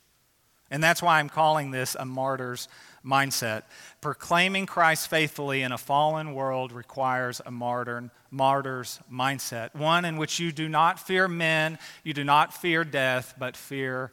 And 0.71 0.83
that's 0.83 1.01
why 1.01 1.19
I'm 1.19 1.29
calling 1.29 1.71
this 1.71 1.95
a 1.95 2.05
martyr's 2.05 2.67
mindset. 3.03 3.63
Proclaiming 4.01 4.65
Christ 4.65 5.07
faithfully 5.07 5.63
in 5.63 5.71
a 5.71 5.77
fallen 5.77 6.33
world 6.33 6.71
requires 6.71 7.41
a 7.45 7.51
martyr, 7.51 8.11
martyr's 8.29 8.99
mindset, 9.11 9.73
one 9.73 10.05
in 10.05 10.17
which 10.17 10.39
you 10.39 10.51
do 10.51 10.69
not 10.69 10.99
fear 10.99 11.27
men, 11.27 11.79
you 12.03 12.13
do 12.13 12.23
not 12.23 12.53
fear 12.53 12.83
death, 12.83 13.33
but 13.37 13.57
fear 13.57 14.11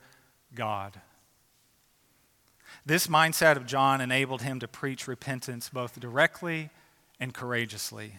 God. 0.54 1.00
This 2.86 3.09
mindset 3.09 3.57
of 3.57 3.66
John 3.66 4.00
enabled 4.00 4.42
him 4.42 4.61
to 4.61 4.68
preach 4.68 5.09
repentance 5.09 5.68
both 5.68 5.98
directly 5.98 6.70
and 7.18 7.34
courageously. 7.34 8.14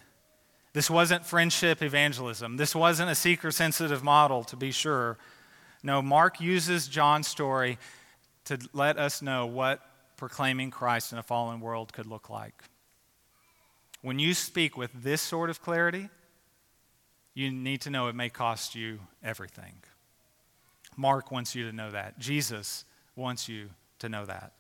This 0.78 0.92
wasn't 0.92 1.26
friendship 1.26 1.82
evangelism. 1.82 2.56
This 2.56 2.76
wasn't 2.76 3.10
a 3.10 3.16
seeker 3.16 3.50
sensitive 3.50 4.04
model, 4.04 4.44
to 4.44 4.56
be 4.56 4.70
sure. 4.70 5.18
No, 5.82 6.04
Mark 6.04 6.40
uses 6.40 6.88
John's 6.88 7.28
story 7.28 7.80
to 8.46 8.60
let 8.74 9.00
us 9.00 9.24
know 9.24 9.48
what 9.48 9.82
proclaiming 10.18 10.70
Christ 10.70 11.14
in 11.14 11.18
a 11.18 11.24
fallen 11.24 11.62
world 11.62 11.94
could 11.94 12.06
look 12.06 12.30
like. 12.30 12.62
When 14.04 14.20
you 14.20 14.36
speak 14.36 14.78
with 14.78 14.92
this 14.94 15.20
sort 15.20 15.50
of 15.50 15.64
clarity, 15.64 16.10
you 17.34 17.50
need 17.50 17.82
to 17.82 17.90
know 17.90 18.08
it 18.08 18.14
may 18.14 18.30
cost 18.30 18.76
you 18.76 19.00
everything. 19.24 19.82
Mark 20.96 21.32
wants 21.32 21.56
you 21.56 21.66
to 21.66 21.76
know 21.76 21.90
that. 21.90 22.20
Jesus 22.20 22.86
wants 23.16 23.50
you 23.50 23.72
to 23.98 24.10
know 24.10 24.28
that. 24.28 24.52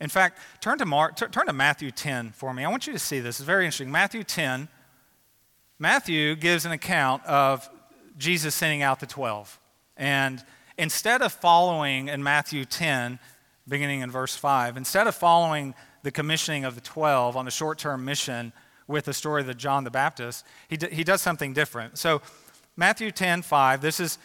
In 0.00 0.08
fact, 0.08 0.40
turn 0.60 0.78
to, 0.78 0.86
Mark, 0.86 1.14
turn 1.14 1.46
to 1.46 1.52
Matthew 1.52 1.92
10 1.92 2.32
for 2.32 2.52
me. 2.52 2.64
I 2.64 2.68
want 2.68 2.88
you 2.88 2.92
to 2.94 2.98
see 2.98 3.20
this. 3.20 3.38
It's 3.38 3.46
very 3.46 3.64
interesting. 3.64 3.92
Matthew 3.92 4.24
10, 4.24 4.66
Matthew 5.78 6.34
gives 6.34 6.64
an 6.64 6.72
account 6.72 7.24
of 7.24 7.68
Jesus 8.16 8.54
sending 8.54 8.82
out 8.82 8.98
the 8.98 9.06
12. 9.06 9.60
And 9.96 10.44
instead 10.76 11.22
of 11.22 11.32
following 11.32 12.08
in 12.08 12.22
Matthew 12.22 12.64
10, 12.64 13.18
beginning 13.68 14.00
in 14.00 14.10
verse 14.10 14.34
5, 14.34 14.76
instead 14.76 15.06
of 15.06 15.14
following 15.14 15.74
the 16.02 16.10
commissioning 16.10 16.64
of 16.64 16.74
the 16.74 16.80
12 16.80 17.36
on 17.36 17.44
the 17.44 17.50
short 17.50 17.78
term 17.78 18.04
mission 18.04 18.52
with 18.88 19.04
the 19.04 19.12
story 19.12 19.42
of 19.42 19.56
John 19.56 19.84
the 19.84 19.90
Baptist, 19.90 20.44
he, 20.68 20.76
d- 20.76 20.88
he 20.90 21.04
does 21.04 21.22
something 21.22 21.52
different. 21.52 21.98
So, 21.98 22.22
Matthew 22.76 23.10
10, 23.10 23.42
5, 23.42 23.80
this 23.80 23.98
is, 24.00 24.18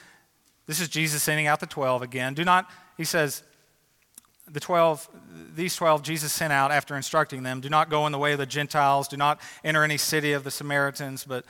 this 0.67 0.79
is 0.79 0.87
Jesus 0.87 1.23
sending 1.23 1.47
out 1.47 1.59
the 1.59 1.65
12 1.65 2.03
again. 2.03 2.33
Do 2.33 2.43
not, 2.43 2.69
he 2.97 3.03
says, 3.03 3.43
the 4.51 4.59
12, 4.59 5.09
these 5.55 5.75
12 5.75 6.03
Jesus 6.03 6.33
sent 6.33 6.53
out 6.53 6.71
after 6.71 6.95
instructing 6.95 7.43
them 7.43 7.61
do 7.61 7.69
not 7.69 7.89
go 7.89 8.05
in 8.05 8.11
the 8.11 8.19
way 8.19 8.33
of 8.33 8.39
the 8.39 8.45
Gentiles, 8.45 9.07
do 9.07 9.17
not 9.17 9.39
enter 9.63 9.83
any 9.83 9.97
city 9.97 10.33
of 10.33 10.43
the 10.43 10.51
Samaritans, 10.51 11.23
but 11.23 11.45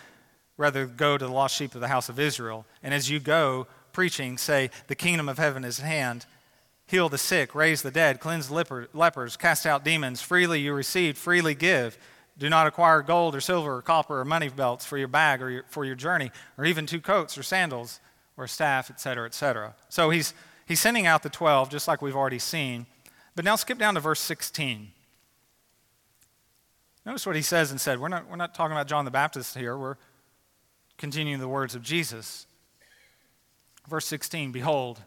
rather 0.58 0.86
go 0.86 1.18
to 1.18 1.26
the 1.26 1.32
lost 1.32 1.56
sheep 1.56 1.74
of 1.76 1.82
the 1.82 1.88
house 1.88 2.10
of 2.10 2.20
Israel. 2.20 2.66
And 2.82 2.94
as 2.94 3.10
you 3.10 3.20
go 3.20 3.68
preaching, 3.92 4.38
say, 4.38 4.70
The 4.88 4.96
kingdom 4.96 5.28
of 5.28 5.38
heaven 5.38 5.64
is 5.64 5.80
at 5.80 5.86
hand. 5.86 6.26
Heal 6.86 7.10
the 7.10 7.18
sick, 7.18 7.56
raise 7.56 7.82
the 7.82 7.92
dead, 7.92 8.20
cleanse 8.20 8.52
leper, 8.52 8.90
lepers, 8.94 9.38
cast 9.38 9.66
out 9.66 9.86
demons. 9.86 10.22
Freely 10.22 10.60
you 10.60 10.74
receive, 10.74 11.18
freely 11.18 11.56
give. 11.56 11.98
Do 12.38 12.50
not 12.50 12.68
acquire 12.68 13.02
gold 13.02 13.36
or 13.36 13.42
silver 13.42 13.78
or 13.78 13.82
copper 13.82 14.20
or 14.20 14.26
money 14.26 14.50
belts 14.50 14.86
for 14.86 14.98
your 14.98 15.08
bag 15.08 15.42
or 15.42 15.50
your, 15.50 15.64
for 15.70 15.86
your 15.86 15.96
journey, 15.96 16.32
or 16.58 16.66
even 16.66 16.86
two 16.86 17.00
coats 17.00 17.38
or 17.38 17.44
sandals 17.44 18.00
or 18.38 18.48
staff, 18.48 18.90
etc., 18.90 19.26
etc. 19.28 19.76
So 19.90 20.10
he's 20.10 20.34
He's 20.66 20.80
sending 20.80 21.06
out 21.06 21.24
the 21.24 21.30
12, 21.30 21.70
just 21.70 21.88
like 21.88 22.02
we've 22.02 22.16
already 22.16 22.40
seen. 22.40 22.86
But 23.36 23.46
now 23.46 23.56
skip 23.56 23.78
down 23.78 23.96
to 23.96 24.00
verse 24.00 24.20
16. 24.20 24.92
Notice 27.06 27.26
what 27.26 27.36
he 27.36 27.42
says 27.42 27.72
and 27.72 27.82
said. 27.82 28.00
We're 28.00 28.08
not, 28.08 28.30
we're 28.30 28.38
not 28.38 28.56
talking 28.56 28.72
about 28.72 28.88
John 28.88 29.06
the 29.06 29.12
Baptist 29.12 29.58
here. 29.58 29.78
We're 29.78 29.98
continuing 30.98 31.40
the 31.40 31.48
words 31.48 31.76
of 31.76 31.82
Jesus. 31.82 32.46
Verse 33.88 34.06
16 34.08 34.52
Behold, 34.52 35.02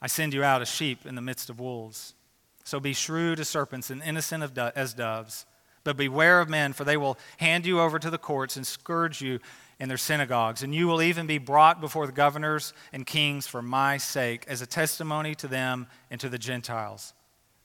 I 0.00 0.06
send 0.08 0.34
you 0.34 0.44
out 0.44 0.60
as 0.60 0.68
sheep 0.68 1.06
in 1.06 1.14
the 1.14 1.22
midst 1.22 1.48
of 1.48 1.58
wolves. 1.58 2.14
So 2.64 2.78
be 2.80 2.92
shrewd 2.92 3.40
as 3.40 3.48
serpents 3.48 3.90
and 3.90 4.02
innocent 4.02 4.54
do- 4.54 4.70
as 4.76 4.94
doves. 4.94 5.46
But 5.84 5.96
beware 5.96 6.40
of 6.40 6.48
men, 6.48 6.72
for 6.72 6.84
they 6.84 6.96
will 6.96 7.18
hand 7.38 7.66
you 7.66 7.80
over 7.80 7.98
to 7.98 8.10
the 8.10 8.18
courts 8.18 8.56
and 8.56 8.66
scourge 8.66 9.20
you 9.20 9.40
in 9.82 9.88
their 9.88 9.98
synagogues, 9.98 10.62
and 10.62 10.72
you 10.72 10.86
will 10.86 11.02
even 11.02 11.26
be 11.26 11.38
brought 11.38 11.80
before 11.80 12.06
the 12.06 12.12
governors 12.12 12.72
and 12.92 13.04
kings 13.04 13.48
for 13.48 13.60
my 13.60 13.96
sake, 13.96 14.44
as 14.46 14.62
a 14.62 14.66
testimony 14.66 15.34
to 15.34 15.48
them 15.48 15.88
and 16.08 16.20
to 16.20 16.28
the 16.28 16.38
Gentiles. 16.38 17.14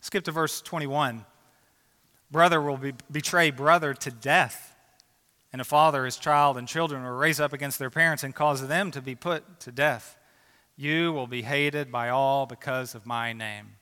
Skip 0.01 0.23
to 0.23 0.31
verse 0.31 0.59
21. 0.59 1.23
Brother 2.31 2.59
will 2.59 2.77
be, 2.77 2.93
betray 3.11 3.51
brother 3.51 3.93
to 3.93 4.09
death, 4.09 4.75
and 5.53 5.61
a 5.61 5.63
father 5.63 6.05
his 6.05 6.17
child 6.17 6.57
and 6.57 6.67
children 6.67 7.03
will 7.03 7.11
raise 7.11 7.39
up 7.39 7.53
against 7.53 7.77
their 7.77 7.91
parents 7.91 8.23
and 8.23 8.33
cause 8.33 8.67
them 8.67 8.89
to 8.89 9.01
be 9.01 9.13
put 9.13 9.59
to 9.59 9.71
death. 9.71 10.17
You 10.75 11.13
will 11.13 11.27
be 11.27 11.43
hated 11.43 11.91
by 11.91 12.09
all 12.09 12.47
because 12.47 12.95
of 12.95 13.05
my 13.05 13.31
name. 13.31 13.75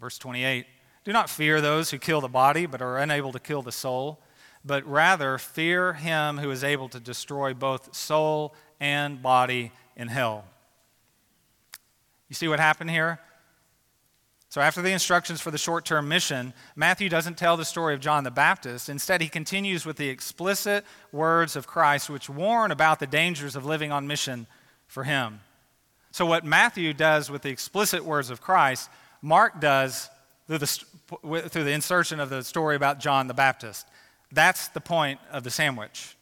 Verse 0.00 0.18
28 0.18 0.66
Do 1.04 1.12
not 1.12 1.30
fear 1.30 1.60
those 1.60 1.92
who 1.92 1.98
kill 1.98 2.20
the 2.20 2.26
body, 2.26 2.66
but 2.66 2.82
are 2.82 2.98
unable 2.98 3.30
to 3.30 3.38
kill 3.38 3.62
the 3.62 3.70
soul 3.70 4.20
but 4.64 4.86
rather 4.86 5.38
fear 5.38 5.92
him 5.92 6.38
who 6.38 6.50
is 6.50 6.64
able 6.64 6.88
to 6.88 7.00
destroy 7.00 7.54
both 7.54 7.94
soul 7.94 8.54
and 8.80 9.22
body 9.22 9.72
in 9.96 10.08
hell. 10.08 10.44
You 12.28 12.34
see 12.34 12.48
what 12.48 12.60
happened 12.60 12.90
here? 12.90 13.20
So, 14.48 14.60
after 14.60 14.82
the 14.82 14.92
instructions 14.92 15.40
for 15.40 15.50
the 15.50 15.58
short 15.58 15.84
term 15.84 16.08
mission, 16.08 16.54
Matthew 16.76 17.08
doesn't 17.08 17.36
tell 17.36 17.56
the 17.56 17.64
story 17.64 17.92
of 17.92 18.00
John 18.00 18.22
the 18.22 18.30
Baptist. 18.30 18.88
Instead, 18.88 19.20
he 19.20 19.28
continues 19.28 19.84
with 19.84 19.96
the 19.96 20.08
explicit 20.08 20.84
words 21.10 21.56
of 21.56 21.66
Christ, 21.66 22.08
which 22.08 22.30
warn 22.30 22.70
about 22.70 23.00
the 23.00 23.06
dangers 23.06 23.56
of 23.56 23.66
living 23.66 23.90
on 23.90 24.06
mission 24.06 24.46
for 24.86 25.02
him. 25.02 25.40
So, 26.12 26.24
what 26.24 26.44
Matthew 26.44 26.92
does 26.92 27.30
with 27.30 27.42
the 27.42 27.50
explicit 27.50 28.04
words 28.04 28.30
of 28.30 28.40
Christ, 28.40 28.88
Mark 29.20 29.60
does 29.60 30.08
through 30.46 30.58
the, 30.58 30.66
through 31.48 31.64
the 31.64 31.72
insertion 31.72 32.20
of 32.20 32.30
the 32.30 32.44
story 32.44 32.76
about 32.76 33.00
John 33.00 33.26
the 33.26 33.34
Baptist. 33.34 33.88
That's 34.32 34.68
the 34.68 34.80
point 34.80 35.20
of 35.30 35.44
the 35.44 35.50
sandwich. 35.50 36.16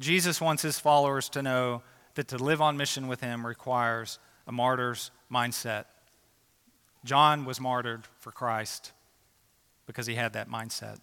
Jesus 0.00 0.40
wants 0.40 0.62
his 0.62 0.78
followers 0.78 1.28
to 1.30 1.42
know 1.42 1.82
that 2.14 2.28
to 2.28 2.38
live 2.38 2.60
on 2.60 2.76
mission 2.76 3.06
with 3.08 3.20
him 3.20 3.46
requires 3.46 4.18
a 4.46 4.52
martyr's 4.52 5.10
mindset. 5.30 5.84
John 7.04 7.44
was 7.44 7.60
martyred 7.60 8.02
for 8.18 8.32
Christ 8.32 8.92
because 9.86 10.06
he 10.06 10.14
had 10.14 10.32
that 10.32 10.50
mindset. 10.50 10.98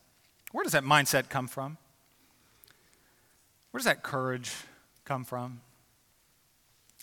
Where 0.52 0.64
does 0.64 0.74
that 0.74 0.84
mindset 0.84 1.30
come 1.30 1.48
from? 1.48 1.78
Where 3.72 3.80
does 3.80 3.86
that 3.86 4.04
courage 4.04 4.52
come 5.06 5.24
from? 5.24 5.62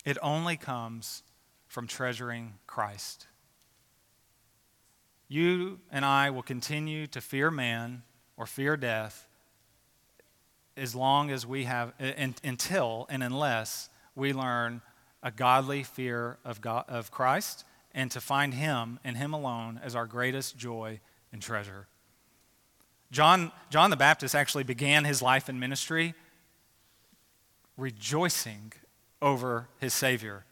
It 0.05 0.19
only 0.23 0.57
comes 0.57 1.23
from 1.67 1.87
treasuring 1.87 2.55
Christ. 2.67 3.27
You 5.29 5.81
and 5.91 6.05
I 6.05 6.31
will 6.31 6.43
continue 6.43 7.07
to 7.09 7.21
fear 7.21 7.51
man 7.51 8.03
or 8.37 8.47
fear 8.47 8.76
death 8.76 9.26
as 10.76 10.95
long 10.95 11.30
as 11.30 11.47
we 11.47 11.64
have, 11.64 11.93
until 12.45 13.07
and 13.09 13.22
unless 13.22 13.89
we 14.14 14.32
learn 14.32 14.82
a 15.22 15.30
godly 15.30 15.82
fear 15.82 16.39
of, 16.45 16.61
God, 16.61 16.84
of 16.89 17.11
Christ 17.11 17.64
and 17.95 18.11
to 18.11 18.20
find 18.20 18.53
Him 18.53 19.01
and 19.03 19.16
Him 19.16 19.32
alone 19.32 19.80
as 19.82 19.97
our 19.97 20.07
greatest 20.07 20.59
joy 20.59 21.01
and 21.32 21.41
treasure. 21.41 21.87
John, 23.11 23.53
John 23.70 23.91
the 23.91 23.97
Baptist 23.97 24.34
actually 24.34 24.64
began 24.64 25.05
his 25.05 25.22
life 25.22 25.49
and 25.49 25.59
ministry 25.61 26.14
rejoicing 27.76 28.72
over 29.22 29.68
his 29.78 29.95
Savior. 29.95 30.45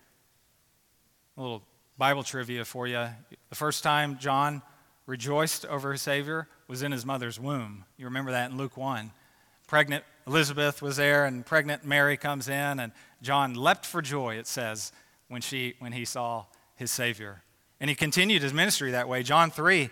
A 1.37 1.43
little 1.43 1.63
Bible 1.99 2.23
trivia 2.23 2.65
for 2.65 2.87
you. 2.87 3.07
The 3.49 3.57
first 3.57 3.83
time 3.83 4.19
John 4.19 4.63
rejoiced 5.07 5.67
over 5.67 5.93
his 5.93 6.03
Savior 6.03 6.49
was 6.69 6.83
in 6.83 6.93
his 6.93 7.05
mother's 7.05 7.39
womb. 7.39 7.85
You 7.97 8.07
remember 8.07 8.31
that 8.33 8.51
in 8.51 8.57
Luke 8.57 8.77
1. 8.77 9.11
Pregnant 9.67 10.05
Elizabeth 10.27 10.83
was 10.83 10.97
there, 10.97 11.25
and 11.25 11.45
pregnant 11.45 11.85
Mary 11.85 12.17
comes 12.17 12.49
in, 12.49 12.81
and 12.81 12.93
John 13.23 13.55
leapt 13.55 13.87
for 13.87 14.03
joy, 14.03 14.37
it 14.37 14.47
says, 14.47 14.93
when, 15.29 15.41
she, 15.41 15.75
when 15.79 15.93
he 15.93 16.05
saw 16.05 16.45
his 16.77 16.91
Savior. 16.91 17.43
And 17.81 17.91
he 17.91 17.97
continued 17.97 18.43
his 18.43 18.53
ministry 18.53 18.93
that 18.93 19.09
way. 19.09 19.23
John 19.23 19.51
3, 19.51 19.91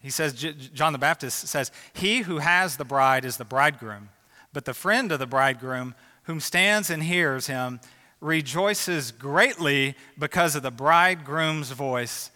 he 0.00 0.10
says, 0.10 0.34
John 0.34 0.92
the 0.92 0.98
Baptist 0.98 1.48
says, 1.48 1.70
He 1.92 2.20
who 2.20 2.38
has 2.38 2.76
the 2.76 2.84
bride 2.84 3.24
is 3.24 3.36
the 3.36 3.44
bridegroom, 3.44 4.08
but 4.52 4.64
the 4.64 4.74
friend 4.74 5.12
of 5.12 5.18
the 5.18 5.26
bridegroom, 5.26 5.94
whom 6.24 6.40
stands 6.40 6.90
and 6.90 7.02
hears 7.02 7.46
him, 7.46 7.80
rejoices 8.20 9.12
greatly 9.12 9.96
because 10.18 10.54
of 10.54 10.62
the 10.62 10.70
bridegroom's 10.70 11.70
voice. 11.70 12.30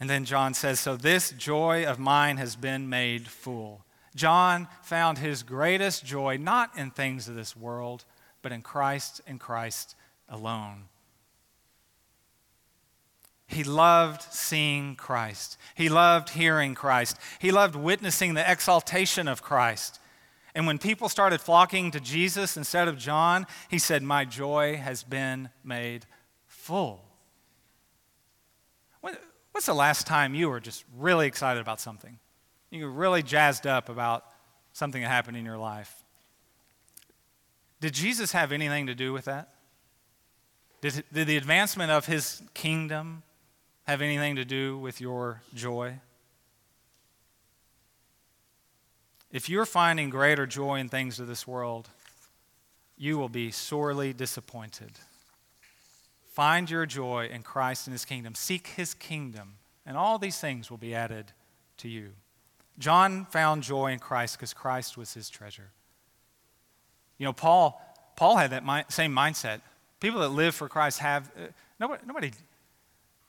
And 0.00 0.08
then 0.08 0.24
John 0.24 0.54
says, 0.54 0.80
So 0.80 0.96
this 0.96 1.30
joy 1.30 1.84
of 1.84 1.98
mine 1.98 2.38
has 2.38 2.56
been 2.56 2.88
made 2.88 3.28
full. 3.28 3.84
John 4.16 4.66
found 4.82 5.18
his 5.18 5.42
greatest 5.42 6.04
joy 6.04 6.38
not 6.38 6.76
in 6.76 6.90
things 6.90 7.28
of 7.28 7.36
this 7.36 7.54
world, 7.54 8.04
but 8.42 8.50
in 8.50 8.62
Christ 8.62 9.20
and 9.26 9.38
Christ 9.38 9.94
alone. 10.28 10.84
He 13.46 13.64
loved 13.64 14.22
seeing 14.22 14.94
Christ. 14.94 15.58
He 15.74 15.88
loved 15.88 16.30
hearing 16.30 16.74
Christ. 16.74 17.16
He 17.40 17.50
loved 17.50 17.74
witnessing 17.74 18.34
the 18.34 18.50
exaltation 18.50 19.28
of 19.28 19.42
Christ. 19.42 20.00
And 20.54 20.66
when 20.66 20.78
people 20.78 21.08
started 21.08 21.40
flocking 21.40 21.90
to 21.90 22.00
Jesus 22.00 22.56
instead 22.56 22.88
of 22.88 22.96
John, 22.96 23.46
he 23.68 23.78
said, 23.78 24.02
My 24.02 24.24
joy 24.24 24.76
has 24.76 25.02
been 25.02 25.50
made 25.64 26.06
full. 26.46 27.09
What's 29.52 29.66
the 29.66 29.74
last 29.74 30.06
time 30.06 30.34
you 30.34 30.48
were 30.48 30.60
just 30.60 30.84
really 30.96 31.26
excited 31.26 31.60
about 31.60 31.80
something? 31.80 32.18
You 32.70 32.84
were 32.84 32.90
really 32.90 33.22
jazzed 33.22 33.66
up 33.66 33.88
about 33.88 34.24
something 34.72 35.02
that 35.02 35.08
happened 35.08 35.36
in 35.36 35.44
your 35.44 35.58
life. 35.58 36.04
Did 37.80 37.94
Jesus 37.94 38.32
have 38.32 38.52
anything 38.52 38.86
to 38.86 38.94
do 38.94 39.12
with 39.12 39.24
that? 39.24 39.48
Did, 40.80 41.04
did 41.12 41.26
the 41.26 41.36
advancement 41.36 41.90
of 41.90 42.06
his 42.06 42.42
kingdom 42.54 43.22
have 43.86 44.00
anything 44.02 44.36
to 44.36 44.44
do 44.44 44.78
with 44.78 45.00
your 45.00 45.42
joy? 45.54 45.98
If 49.32 49.48
you're 49.48 49.66
finding 49.66 50.10
greater 50.10 50.46
joy 50.46 50.78
in 50.78 50.88
things 50.88 51.20
of 51.20 51.26
this 51.26 51.46
world, 51.46 51.88
you 52.96 53.16
will 53.18 53.28
be 53.28 53.50
sorely 53.50 54.12
disappointed. 54.12 54.92
Find 56.40 56.70
your 56.70 56.86
joy 56.86 57.28
in 57.30 57.42
Christ 57.42 57.86
and 57.86 57.92
his 57.92 58.06
kingdom. 58.06 58.34
Seek 58.34 58.68
his 58.68 58.94
kingdom, 58.94 59.56
and 59.84 59.94
all 59.94 60.18
these 60.18 60.38
things 60.38 60.70
will 60.70 60.78
be 60.78 60.94
added 60.94 61.32
to 61.76 61.88
you. 61.88 62.12
John 62.78 63.26
found 63.26 63.62
joy 63.62 63.92
in 63.92 63.98
Christ 63.98 64.38
because 64.38 64.54
Christ 64.54 64.96
was 64.96 65.12
his 65.12 65.28
treasure. 65.28 65.70
You 67.18 67.26
know, 67.26 67.34
Paul, 67.34 67.78
Paul 68.16 68.36
had 68.38 68.52
that 68.52 68.64
mi- 68.64 68.84
same 68.88 69.14
mindset. 69.14 69.60
People 70.00 70.20
that 70.20 70.30
live 70.30 70.54
for 70.54 70.66
Christ 70.66 71.00
have, 71.00 71.30
uh, 71.36 71.48
nobody, 71.78 72.02
nobody, 72.06 72.30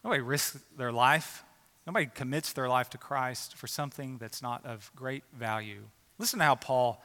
nobody 0.05 0.21
risks 0.21 0.57
their 0.77 0.93
life 0.93 1.43
Nobody 1.87 2.05
commits 2.05 2.53
their 2.53 2.69
life 2.69 2.89
to 2.91 2.97
Christ 2.97 3.55
for 3.55 3.67
something 3.67 4.17
that's 4.17 4.41
not 4.41 4.65
of 4.65 4.91
great 4.95 5.23
value. 5.37 5.81
Listen 6.19 6.39
to 6.39 6.45
how 6.45 6.55
Paul 6.55 7.03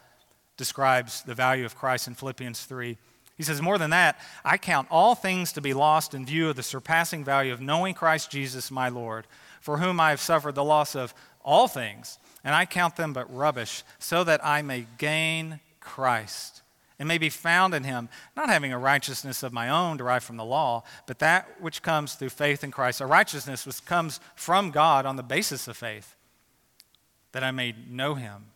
describes 0.55 1.23
the 1.23 1.33
value 1.33 1.65
of 1.65 1.75
Christ 1.75 2.07
in 2.07 2.13
Philippians 2.13 2.63
3. 2.65 2.97
He 3.37 3.43
says, 3.43 3.61
More 3.61 3.77
than 3.77 3.91
that, 3.91 4.19
I 4.43 4.57
count 4.57 4.87
all 4.89 5.15
things 5.15 5.53
to 5.53 5.61
be 5.61 5.73
lost 5.73 6.13
in 6.13 6.25
view 6.25 6.49
of 6.49 6.55
the 6.55 6.63
surpassing 6.63 7.23
value 7.23 7.53
of 7.53 7.61
knowing 7.61 7.93
Christ 7.93 8.31
Jesus 8.31 8.71
my 8.71 8.89
Lord, 8.89 9.27
for 9.61 9.77
whom 9.77 9.99
I 9.99 10.09
have 10.09 10.19
suffered 10.19 10.55
the 10.55 10.63
loss 10.63 10.95
of 10.95 11.13
all 11.43 11.67
things, 11.67 12.17
and 12.43 12.53
I 12.53 12.65
count 12.65 12.95
them 12.95 13.13
but 13.13 13.33
rubbish, 13.33 13.83
so 13.99 14.23
that 14.23 14.43
I 14.43 14.61
may 14.61 14.87
gain 14.97 15.59
Christ 15.79 16.63
and 16.99 17.07
may 17.07 17.17
be 17.17 17.29
found 17.29 17.73
in 17.73 17.83
him, 17.83 18.09
not 18.35 18.49
having 18.49 18.73
a 18.73 18.79
righteousness 18.79 19.43
of 19.43 19.53
my 19.53 19.69
own 19.69 19.97
derived 19.97 20.25
from 20.25 20.37
the 20.37 20.45
law, 20.45 20.83
but 21.05 21.19
that 21.19 21.47
which 21.61 21.83
comes 21.83 22.15
through 22.15 22.29
faith 22.29 22.63
in 22.63 22.71
Christ, 22.71 23.01
a 23.01 23.05
righteousness 23.05 23.65
which 23.65 23.85
comes 23.85 24.19
from 24.35 24.71
God 24.71 25.05
on 25.05 25.15
the 25.15 25.23
basis 25.23 25.67
of 25.67 25.77
faith, 25.77 26.15
that 27.33 27.43
I 27.43 27.51
may 27.51 27.75
know 27.87 28.15
him 28.15 28.47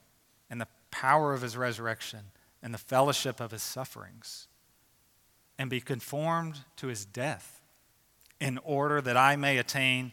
and 0.49 0.59
the 0.59 0.67
power 0.89 1.33
of 1.33 1.41
his 1.41 1.55
resurrection 1.55 2.19
and 2.63 2.73
the 2.73 2.79
fellowship 2.79 3.39
of 3.39 3.51
his 3.51 3.63
sufferings, 3.63 4.47
and 5.57 5.69
be 5.69 5.81
conformed 5.81 6.59
to 6.77 6.87
his 6.87 7.05
death, 7.05 7.61
in 8.39 8.57
order 8.59 9.01
that 9.01 9.17
I 9.17 9.35
may 9.35 9.57
attain 9.57 10.11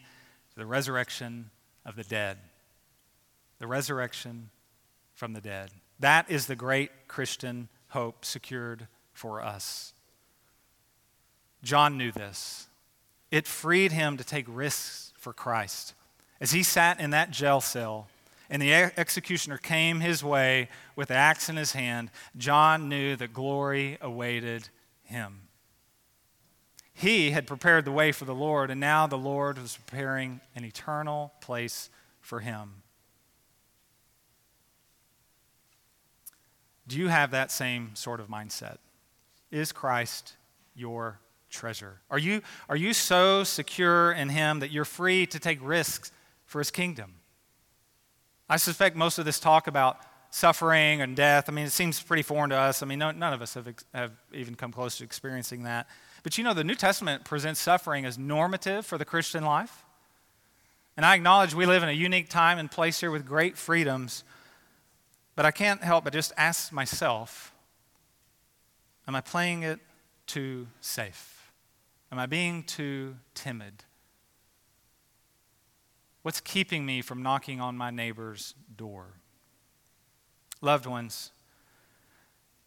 to 0.51 0.59
the 0.59 0.65
resurrection 0.65 1.49
of 1.85 1.95
the 1.95 2.03
dead. 2.03 2.37
The 3.59 3.67
resurrection 3.67 4.49
from 5.15 5.33
the 5.33 5.41
dead. 5.41 5.71
That 5.99 6.29
is 6.29 6.45
the 6.45 6.55
great 6.55 6.91
Christian 7.07 7.67
hope 7.89 8.23
secured 8.23 8.87
for 9.11 9.41
us. 9.41 9.93
John 11.61 11.97
knew 11.97 12.11
this. 12.11 12.67
It 13.31 13.47
freed 13.47 13.91
him 13.91 14.17
to 14.17 14.23
take 14.23 14.45
risks 14.47 15.11
for 15.17 15.33
Christ. 15.33 15.93
As 16.39 16.51
he 16.51 16.63
sat 16.63 16.99
in 16.99 17.09
that 17.09 17.31
jail 17.31 17.59
cell 17.59 18.07
and 18.49 18.61
the 18.61 18.73
executioner 18.73 19.57
came 19.57 19.99
his 19.99 20.23
way 20.23 20.69
with 20.95 21.09
the 21.09 21.15
axe 21.15 21.49
in 21.49 21.57
his 21.57 21.73
hand, 21.73 22.11
John 22.37 22.87
knew 22.87 23.15
that 23.17 23.33
glory 23.33 23.97
awaited 23.99 24.69
him. 25.09 25.41
He 26.93 27.31
had 27.31 27.47
prepared 27.47 27.85
the 27.85 27.91
way 27.91 28.11
for 28.11 28.25
the 28.25 28.35
Lord, 28.35 28.69
and 28.69 28.79
now 28.79 29.07
the 29.07 29.17
Lord 29.17 29.57
was 29.57 29.77
preparing 29.77 30.41
an 30.55 30.65
eternal 30.65 31.33
place 31.41 31.89
for 32.19 32.41
him. 32.41 32.83
Do 36.87 36.97
you 36.97 37.07
have 37.07 37.31
that 37.31 37.51
same 37.51 37.91
sort 37.93 38.19
of 38.19 38.27
mindset? 38.29 38.77
Is 39.51 39.71
Christ 39.71 40.33
your 40.75 41.19
treasure? 41.49 42.01
Are 42.09 42.17
you, 42.17 42.41
are 42.67 42.75
you 42.75 42.93
so 42.93 43.43
secure 43.43 44.11
in 44.11 44.29
Him 44.29 44.59
that 44.59 44.71
you're 44.71 44.85
free 44.85 45.25
to 45.27 45.39
take 45.39 45.59
risks 45.61 46.11
for 46.45 46.57
His 46.59 46.71
kingdom? 46.71 47.13
I 48.49 48.57
suspect 48.57 48.95
most 48.95 49.19
of 49.19 49.25
this 49.25 49.39
talk 49.39 49.67
about 49.67 49.99
suffering 50.31 51.01
and 51.01 51.15
death, 51.15 51.49
I 51.49 51.51
mean, 51.51 51.65
it 51.65 51.71
seems 51.71 52.01
pretty 52.01 52.23
foreign 52.23 52.49
to 52.51 52.55
us. 52.55 52.83
I 52.83 52.85
mean, 52.85 52.99
no, 52.99 53.11
none 53.11 53.33
of 53.33 53.41
us 53.41 53.55
have, 53.55 53.67
have 53.93 54.11
even 54.33 54.55
come 54.55 54.71
close 54.71 54.97
to 54.97 55.03
experiencing 55.03 55.63
that. 55.63 55.87
But 56.23 56.37
you 56.37 56.43
know, 56.43 56.53
the 56.53 56.63
New 56.63 56.75
Testament 56.75 57.25
presents 57.25 57.59
suffering 57.59 58.05
as 58.05 58.17
normative 58.17 58.85
for 58.85 58.97
the 58.97 59.05
Christian 59.05 59.43
life. 59.43 59.85
And 60.97 61.05
I 61.05 61.15
acknowledge 61.15 61.53
we 61.53 61.65
live 61.65 61.81
in 61.81 61.89
a 61.89 61.93
unique 61.93 62.29
time 62.29 62.59
and 62.59 62.69
place 62.69 62.99
here 62.99 63.11
with 63.11 63.25
great 63.25 63.57
freedoms. 63.57 64.23
But 65.35 65.45
I 65.45 65.51
can't 65.51 65.81
help 65.81 66.03
but 66.03 66.13
just 66.13 66.33
ask 66.37 66.71
myself 66.71 67.53
Am 69.07 69.15
I 69.15 69.21
playing 69.21 69.63
it 69.63 69.79
too 70.27 70.67
safe? 70.81 71.51
Am 72.11 72.19
I 72.19 72.27
being 72.27 72.61
too 72.61 73.15
timid? 73.33 73.85
What's 76.21 76.41
keeping 76.41 76.85
me 76.85 77.01
from 77.01 77.23
knocking 77.23 77.59
on 77.59 77.75
my 77.75 77.89
neighbor's 77.89 78.53
door? 78.75 79.05
Loved 80.61 80.85
ones, 80.85 81.31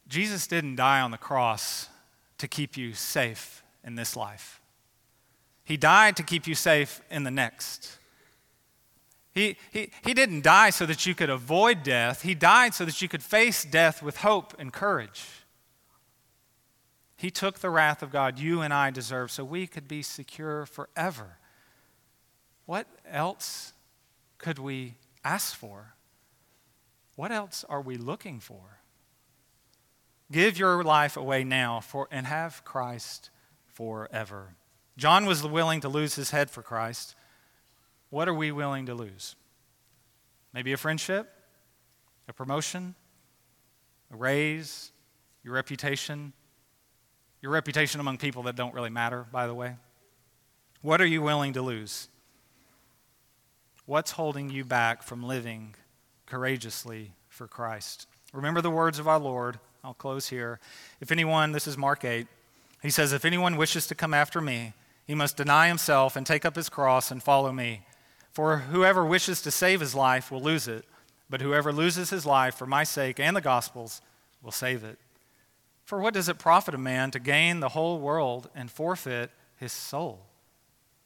Jesus 0.09 0.47
didn't 0.47 0.77
die 0.77 1.01
on 1.01 1.11
the 1.11 1.19
cross 1.19 1.89
to 2.39 2.49
keep 2.49 2.77
you 2.77 2.95
safe 2.95 3.63
in 3.85 3.95
this 3.95 4.17
life. 4.17 4.61
He 5.65 5.77
died 5.77 6.17
to 6.17 6.23
keep 6.23 6.47
you 6.47 6.55
safe 6.55 7.01
in 7.11 7.25
the 7.25 7.31
next. 7.31 7.99
He, 9.33 9.57
he, 9.73 9.91
he 10.05 10.13
didn't 10.13 10.43
die 10.43 10.71
so 10.71 10.85
that 10.87 11.07
you 11.07 11.15
could 11.15 11.31
avoid 11.31 11.83
death. 11.83 12.23
He 12.23 12.35
died 12.35 12.75
so 12.75 12.85
that 12.85 13.01
you 13.01 13.09
could 13.09 13.23
face 13.23 13.65
death 13.65 14.03
with 14.03 14.19
hope 14.19 14.55
and 14.59 14.73
courage. 14.73 15.25
He 17.17 17.31
took 17.31 17.61
the 17.61 17.71
wrath 17.71 18.03
of 18.03 18.11
God 18.11 18.39
you 18.39 18.61
and 18.61 18.75
I 18.75 18.91
deserve 18.91 19.31
so 19.31 19.45
we 19.45 19.67
could 19.67 19.87
be 19.87 20.03
secure 20.03 20.67
forever. 20.67 21.39
What 22.67 22.87
else 23.09 23.73
could 24.39 24.59
we 24.59 24.95
ask 25.25 25.55
for? 25.55 25.95
What 27.15 27.33
else 27.33 27.65
are 27.69 27.81
we 27.81 27.97
looking 27.97 28.41
for? 28.41 28.81
Give 30.31 30.59
your 30.59 30.83
life 30.83 31.17
away 31.17 31.45
now 31.45 31.81
for, 31.81 32.09
and 32.11 32.27
have 32.27 32.65
Christ 32.65 33.31
forever. 33.67 34.55
John 34.97 35.27
was 35.27 35.47
willing 35.47 35.81
to 35.81 35.89
lose 35.89 36.15
his 36.15 36.31
head 36.31 36.51
for 36.51 36.63
Christ. 36.63 37.15
What 38.11 38.29
are 38.29 38.35
we 38.35 38.51
willing 38.51 38.87
to 38.87 38.95
lose? 38.95 39.37
Maybe 40.55 40.73
a 40.73 40.77
friendship, 40.77 41.31
a 42.29 42.33
promotion, 42.33 42.95
a 44.11 44.17
raise, 44.17 44.93
your 45.43 45.55
reputation, 45.55 46.33
your 47.41 47.53
reputation 47.53 48.01
among 48.01 48.19
people 48.19 48.45
that 48.45 48.57
don't 48.57 48.75
really 48.75 48.91
matter, 48.91 49.27
by 49.33 49.47
the 49.47 49.55
way. 49.55 49.77
What 50.81 51.01
are 51.01 51.07
you 51.07 51.23
willing 51.23 51.53
to 51.55 51.63
lose? 51.63 52.09
What's 53.85 54.13
holding 54.13 54.51
you 54.51 54.65
back 54.65 55.03
from 55.03 55.23
living 55.23 55.75
courageously 56.33 57.13
for 57.29 57.47
Christ? 57.47 58.07
Remember 58.33 58.63
the 58.63 58.71
words 58.71 58.99
of 58.99 59.07
our 59.07 59.19
Lord. 59.19 59.61
I'll 59.85 59.93
close 59.93 60.31
here. 60.31 60.61
If 60.99 61.13
anyone, 61.13 61.53
this 61.53 61.67
is 61.67 61.77
Mark 61.77 62.07
8, 62.07 62.27
he 62.81 62.89
says, 62.89 63.13
If 63.13 63.27
anyone 63.27 63.59
wishes 63.59 63.87
to 63.89 63.95
come 63.95 64.15
after 64.15 64.41
me, 64.41 64.73
he 65.07 65.15
must 65.15 65.37
deny 65.37 65.69
himself 65.69 66.17
and 66.17 66.27
take 66.27 66.47
up 66.47 66.57
his 66.57 66.71
cross 66.71 67.11
and 67.11 67.23
follow 67.23 67.53
me. 67.53 67.83
For 68.31 68.61
whoever 68.61 69.05
wishes 69.05 69.43
to 69.43 69.51
save 69.51 69.81
his 69.81 69.95
life 69.95 70.31
will 70.31 70.41
lose 70.41 70.67
it, 70.69 70.87
but 71.29 71.43
whoever 71.43 71.71
loses 71.71 72.09
his 72.09 72.25
life 72.25 72.55
for 72.55 72.67
my 72.67 72.83
sake 72.83 73.21
and 73.21 73.37
the 73.37 73.43
gospel's 73.43 74.01
will 74.43 74.53
save 74.53 74.85
it. 74.85 74.99
For 75.85 76.01
what 76.01 76.15
does 76.15 76.31
it 76.31 76.39
profit 76.39 76.75
a 76.75 76.79
man 76.79 77.11
to 77.11 77.19
gain 77.19 77.61
the 77.61 77.69
whole 77.69 77.99
world 77.99 78.49
and 78.55 78.71
forfeit 78.71 79.31
his 79.59 79.73
soul? 79.73 80.25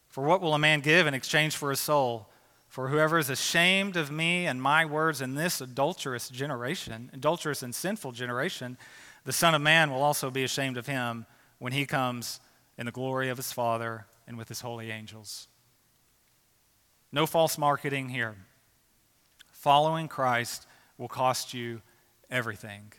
For 0.07 0.23
what 0.23 0.39
will 0.39 0.53
a 0.53 0.59
man 0.59 0.79
give 0.79 1.05
in 1.05 1.13
exchange 1.13 1.57
for 1.57 1.69
his 1.69 1.81
soul? 1.81 2.29
For 2.77 2.89
whoever 2.89 3.17
is 3.17 3.31
ashamed 3.31 3.97
of 3.97 4.11
me 4.11 4.45
and 4.45 4.61
my 4.61 4.85
words 4.85 5.19
in 5.19 5.33
this 5.33 5.61
adulterous 5.61 6.29
generation, 6.29 7.09
adulterous 7.11 7.63
and 7.63 7.73
sinful 7.73 8.11
generation, 8.11 8.77
the 9.23 9.33
Son 9.33 9.55
of 9.55 9.63
Man 9.63 9.89
will 9.89 10.03
also 10.03 10.29
be 10.29 10.43
ashamed 10.43 10.77
of 10.77 10.85
him 10.85 11.25
when 11.57 11.73
he 11.73 11.87
comes 11.87 12.39
in 12.77 12.85
the 12.85 12.91
glory 12.91 13.29
of 13.29 13.37
his 13.37 13.51
Father 13.51 14.05
and 14.27 14.37
with 14.37 14.47
his 14.47 14.61
holy 14.61 14.91
angels. 14.91 15.47
No 17.11 17.25
false 17.25 17.57
marketing 17.57 18.09
here. 18.09 18.35
Following 19.47 20.07
Christ 20.07 20.67
will 20.99 21.07
cost 21.07 21.55
you 21.55 21.81
everything, 22.29 22.93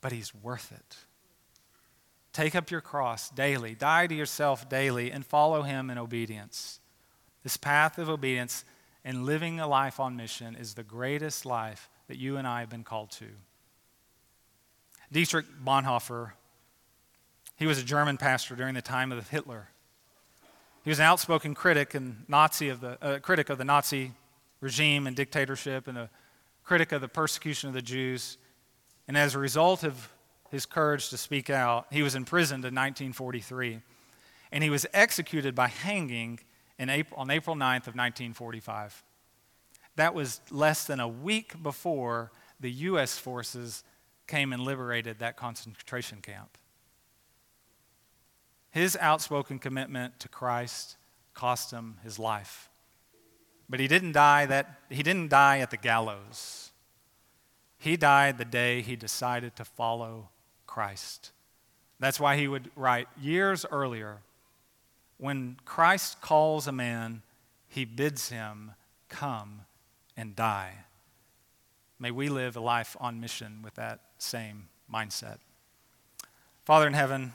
but 0.00 0.10
He's 0.10 0.34
worth 0.34 0.72
it. 0.72 0.96
Take 2.32 2.54
up 2.54 2.70
your 2.70 2.80
cross 2.80 3.28
daily, 3.28 3.74
die 3.74 4.06
to 4.06 4.14
yourself 4.14 4.70
daily, 4.70 5.12
and 5.12 5.26
follow 5.26 5.60
Him 5.60 5.90
in 5.90 5.98
obedience. 5.98 6.80
This 7.42 7.58
path 7.58 7.98
of 7.98 8.08
obedience 8.08 8.64
and 9.06 9.24
living 9.24 9.60
a 9.60 9.68
life 9.68 10.00
on 10.00 10.16
mission 10.16 10.56
is 10.56 10.74
the 10.74 10.82
greatest 10.82 11.46
life 11.46 11.88
that 12.08 12.18
you 12.18 12.36
and 12.36 12.46
I 12.46 12.58
have 12.58 12.68
been 12.68 12.82
called 12.82 13.12
to. 13.12 13.26
Dietrich 15.12 15.46
Bonhoeffer, 15.64 16.32
he 17.54 17.66
was 17.66 17.78
a 17.78 17.84
German 17.84 18.16
pastor 18.16 18.56
during 18.56 18.74
the 18.74 18.82
time 18.82 19.12
of 19.12 19.28
Hitler. 19.30 19.68
He 20.82 20.90
was 20.90 20.98
an 20.98 21.04
outspoken 21.04 21.54
critic 21.54 21.94
and 21.94 22.24
Nazi 22.26 22.68
of 22.68 22.80
the 22.80 22.98
uh, 23.00 23.18
critic 23.20 23.48
of 23.48 23.58
the 23.58 23.64
Nazi 23.64 24.12
regime 24.60 25.06
and 25.06 25.14
dictatorship 25.14 25.86
and 25.86 25.96
a 25.96 26.10
critic 26.64 26.90
of 26.90 27.00
the 27.00 27.08
persecution 27.08 27.68
of 27.68 27.74
the 27.74 27.82
Jews. 27.82 28.38
And 29.06 29.16
as 29.16 29.36
a 29.36 29.38
result 29.38 29.84
of 29.84 30.12
his 30.50 30.66
courage 30.66 31.10
to 31.10 31.16
speak 31.16 31.48
out, 31.48 31.86
he 31.92 32.02
was 32.02 32.16
imprisoned 32.16 32.64
in 32.64 32.74
1943. 32.74 33.82
And 34.50 34.64
he 34.64 34.70
was 34.70 34.84
executed 34.92 35.54
by 35.54 35.68
hanging 35.68 36.40
April, 36.78 37.20
on 37.20 37.30
April 37.30 37.56
9th 37.56 37.86
of 37.88 37.94
1945. 37.94 39.02
That 39.96 40.14
was 40.14 40.40
less 40.50 40.84
than 40.84 41.00
a 41.00 41.08
week 41.08 41.62
before 41.62 42.30
the 42.60 42.70
U.S. 42.70 43.18
forces 43.18 43.82
came 44.26 44.52
and 44.52 44.62
liberated 44.62 45.18
that 45.18 45.36
concentration 45.36 46.20
camp. 46.20 46.58
His 48.70 48.96
outspoken 49.00 49.58
commitment 49.58 50.20
to 50.20 50.28
Christ 50.28 50.96
cost 51.32 51.70
him 51.70 51.96
his 52.02 52.18
life. 52.18 52.68
But 53.68 53.80
he 53.80 53.88
didn't 53.88 54.12
die 54.12 54.46
that 54.46 54.80
he 54.90 55.02
didn't 55.02 55.28
die 55.28 55.60
at 55.60 55.70
the 55.70 55.76
gallows. 55.76 56.72
He 57.78 57.96
died 57.96 58.38
the 58.38 58.44
day 58.44 58.82
he 58.82 58.96
decided 58.96 59.56
to 59.56 59.64
follow 59.64 60.28
Christ. 60.66 61.32
That's 61.98 62.20
why 62.20 62.36
he 62.36 62.48
would 62.48 62.70
write 62.76 63.08
years 63.20 63.64
earlier 63.70 64.18
when 65.18 65.56
Christ 65.64 66.20
calls 66.20 66.66
a 66.66 66.72
man, 66.72 67.22
he 67.68 67.84
bids 67.84 68.28
him 68.28 68.72
come 69.08 69.62
and 70.16 70.36
die. 70.36 70.84
May 71.98 72.10
we 72.10 72.28
live 72.28 72.56
a 72.56 72.60
life 72.60 72.96
on 73.00 73.20
mission 73.20 73.60
with 73.62 73.74
that 73.74 74.00
same 74.18 74.68
mindset. 74.92 75.38
Father 76.64 76.86
in 76.86 76.92
heaven, 76.92 77.32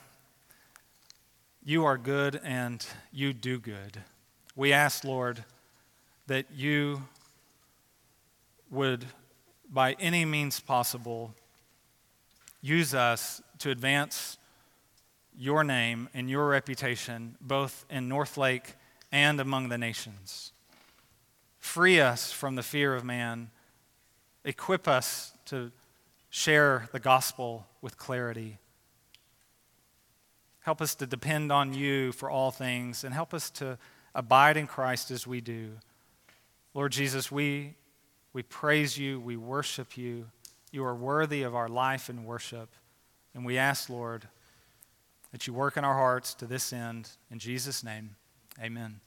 you 1.63 1.85
are 1.85 1.97
good 1.97 2.39
and 2.43 2.85
you 3.11 3.33
do 3.33 3.59
good. 3.59 4.01
We 4.55 4.73
ask, 4.73 5.03
Lord, 5.03 5.43
that 6.27 6.47
you 6.53 7.03
would, 8.69 9.05
by 9.71 9.93
any 9.93 10.25
means 10.25 10.59
possible, 10.59 11.33
use 12.61 12.93
us 12.93 13.41
to 13.59 13.69
advance 13.69 14.37
your 15.37 15.63
name 15.63 16.09
and 16.13 16.29
your 16.29 16.47
reputation, 16.47 17.35
both 17.41 17.85
in 17.89 18.07
Northlake 18.07 18.75
and 19.11 19.39
among 19.39 19.69
the 19.69 19.77
nations. 19.77 20.51
Free 21.59 21.99
us 21.99 22.31
from 22.31 22.55
the 22.55 22.63
fear 22.63 22.95
of 22.95 23.03
man. 23.03 23.51
Equip 24.43 24.87
us 24.87 25.33
to 25.45 25.71
share 26.29 26.89
the 26.91 26.99
gospel 26.99 27.67
with 27.81 27.97
clarity. 27.97 28.57
Help 30.61 30.81
us 30.81 30.95
to 30.95 31.05
depend 31.05 31.51
on 31.51 31.73
you 31.73 32.11
for 32.11 32.29
all 32.29 32.51
things 32.51 33.03
and 33.03 33.13
help 33.13 33.33
us 33.33 33.49
to 33.49 33.77
abide 34.13 34.57
in 34.57 34.67
Christ 34.67 35.11
as 35.11 35.25
we 35.25 35.41
do. 35.41 35.71
Lord 36.73 36.91
Jesus, 36.91 37.31
we, 37.31 37.75
we 38.33 38.43
praise 38.43 38.97
you, 38.97 39.19
we 39.19 39.37
worship 39.37 39.97
you. 39.97 40.27
You 40.71 40.85
are 40.85 40.95
worthy 40.95 41.43
of 41.43 41.55
our 41.55 41.67
life 41.67 42.09
and 42.09 42.25
worship. 42.25 42.69
And 43.33 43.45
we 43.45 43.57
ask, 43.57 43.89
Lord, 43.89 44.27
that 45.31 45.47
you 45.47 45.53
work 45.53 45.77
in 45.77 45.83
our 45.83 45.95
hearts 45.95 46.33
to 46.35 46.45
this 46.45 46.73
end. 46.73 47.09
In 47.29 47.39
Jesus' 47.39 47.83
name, 47.83 48.15
amen. 48.61 48.99